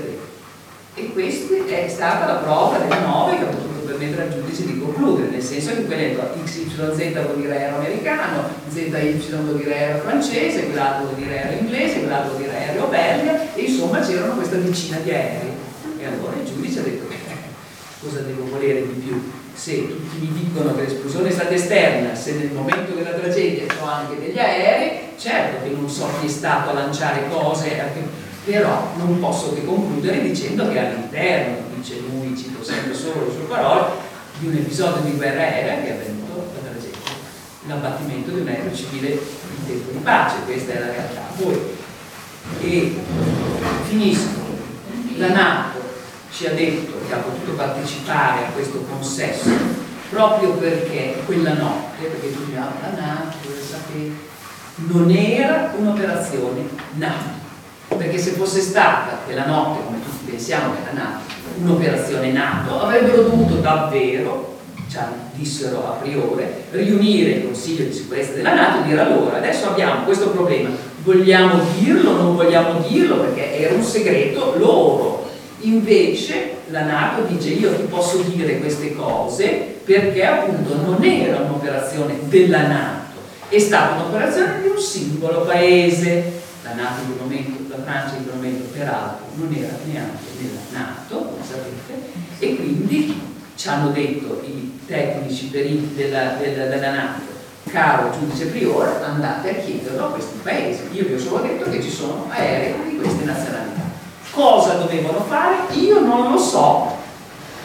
[0.95, 4.79] E questa è stata la prova delle nove che ha potuto permettere al giudice di
[4.79, 8.91] concludere, nel senso che quella XYZ vuol dire aereo americano, ZY
[9.43, 13.63] vuol dire aereo francese, quell'altro vuol dire aereo inglese, quell'altro vuol dire aereo belga, e
[13.63, 15.53] insomma c'erano questa decina di aerei.
[15.99, 17.07] E allora il giudice ha detto,
[18.03, 19.33] cosa devo volere di più?
[19.57, 23.87] Se tutti mi dicono che l'esplosione è stata esterna, se nel momento della tragedia ho
[23.87, 27.83] anche degli aerei, certo che non so chi è stato a lanciare cose,
[28.45, 33.45] però non posso che concludere dicendo che all'interno, dice lui, cito sempre solo le sue
[33.49, 33.93] parole,
[34.39, 36.99] di un episodio di guerra aerea che è avvenuto la tragedia,
[37.67, 41.21] l'abbattimento di un aereo civile in tempo di pace, questa è la realtà.
[41.35, 41.59] Poi,
[42.61, 42.97] e
[43.89, 44.45] finisco,
[45.17, 45.86] la Nato
[46.37, 49.49] ci ha detto che ha potuto partecipare a questo consesso
[50.11, 54.13] proprio perché quella notte, perché diciamo la Nato, sapete,
[54.89, 57.45] non era un'operazione NATO
[57.97, 61.21] perché se fosse stata quella notte, come tutti pensiamo che era nata,
[61.59, 64.59] un'operazione NATO, avrebbero dovuto davvero,
[64.91, 69.69] cioè, dissero a priori, riunire il Consiglio di sicurezza della Nato e dire allora, adesso
[69.69, 70.69] abbiamo questo problema,
[71.03, 75.26] vogliamo dirlo non vogliamo dirlo perché era un segreto loro.
[75.61, 82.19] Invece la Nato dice io ti posso dire queste cose perché appunto non era un'operazione
[82.29, 87.83] della Nato, è stata un'operazione di un singolo paese la Nato in quel momento, la
[87.85, 92.11] Francia in quel momento peraltro non era neanche nella Nato, come sapete,
[92.41, 93.21] e quindi
[93.55, 97.23] ci hanno detto i tecnici periti della, della, della Nato,
[97.71, 100.83] caro giudice priore, andate a chiederlo a questi paesi.
[100.93, 103.86] Io vi ho solo detto che ci sono aerei di queste nazionalità.
[104.37, 105.57] Cosa dovevano fare?
[105.77, 106.95] Io non lo so,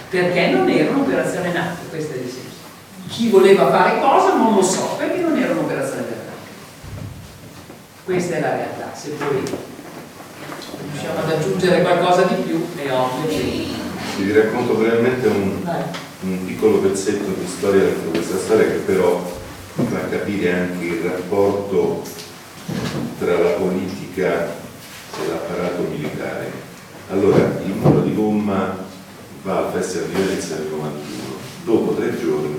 [0.09, 2.49] perché non era un'operazione NATO, questo è il senso.
[3.09, 6.37] Chi voleva fare cosa non lo so, perché non era un'operazione NATO.
[8.05, 9.43] Questa è la realtà, se poi
[10.91, 13.65] riusciamo ad aggiungere qualcosa di più è ovvio che...
[14.15, 15.61] Sì, vi racconto brevemente un,
[16.21, 19.21] un, piccolo pezzetto di storia di questa storia che però
[19.73, 22.01] fa capire anche il rapporto
[23.19, 24.47] tra la politica
[25.19, 26.51] e l'apparato militare.
[27.09, 28.77] Allora, il muro di gomma
[29.81, 30.93] Festival di Venezia del 91.
[31.63, 32.55] Dopo tre giorni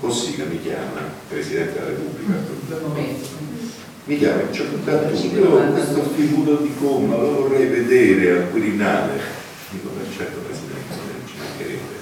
[0.00, 2.34] Cossiga mi chiama, Presidente della Repubblica,
[4.04, 9.20] mi chiama c'è un cartone, questo figuro di gomma, lo vorrei vedere al Quirinale.
[9.70, 11.94] Dico, beh certo Presidente, non ci mancherebbe.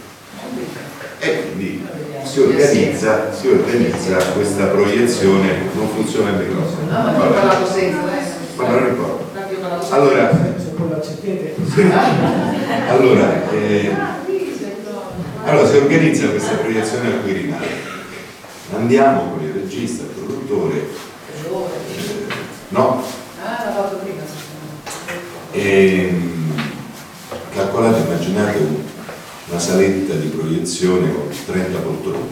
[1.20, 1.86] E quindi
[2.24, 6.90] si organizza, si organizza questa proiezione, non funziona il microfono.
[6.90, 7.12] No,
[11.10, 12.52] importa.
[12.88, 13.90] Allora, eh,
[15.44, 17.66] allora si organizza questa proiezione al Quirinale.
[18.74, 20.86] Andiamo con il regista, il produttore,
[22.68, 23.04] No?
[23.40, 24.22] Ah, prima.
[25.52, 26.12] E,
[27.54, 28.58] calcolate, immaginate
[29.48, 32.26] una saletta di proiezione con 30 poltrone,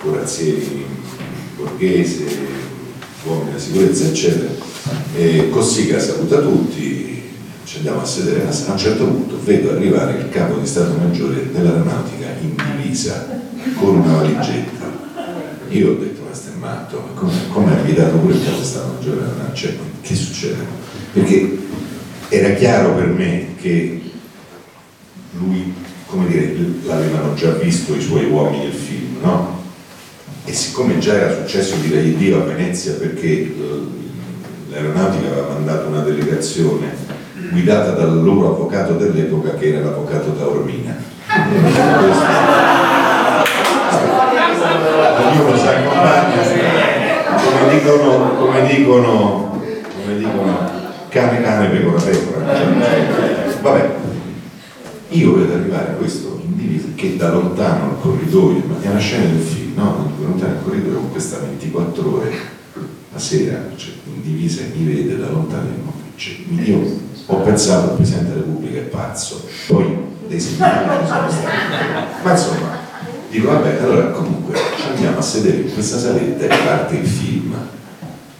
[0.00, 0.86] corazzieri
[1.56, 2.24] borghese,
[3.24, 4.50] uomini della sicurezza, eccetera.
[5.14, 7.17] E Cossiga saluta tutti,
[7.68, 11.52] ci andiamo a sedere, a un certo punto vedo arrivare il capo di Stato Maggiore
[11.52, 13.26] dell'aeronautica in divisa
[13.74, 14.86] con una valigetta.
[15.68, 16.22] Io ho detto
[16.58, 17.10] matto,
[17.50, 19.20] come, ha guidato pure il capo Stato Maggiore
[19.52, 20.64] cioè, che succede?
[21.12, 21.58] Perché
[22.30, 24.00] era chiaro per me che
[25.32, 25.74] lui,
[26.06, 29.62] come dire, l'avevano già visto i suoi uomini del film, no?
[30.46, 33.52] E siccome già era successo dire Dio a Venezia perché eh,
[34.70, 37.17] l'aeronautica aveva mandato una delegazione
[37.50, 40.96] guidata dal loro avvocato dell'epoca che era l'avvocato Taormina.
[45.18, 46.42] ognuno si accompagna
[47.36, 49.60] come dicono come dicono
[49.94, 50.68] come dicono
[51.08, 52.44] cane cane pecora pecora
[53.60, 53.90] vabbè
[55.10, 59.40] io vedo arrivare questo individuo che da lontano al corridoio ma è una scena del
[59.40, 60.12] film no?
[60.18, 62.32] da lontano al corridoio con questa 24 ore
[63.12, 66.34] la sera cioè, in divisa mi vede da lontano cioè,
[66.64, 69.44] io ho pensato al Presidente della Repubblica è pazzo.
[69.66, 69.96] Poi
[70.28, 72.78] dei segnali ci sono stati ma insomma
[73.30, 77.54] dico vabbè allora comunque ci andiamo a sedere in questa saletta e parte il film.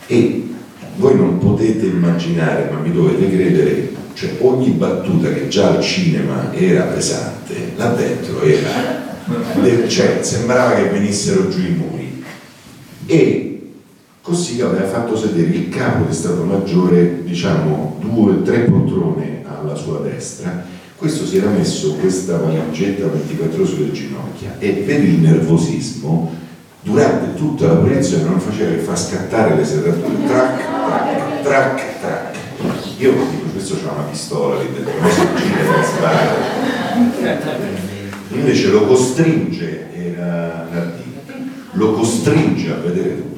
[0.07, 0.49] E
[0.97, 6.53] voi non potete immaginare ma mi dovete credere cioè ogni battuta che già al cinema
[6.53, 9.07] era pesante là dentro era
[9.87, 12.25] cioè sembrava che venissero giù i muri.
[13.07, 13.48] E
[14.21, 19.75] così aveva fatto sedere il capo di Stato Maggiore diciamo due o tre poltrone alla
[19.75, 20.65] sua destra.
[20.97, 26.35] Questo si era messo questa valigetta 24 ore sulle ginocchia e per il nervosismo
[26.83, 30.27] durante tutta la proiezione non faceva che far scattare le serrature.
[30.27, 30.63] Track,
[31.43, 35.85] track, track, track io dico questo c'ha una pistola lì dentro non si gira e
[35.85, 36.59] spara
[38.31, 40.67] invece lo costringe, era
[41.73, 43.38] lo costringe a vedere tutto.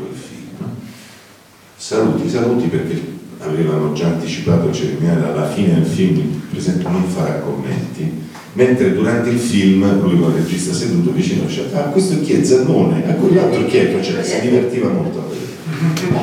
[1.90, 3.02] Saluti, saluti perché
[3.40, 8.94] avevano già anticipato il cerimoniale, alla fine del film il presidente non farà commenti, mentre
[8.94, 13.10] durante il film lui con il regista seduto vicino diceva ah questo chi è Zannone,
[13.10, 16.20] a quell'altro chi è, cioè, si divertiva molto a vedere.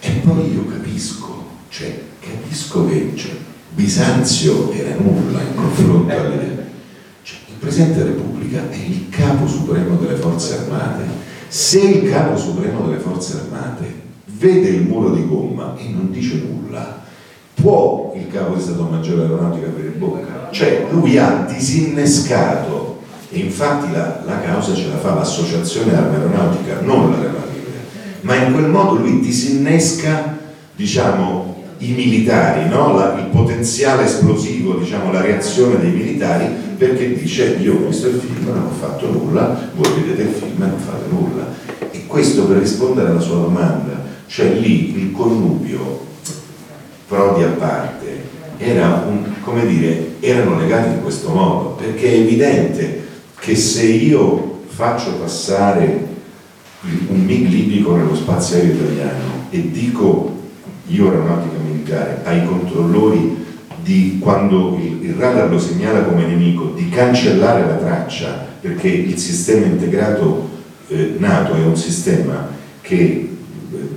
[0.00, 3.30] E poi io capisco, cioè capisco che cioè,
[3.72, 6.66] Bisanzio era nulla in confronto alle...
[7.22, 11.04] Cioè, il Presidente della Repubblica è il capo supremo delle forze armate.
[11.46, 14.06] Se il capo supremo delle forze armate
[14.38, 17.02] vede il muro di gomma e non dice nulla,
[17.54, 20.48] può il capo di Stato Maggiore dell'Aeronautica aprire bocca?
[20.50, 23.00] Cioè lui ha disinnescato,
[23.30, 27.46] e infatti la, la causa ce la fa l'associazione arma aeronautica, non l'aeronautica,
[28.22, 30.38] ma in quel modo lui disinnesca,
[30.74, 32.94] diciamo, i militari, no?
[32.94, 36.46] la, il potenziale esplosivo, diciamo, la reazione dei militari,
[36.76, 40.62] perché dice io ho visto il film, non ho fatto nulla, voi vedete il film
[40.62, 41.46] e non fate nulla.
[41.90, 46.06] E questo per rispondere alla sua domanda, cioè lì il connubio,
[47.08, 48.22] Prodi a parte,
[48.58, 53.06] era un, come dire, erano legati in questo modo, perché è evidente
[53.40, 56.06] che se io faccio passare
[57.08, 60.36] un MiG libico nello spazio aereo italiano e dico
[60.86, 63.46] io aeronautica militare ai controllori
[63.82, 69.18] di quando il, il, radar lo segnala come nemico di cancellare la traccia perché il
[69.18, 70.48] sistema integrato
[70.88, 72.48] eh, NATO è un sistema
[72.80, 73.37] che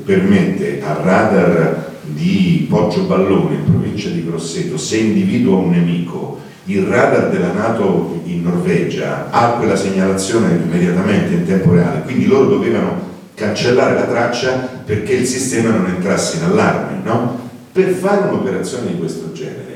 [0.05, 6.83] permette al radar di Poggio Ballone in provincia di Grosseto se individua un nemico il
[6.83, 13.09] radar della Nato in Norvegia ha quella segnalazione immediatamente in tempo reale quindi loro dovevano
[13.41, 14.51] cancellare la traccia
[14.85, 17.49] perché il sistema non entrasse in allarme, no?
[17.71, 19.71] Per fare un'operazione di questo genere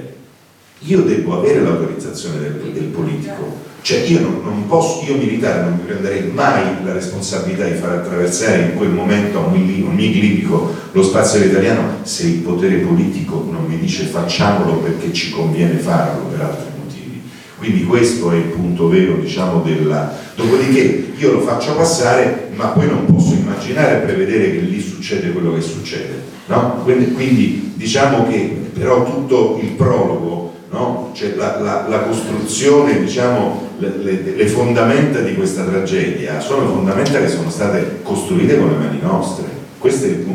[0.79, 5.73] io devo avere l'autorizzazione del, del, politico, cioè io non, non, posso, io militare non
[5.73, 11.03] mi prenderei mai la responsabilità di far attraversare in quel momento a un, libico lo
[11.03, 16.41] spazio italiano se il potere politico non mi dice facciamolo perché ci conviene farlo per
[16.41, 17.21] altri motivi.
[17.59, 20.17] Quindi questo è il punto vero, diciamo, della...
[20.35, 25.31] Dopodiché io lo faccio passare, ma poi non posso immaginare e prevedere che lì succede
[25.31, 26.23] quello che succede.
[26.47, 26.81] No?
[26.83, 31.11] Quindi, quindi, diciamo che però tutto il prologo, no?
[31.13, 37.19] cioè la, la, la, costruzione, diciamo, le, le, le, fondamenta di questa tragedia sono fondamenta
[37.19, 39.45] che sono state costruite con le mani nostre.
[39.77, 40.25] Queste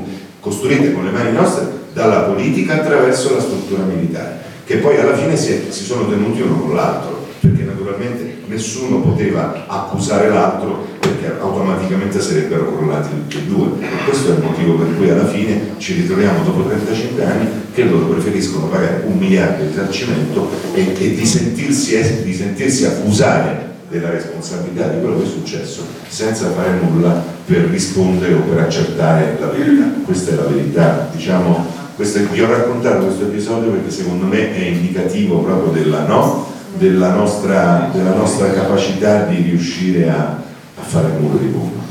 [0.40, 5.36] costruite con le mani nostre dalla politica attraverso la struttura militare, che poi alla fine
[5.36, 10.89] si, si sono tenuti uno con l'altro, perché naturalmente nessuno poteva accusare l'altro
[11.20, 13.68] perché automaticamente sarebbero crollati tutti e due.
[13.80, 17.84] E questo è il motivo per cui alla fine ci ritroviamo dopo 35 anni che
[17.84, 24.10] loro preferiscono pagare un miliardo di risarcimento e, e di, sentirsi, di sentirsi accusare della
[24.10, 29.46] responsabilità di quello che è successo senza fare nulla per rispondere o per accertare la
[29.46, 29.84] verità.
[30.04, 34.60] Questa è la verità, diciamo, questo, vi ho raccontato questo episodio perché secondo me è
[34.60, 36.48] indicativo proprio della no
[36.78, 40.40] della nostra, della nostra capacità di riuscire a,
[40.80, 41.82] a fare il muro di bomba.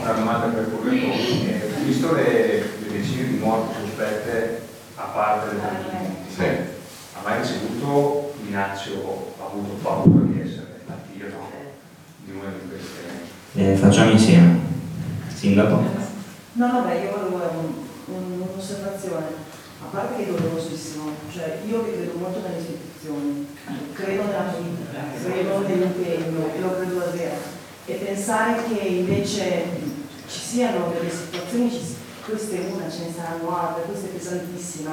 [0.00, 4.62] Una domanda per Corretto, eh, visto le, le decine di morti sospette
[4.94, 5.60] a parte del
[6.34, 6.42] sì.
[6.42, 11.26] ha mai ricevuto minacce o ha avuto paura di essere attivo
[12.24, 13.00] di una di queste?
[13.54, 14.58] Eh, facciamo insieme.
[15.34, 15.82] Sindaco?
[16.52, 19.49] No, no, beh, io volevo un'osservazione
[19.82, 23.56] a parte che è dolorosissimo, cioè io che credo molto nelle istituzioni,
[23.94, 27.36] credo nella politica, credo nell'impegno, lo credo davvero,
[27.86, 29.64] e pensare che invece
[30.26, 34.90] ci siano delle situazioni, questa è una, ce ne saranno altre, questa è pesantissima,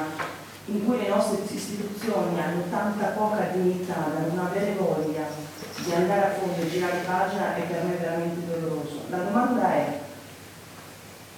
[0.68, 5.28] in cui le nostre istituzioni hanno tanta poca dignità da non avere voglia
[5.84, 9.02] di andare a fondo e girare pagina è per me veramente doloroso.
[9.10, 10.00] La domanda è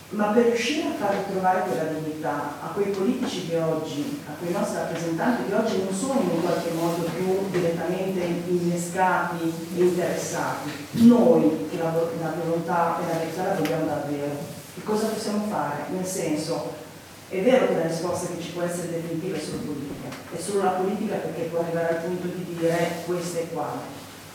[0.10, 4.52] ma per riuscire a far ritrovare quella dignità a quei politici di oggi, a quei
[4.52, 10.70] nostri rappresentanti di oggi non sono in qualche modo più direttamente innescati e interessati,
[11.06, 14.38] noi che la, la volontà e la verità la vogliamo davvero,
[14.74, 15.86] che cosa possiamo fare?
[15.92, 16.74] Nel senso,
[17.30, 20.64] è vero che la risposta che ci può essere definitiva è solo politica, è solo
[20.64, 23.78] la politica perché può arrivare al punto di dire questo è qua,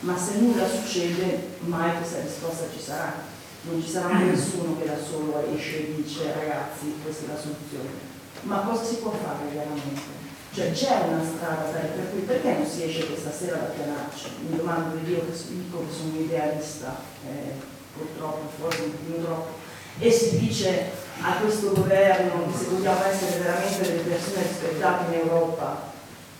[0.01, 3.33] ma se nulla succede mai questa risposta ci sarà
[3.65, 7.41] non ci sarà mai nessuno che da solo esce e dice ragazzi questa è la
[7.41, 8.13] soluzione.
[8.43, 10.23] Ma cosa si può fare veramente?
[10.53, 14.27] Cioè c'è una strada per cui perché non si esce questa sera da Pianacci?
[14.49, 17.53] Mi domando, io che dico che sono un idealista, eh,
[17.97, 19.53] purtroppo, forse un pochino troppo,
[19.99, 25.93] e si dice a questo governo se vogliamo essere veramente delle persone rispettate in Europa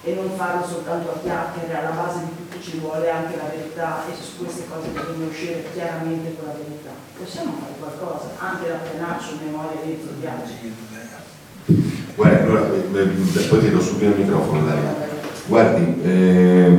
[0.05, 4.05] e non farlo soltanto a chiacchiere, alla base di tutto ci vuole anche la verità
[4.05, 6.93] e su queste cose bisogna uscire chiaramente con la verità.
[7.17, 10.75] Possiamo fare qualcosa, anche da Prenaccio, memoria di Enzo Biaggi.
[12.15, 14.95] Guarda, allora, eh, eh, poi ti do subito il microfono, Daria.
[15.47, 16.79] Guardi, eh,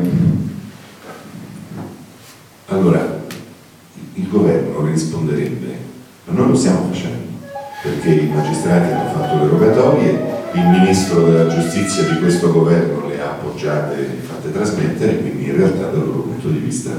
[2.67, 3.21] allora,
[4.13, 5.77] il governo risponderebbe,
[6.25, 7.39] ma noi lo stiamo facendo,
[7.81, 13.04] perché i magistrati hanno fatto le rogatorie, il ministro della giustizia di questo governo
[13.35, 16.91] appoggiate e fatte trasmettere, quindi in realtà dal loro punto di vista,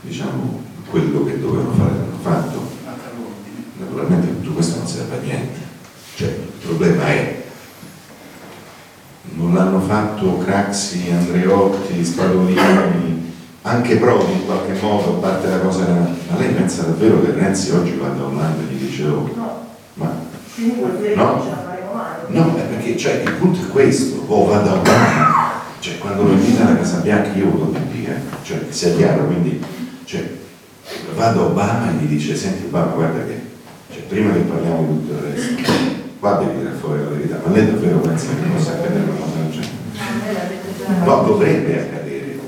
[0.00, 2.72] diciamo, quello che dovevano fare l'hanno fatto.
[3.78, 5.60] Naturalmente tutto questo non serve a niente.
[6.16, 7.42] Cioè, il problema è
[9.36, 15.86] non l'hanno fatto Craxi, Andreotti, Spadolini, anche Prodi in qualche modo, a parte la cosa,
[15.86, 19.28] ma lei pensa davvero che Renzi oggi vada a Olanda e gli dice oh,
[19.94, 20.12] ma
[21.14, 21.44] no,
[22.28, 25.43] no, è perché cioè, il punto è questo, oh vada a Olanda,
[25.84, 28.16] cioè quando lo invitano a Casa Bianca io voto PD, eh?
[28.42, 29.62] cioè che sia chiaro, quindi
[30.06, 30.26] cioè,
[31.14, 33.38] vado a Obama e gli dice senti Obama guarda che
[33.92, 35.62] cioè, prima che parliamo di tutto il resto,
[36.20, 39.36] qua devi tirare fuori la verità, ma lei davvero pensa che possa accadere una cosa
[39.36, 41.04] del genere?
[41.04, 42.38] No, dovrebbe accadere,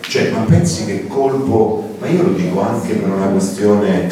[0.00, 4.10] cioè, ma pensi che colpo, ma io lo dico anche per una questione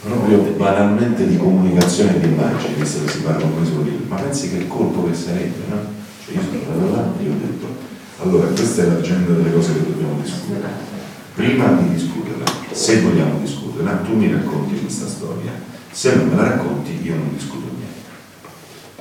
[0.00, 4.16] proprio banalmente di comunicazione e di immagine, visto che si parla come solo di ma
[4.16, 5.76] pensi che colpo che sarebbe, no?
[6.24, 7.88] Cioè io sono andato là e ho detto,
[8.22, 10.88] allora questa è l'agenda delle cose che dobbiamo discutere.
[11.34, 15.52] Prima di discuterla, se vogliamo discuterla, tu mi racconti questa storia,
[15.90, 18.08] se non me la racconti io non discuto niente.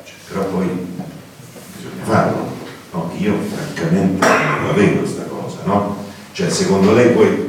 [0.03, 0.67] Cioè, però poi
[1.75, 2.57] bisogna farlo.
[2.91, 5.97] No, io francamente non la vedo questa cosa, no?
[6.31, 7.48] Cioè secondo lei poi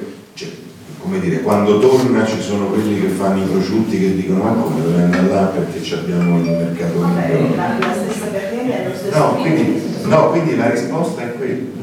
[1.02, 4.82] come dire, quando torna ci sono quelli che fanno i prosciutti che dicono ma come
[4.82, 7.56] dove andare là perché abbiamo il mercato libero.
[7.56, 11.78] La, la stessa perché è lo stesso no, quindi, no, quindi la risposta è quella.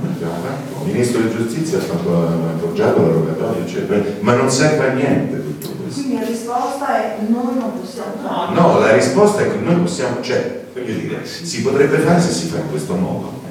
[0.86, 3.84] Il ministro di giustizia ha, fatto, ha appoggiato la rogatoria, cioè,
[4.22, 6.02] ma non serve a niente tutto questo.
[6.02, 8.54] Quindi la risposta è noi non possiamo fare.
[8.54, 12.48] No, la risposta è che noi possiamo, cioè, voglio dire, si potrebbe fare se si
[12.48, 13.42] fa in questo modo.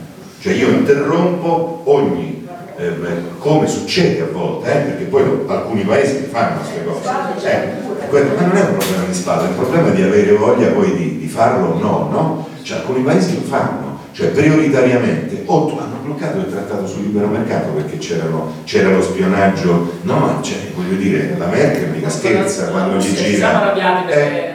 [0.41, 2.36] Cioè io interrompo ogni
[2.79, 2.95] eh,
[3.39, 7.09] come succede a volte, eh, perché poi alcuni paesi fanno queste cose.
[7.49, 10.95] Eh, ma non è un problema di spalla, è un problema di avere voglia poi
[10.95, 12.49] di, di farlo o no, no?
[12.63, 17.69] Cioè alcuni paesi lo fanno, cioè prioritariamente, o hanno bloccato il trattato sul libero mercato
[17.71, 23.15] perché c'era lo spionaggio, no ma cioè, voglio dire, la Merkel mica scherza quando gli
[23.15, 23.75] gira.
[24.09, 24.55] Eh,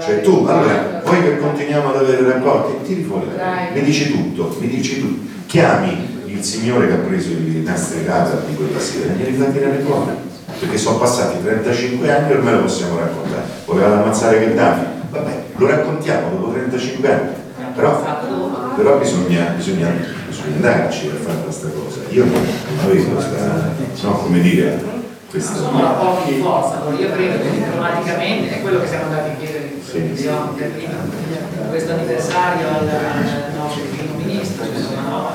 [0.00, 3.26] cioè tu, allora, poi che continuiamo ad avere rapporti, tiri fuori,
[3.74, 8.42] mi dici tutto, mi dici tutto, chiami il signore che ha preso i nastri data
[8.46, 10.12] di quella sera glieli fa tirare fuori
[10.58, 13.42] perché sono passati 35 anni e ormai lo possiamo raccontare.
[13.64, 14.84] Volevano ammazzare Gheddafi?
[15.10, 17.30] Vabbè lo raccontiamo dopo 35 anni.
[17.74, 18.02] Però,
[18.74, 19.92] però bisogna, bisogna,
[20.26, 22.00] bisogna andarci a fare questa cosa.
[22.08, 22.46] Io non
[22.84, 24.94] avevo questa no come dire
[25.28, 29.34] questa sono rapporti di forza io credo che diplomaticamente è quello che siamo andati a
[29.34, 29.98] chiedere sì.
[29.98, 30.52] prima
[31.68, 35.30] questo anniversario al, al nostro primo ministro insomma, no?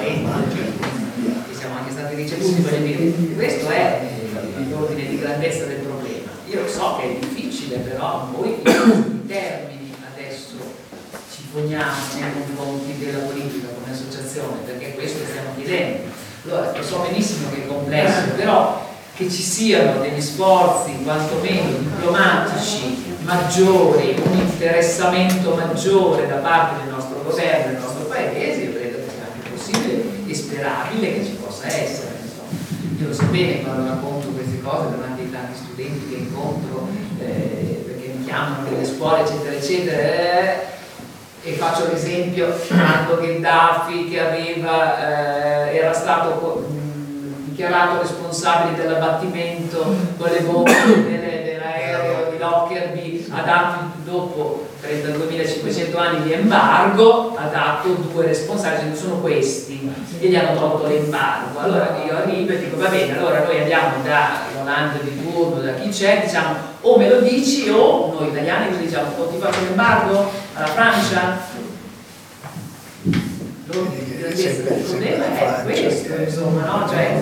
[0.00, 1.74] che siamo
[2.40, 4.00] ricevuti, voglio dire, questo è
[4.68, 6.30] l'ordine di grandezza del problema.
[6.46, 10.54] Io so che è difficile, però noi in termini adesso
[11.32, 16.08] ci poniamo nei confronti della politica come associazione, perché questo stiamo chiedendo.
[16.44, 23.08] Allora, lo so benissimo che è complesso, però che ci siano degli sforzi quantomeno diplomatici
[23.20, 29.10] maggiori, un interessamento maggiore da parte del nostro governo, del nostro paese, io credo che
[29.12, 32.09] sia anche possibile e sperabile che ci possa essere.
[33.02, 36.86] Lo so bene quando racconto queste cose davanti ai tanti studenti che incontro,
[37.18, 39.98] eh, perché mi chiamano nelle scuole, eccetera, eccetera.
[39.98, 40.68] Eh,
[41.42, 46.66] e faccio l'esempio quando Gheddafi che aveva, eh, era stato
[47.46, 49.82] dichiarato responsabile dell'abbattimento
[50.18, 51.39] con le bombe
[52.40, 59.92] di Lockerbie ha dato dopo 32.500 anni di embargo ha dato due responsabili, sono questi
[60.18, 61.58] e gli hanno tolto l'embargo.
[61.58, 65.74] Allora io arrivo e dico va bene allora noi andiamo da Rolando di turno da
[65.74, 70.30] chi c'è diciamo o me lo dici o noi italiani diciamo o ti faccio l'embargo
[70.54, 71.38] alla Francia
[74.48, 76.88] il problema è questo, insomma, no?
[76.88, 77.20] cioè,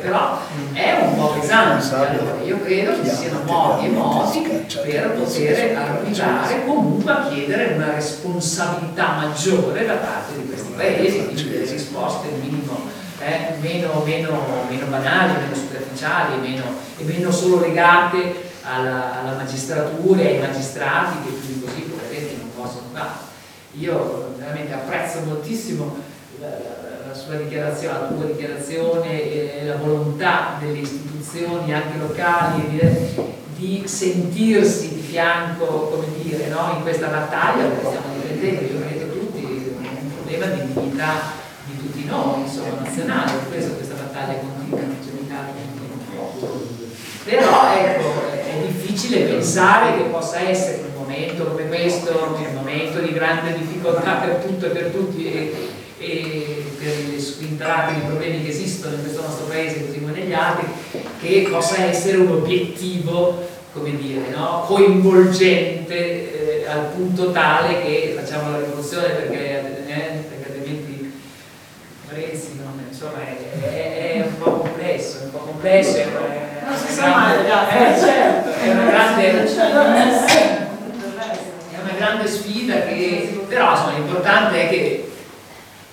[0.00, 0.38] però
[0.72, 5.76] è un po' pesante, allora io credo che ci siano modi e modi per poter
[5.76, 12.28] arrivare comunque a chiedere una responsabilità maggiore da parte di questi paesi, quindi delle risposte
[12.40, 12.78] minimo,
[13.18, 16.64] eh, meno, meno, meno, banali, meno superficiali meno,
[16.98, 22.36] e meno solo legate alla, alla magistratura e ai magistrati che più di così probabilmente
[22.38, 23.30] non possono fare.
[23.78, 25.96] Io veramente apprezzo moltissimo
[26.42, 32.80] la, sua dichiarazione, la tua dichiarazione, e la volontà delle istituzioni anche locali
[33.56, 39.12] di, sentirsi di fianco, come dire, no, in questa battaglia, perché stiamo riflettendo, io credo
[39.12, 41.12] tutti, un problema di dignità
[41.64, 45.00] di tutti noi, insomma, nazionale, per questo questa battaglia continua.
[47.24, 53.12] Però ecco, è difficile pensare che possa essere un momento come questo, un momento di
[53.12, 55.50] grande difficoltà per tutto e per tutti
[56.02, 60.32] e, per le squintrate di problemi che esistono in questo nostro paese così come negli
[60.32, 60.66] altri,
[61.20, 64.64] che possa essere un obiettivo, come dire, no?
[64.66, 70.90] coinvolgente eh, al punto tale che facciamo la rivoluzione perché, eh, perché altrimenti
[72.08, 76.64] Renzi non- insomma, è, è- è un po' complesso, è un po' complesso, è, è-
[76.66, 77.76] Non si sa ragazzi.
[77.76, 79.32] eh, certo, è una grande, è
[81.80, 85.11] una grande sfida che però insomma, l'importante è che,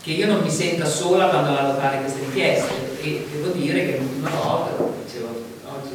[0.02, 3.86] che io non mi senta sola quando vado a fare queste richieste e devo dire
[3.86, 5.28] che l'ultima volta, come dicevo
[5.66, 5.94] oggi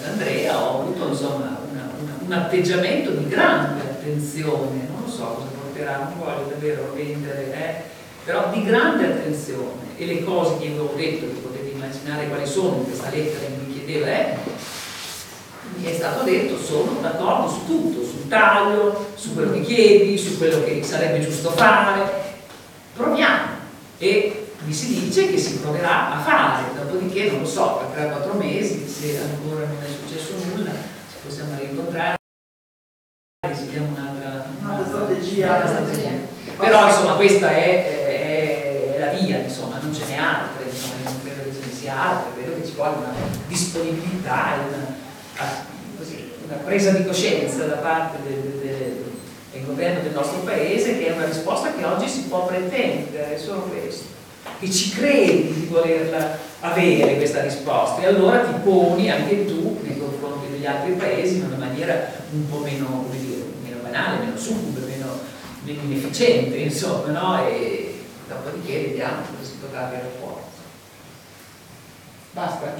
[0.00, 5.24] ad Andrea, ho avuto insomma una- una- un atteggiamento di grande attenzione, non lo so
[5.24, 7.82] cosa porterà, non voglio davvero vendere, eh,
[8.24, 12.46] però di grande attenzione e le cose che io avevo detto, che potete immaginare quali
[12.46, 14.36] sono in questa lettera che mi chiedeva, eh,
[15.76, 20.36] mi è stato detto sono d'accordo su tutto, sul taglio, su quello che chiedi, su
[20.36, 22.30] quello che sarebbe giusto fare.
[22.94, 23.60] Proviamo.
[23.98, 28.36] E mi si dice che si proverà a fare, dopodiché non lo so, per 3-4
[28.36, 32.16] mesi, se ancora non è successo nulla, ci possiamo rincontrare
[33.48, 35.46] e si diamo un'altra Un'altra strategia.
[35.46, 36.10] un'altra strategia.
[36.58, 41.22] Però insomma questa è, è- è la via, insomma, non ce n'è altre, insomma, non
[41.22, 43.14] credo che ce ne sia altre, credo che ci voglia una
[43.48, 44.94] disponibilità, una,
[45.38, 45.64] ah,
[45.98, 48.60] così, una presa di coscienza da parte del,
[49.52, 53.34] del- del governo del nostro paese che è una risposta che oggi si può pretendere,
[53.34, 54.04] è solo questo.
[54.58, 59.98] E ci credi di volerla avere questa risposta e allora ti poni anche tu nei
[59.98, 64.80] confronti degli altri paesi in una maniera un po' meno, dire, meno banale, meno succube,
[64.86, 65.06] meno,
[65.64, 67.46] meno inefficiente, insomma, no?
[67.46, 70.40] E dopodiché vediamo come si potrà avere fuori.
[72.32, 72.74] Basta?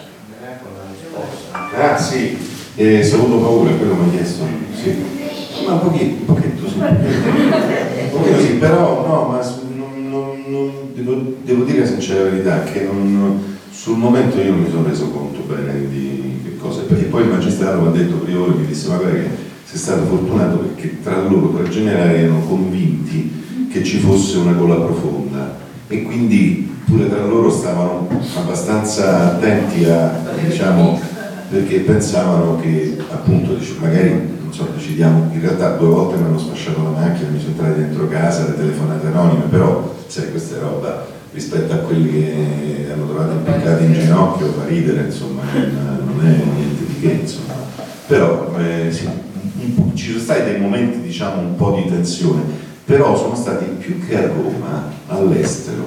[1.74, 2.39] Ah sì,
[2.77, 4.44] eh, avuto paura, quello mi ha chiesto.
[4.74, 5.22] Sì.
[5.66, 6.78] Ma un pochino, un pochetto sì.
[6.78, 9.40] Un pochino sì, però no, ma
[9.76, 12.89] non- non- non- devo, devo dire la sincera verità che
[13.70, 17.28] sul momento io non mi sono reso conto bene di che cosa, perché poi il
[17.30, 19.28] magistrato mi ha detto prima mi disse ma guarda che
[19.64, 24.52] sei stato fortunato perché tra loro, tra i generali, erano convinti che ci fosse una
[24.52, 25.56] gola profonda
[25.89, 31.01] e quindi pure tra loro stavano abbastanza attenti a, diciamo,
[31.51, 34.31] perché pensavano che appunto magari
[34.82, 38.48] decidiamo, in realtà due volte mi hanno sfasciato la macchina, mi sono entrati dentro casa,
[38.48, 43.92] le telefonate anonime, però sai questa roba rispetto a quelli che hanno trovato impiccati in
[43.92, 47.54] ginocchio fa ridere, insomma, non, è niente di che, insomma.
[48.09, 49.09] Però eh, sì,
[49.94, 52.42] ci sono stati dei momenti diciamo un po' di tensione,
[52.84, 55.84] però sono stati più che a Roma, all'estero,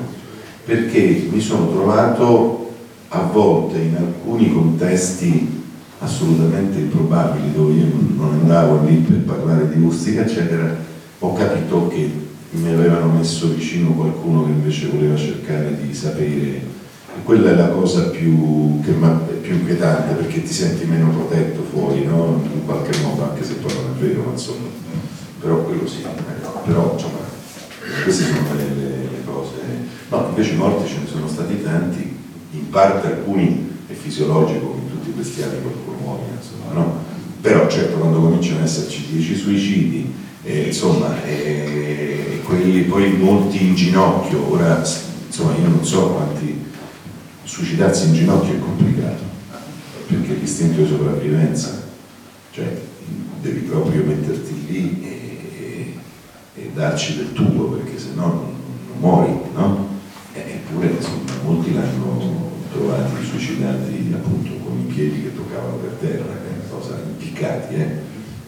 [0.64, 2.72] perché mi sono trovato
[3.10, 5.65] a volte in alcuni contesti
[6.06, 10.76] assolutamente improbabili dove io non andavo lì per parlare di Ustica eccetera
[11.20, 12.10] ho capito che
[12.52, 16.74] mi avevano messo vicino qualcuno che invece voleva cercare di sapere
[17.18, 22.42] e quella è la cosa più, più inquietante perché ti senti meno protetto fuori no?
[22.54, 24.68] in qualche modo anche se poi non è vero ma insomma
[25.40, 26.60] però quello sì ecco.
[26.66, 27.20] però insomma
[28.04, 29.52] queste sono le, le- cose
[30.10, 32.16] no invece morti ce ne sono stati tanti
[32.52, 37.04] in parte alcuni è fisiologico in tutti questi anni qualcuno muore insomma no
[37.42, 40.14] però certo quando cominciano ad esserci 10 suicidi
[40.44, 44.84] eh, insomma e quelli poi molti in ginocchio ora
[45.26, 46.64] insomma io non so quanti
[47.44, 49.24] suicidarsi in ginocchio è complicato
[50.08, 51.84] perché l'istinto di sopravvivenza
[52.52, 52.82] cioè
[53.42, 55.94] devi proprio metterti lì e,
[56.56, 58.54] e darci del tuo perché se no non,
[58.88, 59.88] non muori no?
[60.34, 66.34] E- eppure insomma molti l'hanno trovati suicidati appunto con i piedi che toccavano per terra
[66.34, 67.90] che cosa impiccati eh?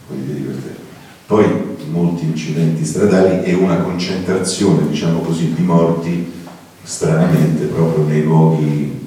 [0.08, 0.86] con i piedi per terra
[1.28, 1.45] poi
[1.90, 6.32] molti incidenti stradali e una concentrazione diciamo così di morti
[6.84, 8.98] stranamente proprio nei luoghi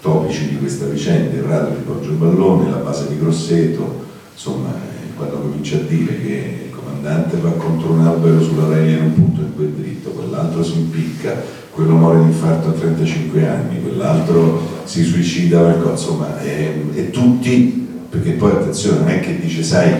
[0.00, 5.14] topici di questa vicenda, il rado di Poggio Ballone, la base di Grosseto, insomma, eh,
[5.16, 9.14] quando comincia a dire che il comandante va contro un albero sulla Reia in un
[9.14, 11.42] punto in quel dritto, quell'altro si impicca,
[11.78, 17.86] quello muore di infarto a 35 anni, quell'altro si suicida, qualcosa, insomma, e, e tutti,
[18.10, 19.92] perché poi attenzione, non è che dice, sai,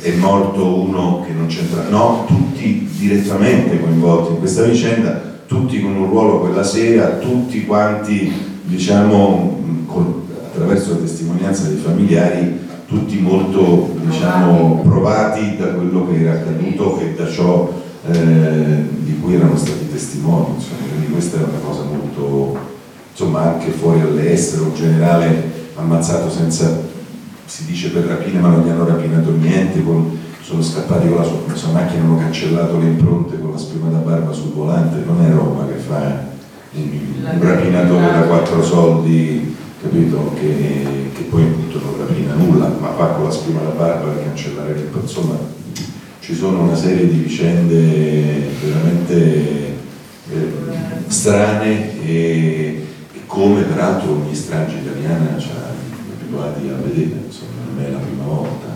[0.00, 5.96] è morto uno che non c'entra, no, tutti direttamente coinvolti in questa vicenda, tutti con
[5.96, 8.32] un ruolo quella sera, tutti quanti,
[8.62, 10.22] diciamo, con-
[10.52, 17.14] attraverso la testimonianza dei familiari, tutti molto diciamo, provati da quello che era accaduto e
[17.16, 20.54] da ciò eh, di cui erano stati testimoni.
[20.54, 20.88] Insomma.
[20.88, 22.58] Quindi questa è una cosa molto,
[23.10, 26.82] insomma, anche fuori all'estero, un generale ammazzato senza,
[27.44, 31.24] si dice per rapine, ma non gli hanno rapinato niente, con- sono scappati con la
[31.24, 35.20] sua, sua macchina, hanno cancellato le impronte con la schiuma da barba sul volante, non
[35.24, 36.28] è Roma che fa
[36.72, 43.06] un, rapinatore da quattro soldi, capito, che, che poi appunto non rapina nulla, ma fa
[43.06, 45.36] con la schiuma da barba per cancellare le impronte, insomma
[46.26, 49.14] ci sono una serie di vicende veramente
[50.28, 50.52] eh,
[51.06, 52.84] strane e,
[53.26, 55.70] come peraltro ogni strage italiana ci ha
[56.18, 58.66] abituati a vedere, insomma non è la prima volta.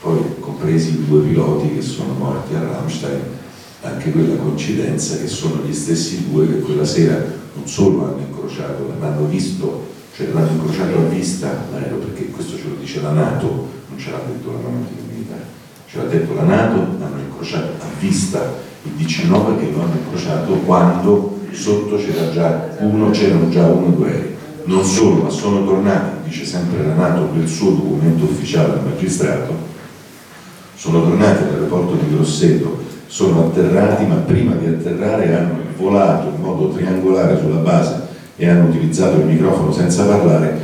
[0.00, 3.20] Poi compresi i due piloti che sono morti a Rammstein,
[3.82, 7.14] anche quella coincidenza che sono gli stessi due che quella sera
[7.54, 9.86] non solo hanno incrociato, l'hanno visto,
[10.16, 14.10] cioè l'hanno incrociato a vista l'aereo, perché questo ce lo dice la Nato, non ce
[14.10, 15.01] l'ha detto la militare,
[15.92, 18.54] ce l'ha detto la Nato, hanno incrociato a vista
[18.84, 23.90] il DC-9 che lo hanno incrociato quando sotto c'era già uno, c'erano già uno o
[23.90, 24.34] due.
[24.64, 29.54] Non solo, ma sono tornati, dice sempre la Nato il suo documento ufficiale al magistrato,
[30.74, 36.70] sono tornati dall'aeroporto di Grosseto, sono atterrati, ma prima di atterrare hanno volato in modo
[36.70, 38.00] triangolare sulla base
[38.36, 40.58] e hanno utilizzato il microfono senza parlare,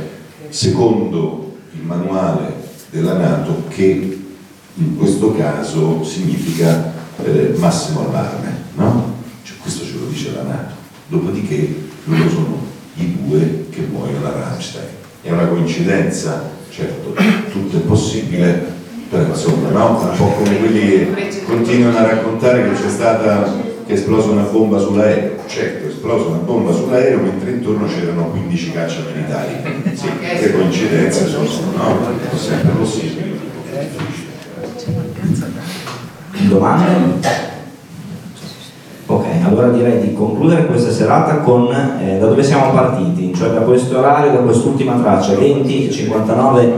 [0.49, 2.51] secondo il manuale
[2.89, 4.18] della Nato che
[4.79, 6.93] in questo caso significa
[7.23, 9.13] eh, massimo allarme, no?
[9.43, 10.73] Cioè, questo ce lo dice la Nato.
[11.07, 12.61] Dopodiché loro sono
[12.95, 14.85] i due che muoiono a Rammstein.
[15.21, 17.13] È una coincidenza, certo,
[17.51, 18.77] tutto è possibile,
[19.09, 19.99] però insomma, no?
[20.09, 24.43] Un po' come quelli che continuano a raccontare che c'è stata che è esplosa una
[24.43, 25.39] bomba sull'aereo.
[25.47, 29.55] Certo, è esplosa una bomba sull'aereo mentre intorno c'erano 15 caccia militari.
[29.93, 30.07] Sì,
[30.39, 32.07] che coincidenze sono, no?
[32.31, 33.29] È sempre possibile.
[36.47, 37.47] Domande?
[39.05, 43.61] Ok, allora direi di concludere questa serata con eh, da dove siamo partiti, cioè da
[43.61, 46.73] questo orario, da quest'ultima traccia, 20, 59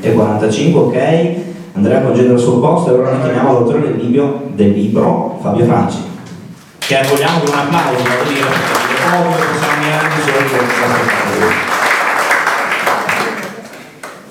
[0.00, 1.34] e 45, ok?
[1.74, 5.66] Andrea congeda il suo posto e ora noi chiamiamo l'autore del libro, del libro Fabio
[5.66, 5.98] Franci,
[6.78, 11.73] che vogliamo con un applauso, devo dire, perché possiamo mirare di solito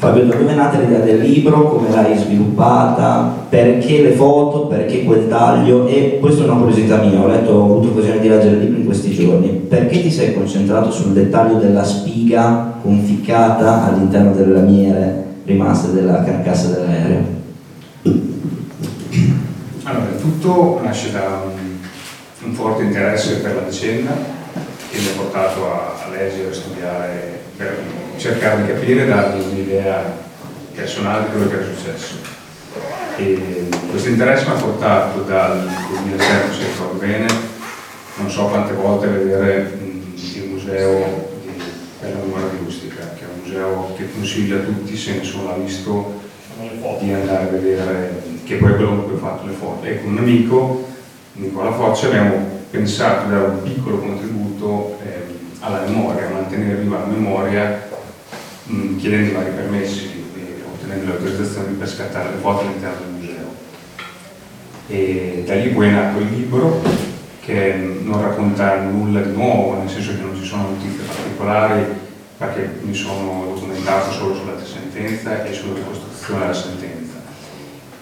[0.04, 5.06] Fabio, da dove è nata l'idea del libro, come l'hai sviluppata, perché le foto, perché
[5.06, 5.88] quel taglio?
[5.88, 8.80] E questa è una curiosità mia, ho, letto, ho avuto occasione di leggere il libro
[8.80, 15.24] in questi giorni, perché ti sei concentrato sul dettaglio della spiga conficcata all'interno delle lamiere
[15.46, 17.42] rimaste della carcassa dell'aereo?
[19.84, 21.78] Allora, tutto nasce da un,
[22.46, 24.12] un forte interesse per la vicenda
[24.90, 27.78] che mi ha portato a, a leggere, a studiare, per
[28.18, 30.22] cercare di capire e darmi un'idea
[30.74, 32.16] personale di quello che era successo.
[33.18, 37.26] E questo interesse mi ha portato dal 2007, se ricordo bene,
[38.16, 41.52] non so quante volte a vedere il museo di,
[42.00, 45.50] per la memoria di Ustica, che è un museo che consiglio a tutti se nessuno
[45.50, 46.22] l'ha visto
[47.00, 49.86] di andare a vedere, che poi è quello con ho fatto le foto.
[49.86, 50.88] E con un amico,
[51.34, 55.23] Nicola Foccia, abbiamo pensato di dare un piccolo contributo eh,
[55.64, 57.88] alla memoria, mantenere viva la memoria
[58.65, 63.14] mh, chiedendo i vari permessi e ottenendo le autorizzazioni per scattare le foto all'interno del
[63.14, 63.45] museo.
[64.88, 66.81] E da lì poi è nato il libro
[67.40, 71.85] che non racconta nulla di nuovo, nel senso che non ci sono notizie particolari
[72.38, 77.14] perché mi sono documentato solo sulla sentenza e sulla ricostruzione della sentenza.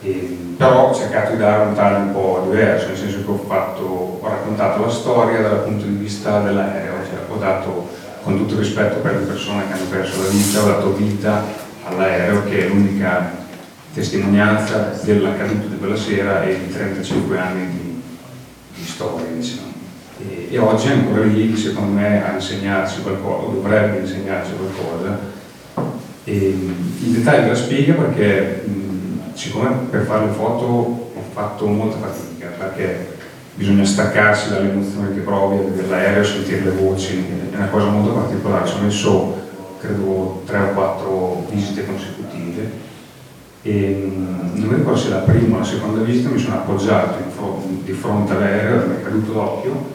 [0.02, 3.44] E, però ho cercato di dare un taglio un po' diverso, nel senso che ho,
[3.48, 6.91] fatto, ho raccontato la storia dal punto di vista dell'aereo,
[7.32, 7.90] ho dato
[8.24, 11.44] con tutto rispetto per le persone che hanno perso la vita, ho dato vita
[11.84, 13.40] all'aereo che è l'unica
[13.94, 18.02] testimonianza dell'accaduto di quella sera e di 35 anni di,
[18.76, 19.70] di storia, diciamo.
[20.20, 25.20] E, e, oggi ancora lì, secondo me, a insegnarci qualcosa, o dovrebbe insegnarci qualcosa.
[26.24, 31.98] E, il dettaglio della spiega perché, mh, siccome per fare le foto ho fatto molta
[31.98, 33.11] fatica, perché
[33.62, 37.90] bisogna staccarsi dalle emozioni che provi a vedere l'aereo, sentire le voci, è una cosa
[37.90, 39.40] molto particolare, ci ho messo
[39.80, 42.90] credo tre o quattro visite consecutive.
[43.62, 44.12] E
[44.54, 47.92] non mi ricordo se la prima o la seconda visita mi sono appoggiato fro- di
[47.92, 49.86] fronte all'aereo, mi è caduto d'occhio,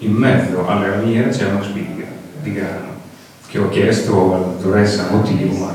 [0.00, 2.06] in mezzo alle lamiere c'era una spiga
[2.42, 2.92] di grano
[3.46, 5.72] che ho chiesto alla dottoressa motivo, ma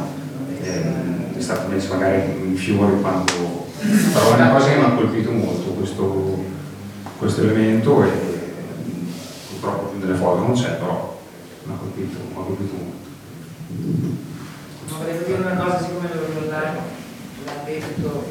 [0.61, 3.67] ehm, è stato messo magari in fiore quando...
[4.11, 6.57] però è una cosa che mi ha colpito molto questo
[7.19, 8.09] questo elemento e
[9.97, 11.19] viene fuori non c'è, però
[11.65, 13.07] mi ha colpito, colpito molto.
[14.87, 16.73] No, volevo dire una cosa, siccome lo l'ha
[17.45, 18.23] l'ha detto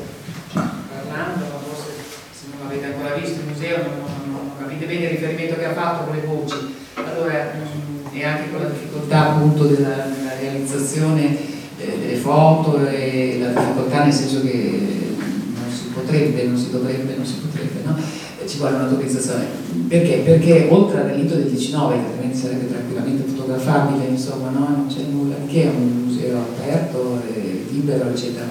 [0.49, 1.91] parlando, ma forse
[2.33, 3.93] se non l'avete ancora visto il museo non,
[4.33, 6.75] non- capite bene il riferimento che ha fatto con le voci.
[6.95, 11.37] Allora, mh, e anche con la difficoltà appunto della, della realizzazione
[11.79, 15.17] eh, delle foto e la difficoltà nel senso che
[15.55, 17.97] non si potrebbe, non si dovrebbe, non si potrebbe, no?
[18.49, 19.45] Ci vuole un'autorizzazione.
[19.89, 20.23] Perché?
[20.25, 24.61] Perché oltre al delitto del 19, che altrimenti sarebbe tranquillamente fotografabile, insomma, no?
[24.61, 28.47] non c'è nulla che, è un museo aperto, eh, libero, eccetera.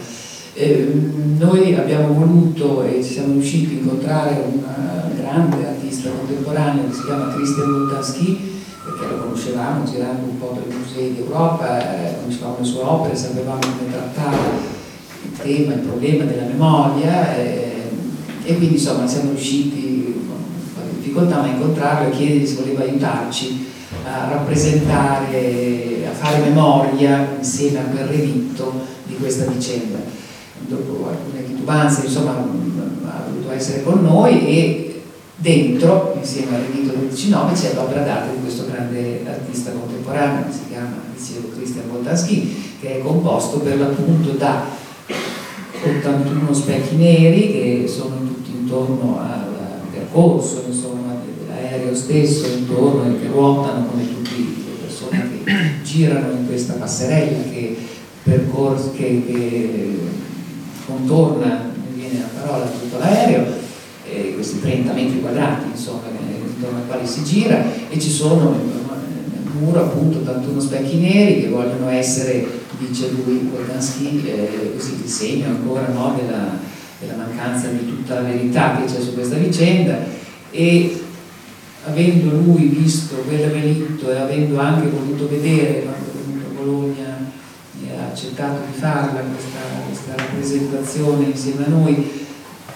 [0.54, 0.92] Eh,
[1.40, 6.94] noi abbiamo voluto e ci siamo riusciti a incontrare un eh, grande artista contemporaneo che
[6.94, 8.52] si chiama Christian Voltansky,
[8.84, 13.16] perché lo conoscevamo girando un po' per i musei d'Europa, eh, conoscevamo le sue opere,
[13.16, 14.38] sapevamo come trattare
[15.24, 17.77] il tema, il problema della memoria eh,
[18.48, 23.66] e quindi insomma siamo riusciti con di difficoltà a incontrarlo e chiedergli se voleva aiutarci
[24.06, 29.98] a rappresentare, a fare memoria insieme a quel relitto di questa vicenda.
[30.66, 35.02] Dopo alcune titubanze, insomma, ha voluto essere con noi e
[35.36, 40.54] dentro, insieme al relitto del 19, c'è l'opera d'arte di questo grande artista contemporaneo che
[40.54, 44.86] si chiama, dicevo, Christian Boltanski, che è composto per l'appunto da
[45.84, 49.48] 81 specchi neri che sono tutti intorno al
[49.92, 55.52] percorso insomma, dell'aereo stesso, intorno e che ruotano come tutte le persone che
[55.84, 57.78] girano in questa passerella che,
[58.24, 60.00] percorre, che, che
[60.86, 63.46] contorna, mi viene la parola, tutto l'aereo,
[64.10, 66.02] eh, questi 30 metri quadrati insomma,
[66.58, 68.86] intorno ai quali si gira e ci sono nel
[69.60, 72.46] muro appunto 81 specchi neri che vogliono essere,
[72.78, 76.58] dice lui, Wodanski, eh, così il segno ancora no, della,
[77.00, 79.98] della mancanza di tutta la verità che c'è su questa vicenda.
[80.52, 81.04] E
[81.86, 87.32] avendo lui visto quel relitto e avendo anche voluto vedere quando è venuto a Bologna
[87.86, 92.26] e ha accettato di farla questa, questa rappresentazione insieme a noi,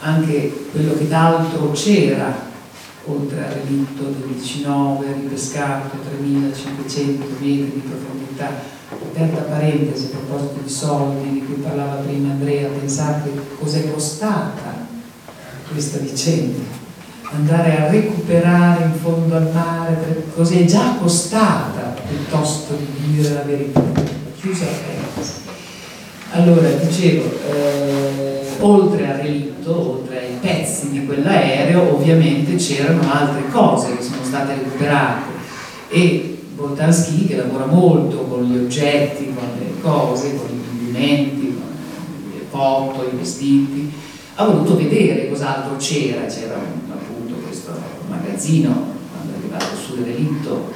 [0.01, 2.49] anche quello che d'altro c'era
[3.05, 10.69] oltre al relitto del 19 ripescato 3500 metri di profondità aperta parentesi a proposito di
[10.69, 14.87] soldi di cui parlava prima Andrea pensate cos'è costata
[15.71, 16.79] questa vicenda.
[17.33, 23.81] Andare a recuperare in fondo al mare cos'è già costata piuttosto di dire la verità.
[24.39, 25.39] Chiusa la parentesi.
[26.33, 33.95] Allora, dicevo, eh, oltre al relitto, oltre ai pezzi di quell'aereo, ovviamente c'erano altre cose
[33.97, 35.29] che sono state recuperate.
[35.89, 42.31] E Boltanski, che lavora molto con gli oggetti, con le cose, con gli indumenti, con
[42.33, 43.91] le foto, i vestiti,
[44.35, 47.71] ha voluto vedere cos'altro c'era, c'era un- appunto questo
[48.07, 48.71] magazzino,
[49.11, 50.71] quando è arrivato sul relitto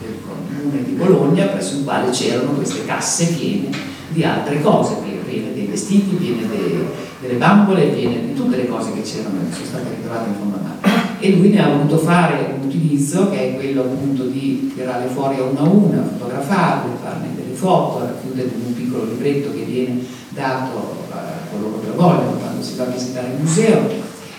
[0.00, 3.68] del comune di Bologna, presso il quale c'erano queste casse piene
[4.08, 4.94] di altre cose,
[5.26, 6.86] piene dei vestiti, piene de-
[7.20, 10.56] delle bambole, piene di tutte le cose che c'erano, che sono state ritrovate in fondo
[10.56, 11.03] al mare.
[11.24, 15.38] E lui ne ha voluto fare un utilizzo che è quello appunto di tirarle fuori
[15.38, 20.04] a una a una, fotografarle, farne delle foto, racchiudere in un piccolo libretto che viene
[20.28, 23.88] dato a coloro che lo vogliono quando si va a visitare il museo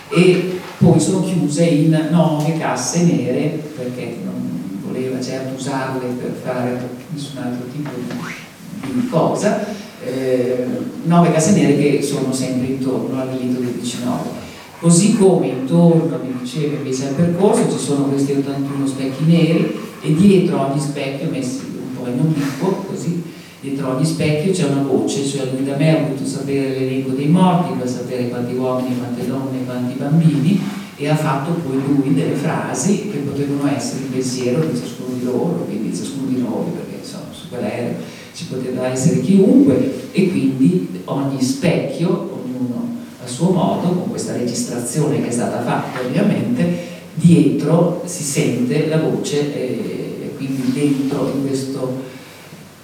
[0.09, 6.87] e poi sono chiuse in nove casse nere perché non voleva certo usarle per fare
[7.11, 9.65] nessun altro tipo di, di cosa,
[10.03, 10.67] eh,
[11.05, 14.53] nove casse nere che sono sempre intorno al relitto del 19.
[14.79, 20.13] Così come intorno, mi diceva invece al percorso, ci sono questi 81 specchi neri e
[20.13, 23.23] dietro ogni specchio, messi un po' in obliquo, così,
[23.61, 27.27] dietro ogni specchio c'è una voce, cioè lui da me ha voluto sapere l'elenco dei
[27.27, 30.61] morti, per sapere quanti uomini, quante donne, quanti bambini
[30.97, 35.23] e ha fatto poi lui delle frasi che potevano essere il pensiero di ciascuno di
[35.23, 37.95] loro, quindi di ciascuno di noi, perché insomma su quell'aereo
[38.33, 42.94] ci poteva essere chiunque e quindi ogni specchio, ognuno
[43.25, 48.99] a suo modo, con questa registrazione che è stata fatta ovviamente, dietro si sente la
[48.99, 52.03] voce e quindi dentro in questo,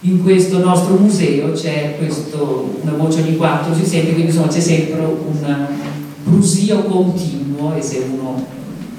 [0.01, 1.97] in questo nostro museo c'è
[2.81, 5.67] una voce ogni quattro, si sente, quindi insomma c'è sempre un
[6.23, 8.43] brusio continuo e se uno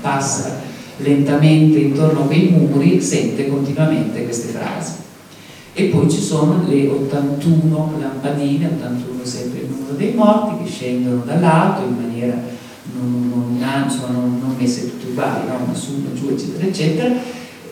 [0.01, 0.60] passa
[0.98, 5.01] lentamente intorno a quei muri sente continuamente queste frasi.
[5.74, 11.23] E poi ci sono le 81 lampadine, 81 sempre il numero dei morti, che scendono
[11.24, 12.35] dall'alto in maniera
[12.93, 15.65] non, non, non, non messe tutte uguali, no?
[15.65, 17.15] una su, giù, eccetera, eccetera,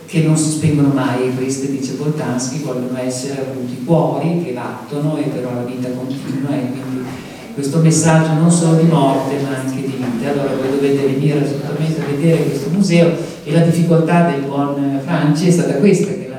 [0.06, 5.24] che non si spengono mai queste, dice Boltanski, vogliono essere avuti cuori che battono e
[5.24, 7.06] però la vita continua e quindi
[7.52, 10.30] questo messaggio non solo di morte ma anche di vita.
[10.30, 13.12] Allora voi dovete venire assolutamente a vedere questo museo
[13.44, 16.29] e la difficoltà del buon Franci è stata questa, che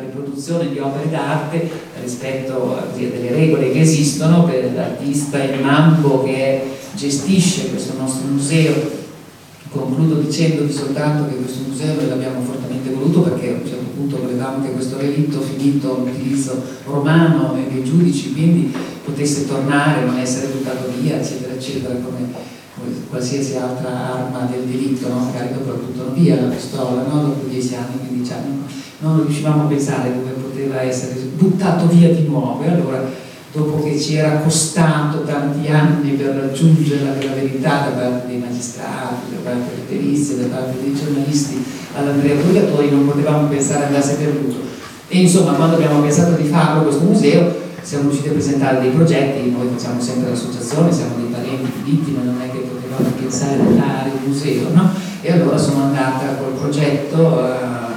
[0.51, 1.69] la riproduzione di opere d'arte
[2.01, 6.61] rispetto a delle regole che esistono per l'artista il Mambo che
[6.93, 8.99] gestisce questo nostro museo
[9.69, 14.17] concludo dicendovi soltanto che questo museo noi l'abbiamo fortemente voluto perché a un certo punto
[14.17, 18.73] volevamo che questo relitto finito l'utilizzo romano e dei giudici quindi
[19.03, 22.49] potesse tornare, non essere buttato via, eccetera, eccetera, come
[23.09, 25.25] qualsiasi altra arma del diritto, no?
[25.25, 27.21] magari dopo buttano via la pistola, no?
[27.21, 28.63] dopo dieci anni, 15 anni,
[28.99, 33.09] non riuscivamo a pensare dove poteva essere buttato via di nuovo e allora
[33.53, 39.31] dopo che ci era costato tanti anni per raggiungere la verità da parte dei magistrati,
[39.33, 41.63] da parte dei perizie, da parte dei giornalisti
[41.95, 44.69] all'Andrea Purgatori, non potevamo pensare andasse perduto.
[45.09, 49.51] E insomma, quando abbiamo pensato di farlo questo museo, siamo riusciti a presentare dei progetti,
[49.51, 53.77] noi facciamo sempre l'associazione, siamo dei parenti di vittime, non è che potevamo pensare di
[53.77, 54.91] dare un museo, no?
[55.21, 57.90] E allora sono andata col progetto uh,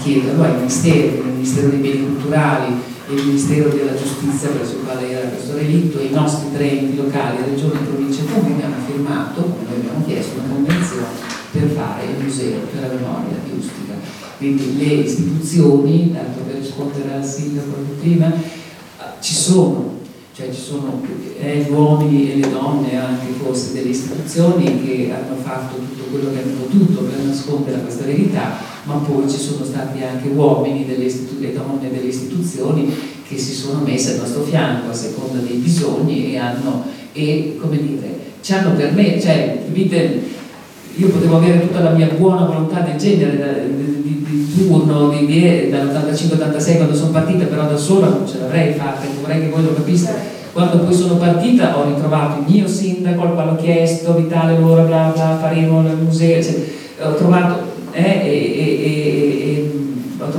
[0.00, 2.72] a chiederlo ai ministeri, il Ministero dei Beni Culturali,
[3.10, 6.96] il Ministero della Giustizia presso il quale era questo relitto e i nostri tre enti
[6.96, 11.06] locali, regioni, province e comuni hanno firmato, come abbiamo chiesto, una convenzione
[11.52, 13.92] per fare il museo per la memoria di Ustica.
[14.38, 18.32] Quindi le istituzioni, tanto per rispondere al sindaco prima,
[19.20, 19.98] ci sono,
[20.34, 21.02] cioè ci sono
[21.38, 26.30] eh, gli uomini e le donne anche forse delle istituzioni che hanno fatto tutto quello
[26.32, 31.52] che hanno potuto per nascondere questa verità ma poi ci sono stati anche uomini e
[31.52, 32.94] donne delle istituzioni
[33.26, 37.76] che si sono messe al nostro fianco a seconda dei bisogni e hanno, e, come
[37.76, 40.22] dire, ci hanno permesso, cioè, capite,
[40.96, 45.26] io potevo avere tutta la mia buona volontà del genere di, di, di turno di,
[45.26, 49.62] di, dall'85-86 quando sono partita, però da sola non ce l'avrei fatta, vorrei che voi
[49.62, 50.38] lo capiste.
[50.52, 54.82] Quando poi sono partita ho ritrovato il mio sindaco al quale ho chiesto, Vitale, loro,
[54.82, 56.56] bla bla, faremo il museo, cioè,
[57.02, 58.59] ho trovato eh, e,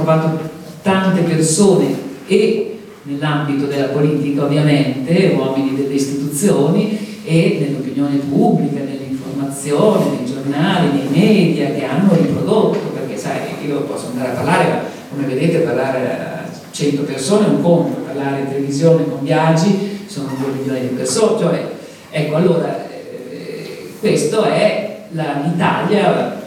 [0.02, 0.50] trovato
[0.82, 1.96] tante persone
[2.26, 11.08] e nell'ambito della politica ovviamente, uomini delle istituzioni e nell'opinione pubblica, nell'informazione, nei giornali, nei
[11.10, 16.10] media che hanno riprodotto, perché sai, io posso andare a parlare, ma come vedete parlare
[16.10, 20.96] a 100 persone è un conto, parlare in televisione con viaggi sono 2 milioni di
[20.96, 21.66] persone, cioè,
[22.10, 26.40] ecco allora eh, questo è l'Italia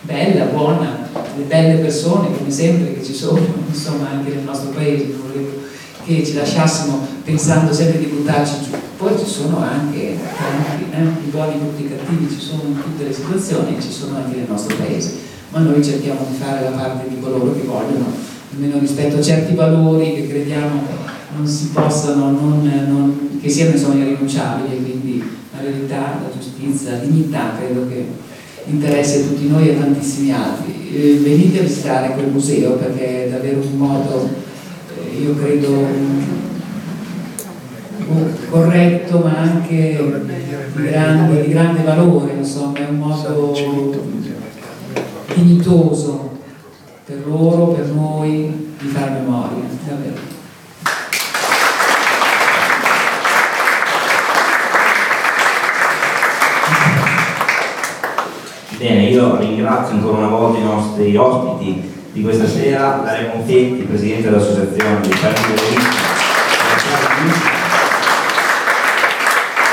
[0.00, 0.97] bella, buona,
[1.38, 5.66] le belle persone come sempre che ci sono, insomma anche nel nostro paese, non volevo
[6.04, 8.76] che ci lasciassimo pensando sempre di buttarci giù.
[8.96, 12.82] Poi ci sono anche, anche eh, i buoni e tutti i cattivi, ci sono in
[12.82, 15.14] tutte le situazioni e ci sono anche nel nostro paese,
[15.50, 18.06] ma noi cerchiamo di fare la parte di coloro che vogliono,
[18.52, 21.06] almeno rispetto a certi valori che crediamo
[21.36, 25.22] non si possano, non, non, che siano insomma irrinunciabili, quindi
[25.54, 28.06] la verità, la giustizia, la dignità, credo che
[28.70, 30.90] interessa a tutti noi e a tantissimi altri.
[30.92, 34.28] Eh, venite a visitare quel museo perché è davvero un modo,
[34.96, 35.86] eh, io credo,
[38.48, 39.98] corretto ma anche
[40.74, 44.06] di grande, di grande valore, insomma, è un modo
[45.34, 46.36] dignitoso
[47.04, 50.37] per loro, per noi, di fare memoria, davvero.
[58.78, 61.82] Bene, io ringrazio ancora una volta i nostri ospiti
[62.12, 65.76] di questa sera, Dario Confetti, Presidente dell'Associazione dei Parenti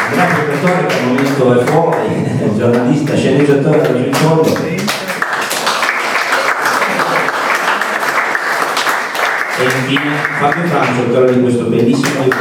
[0.08, 4.44] Andrea Protettore che al momento è fuori, giornalista, sceneggiatore da Giuliano
[9.58, 12.40] e infine Fabio Francio, autore di questo bellissimo libro,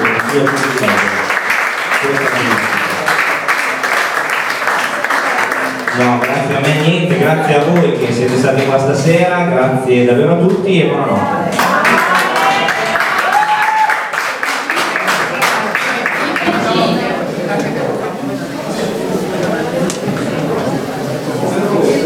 [5.96, 10.32] No, grazie a me niente, grazie a voi che siete stati qua stasera, grazie davvero
[10.32, 11.63] a tutti e buonanotte.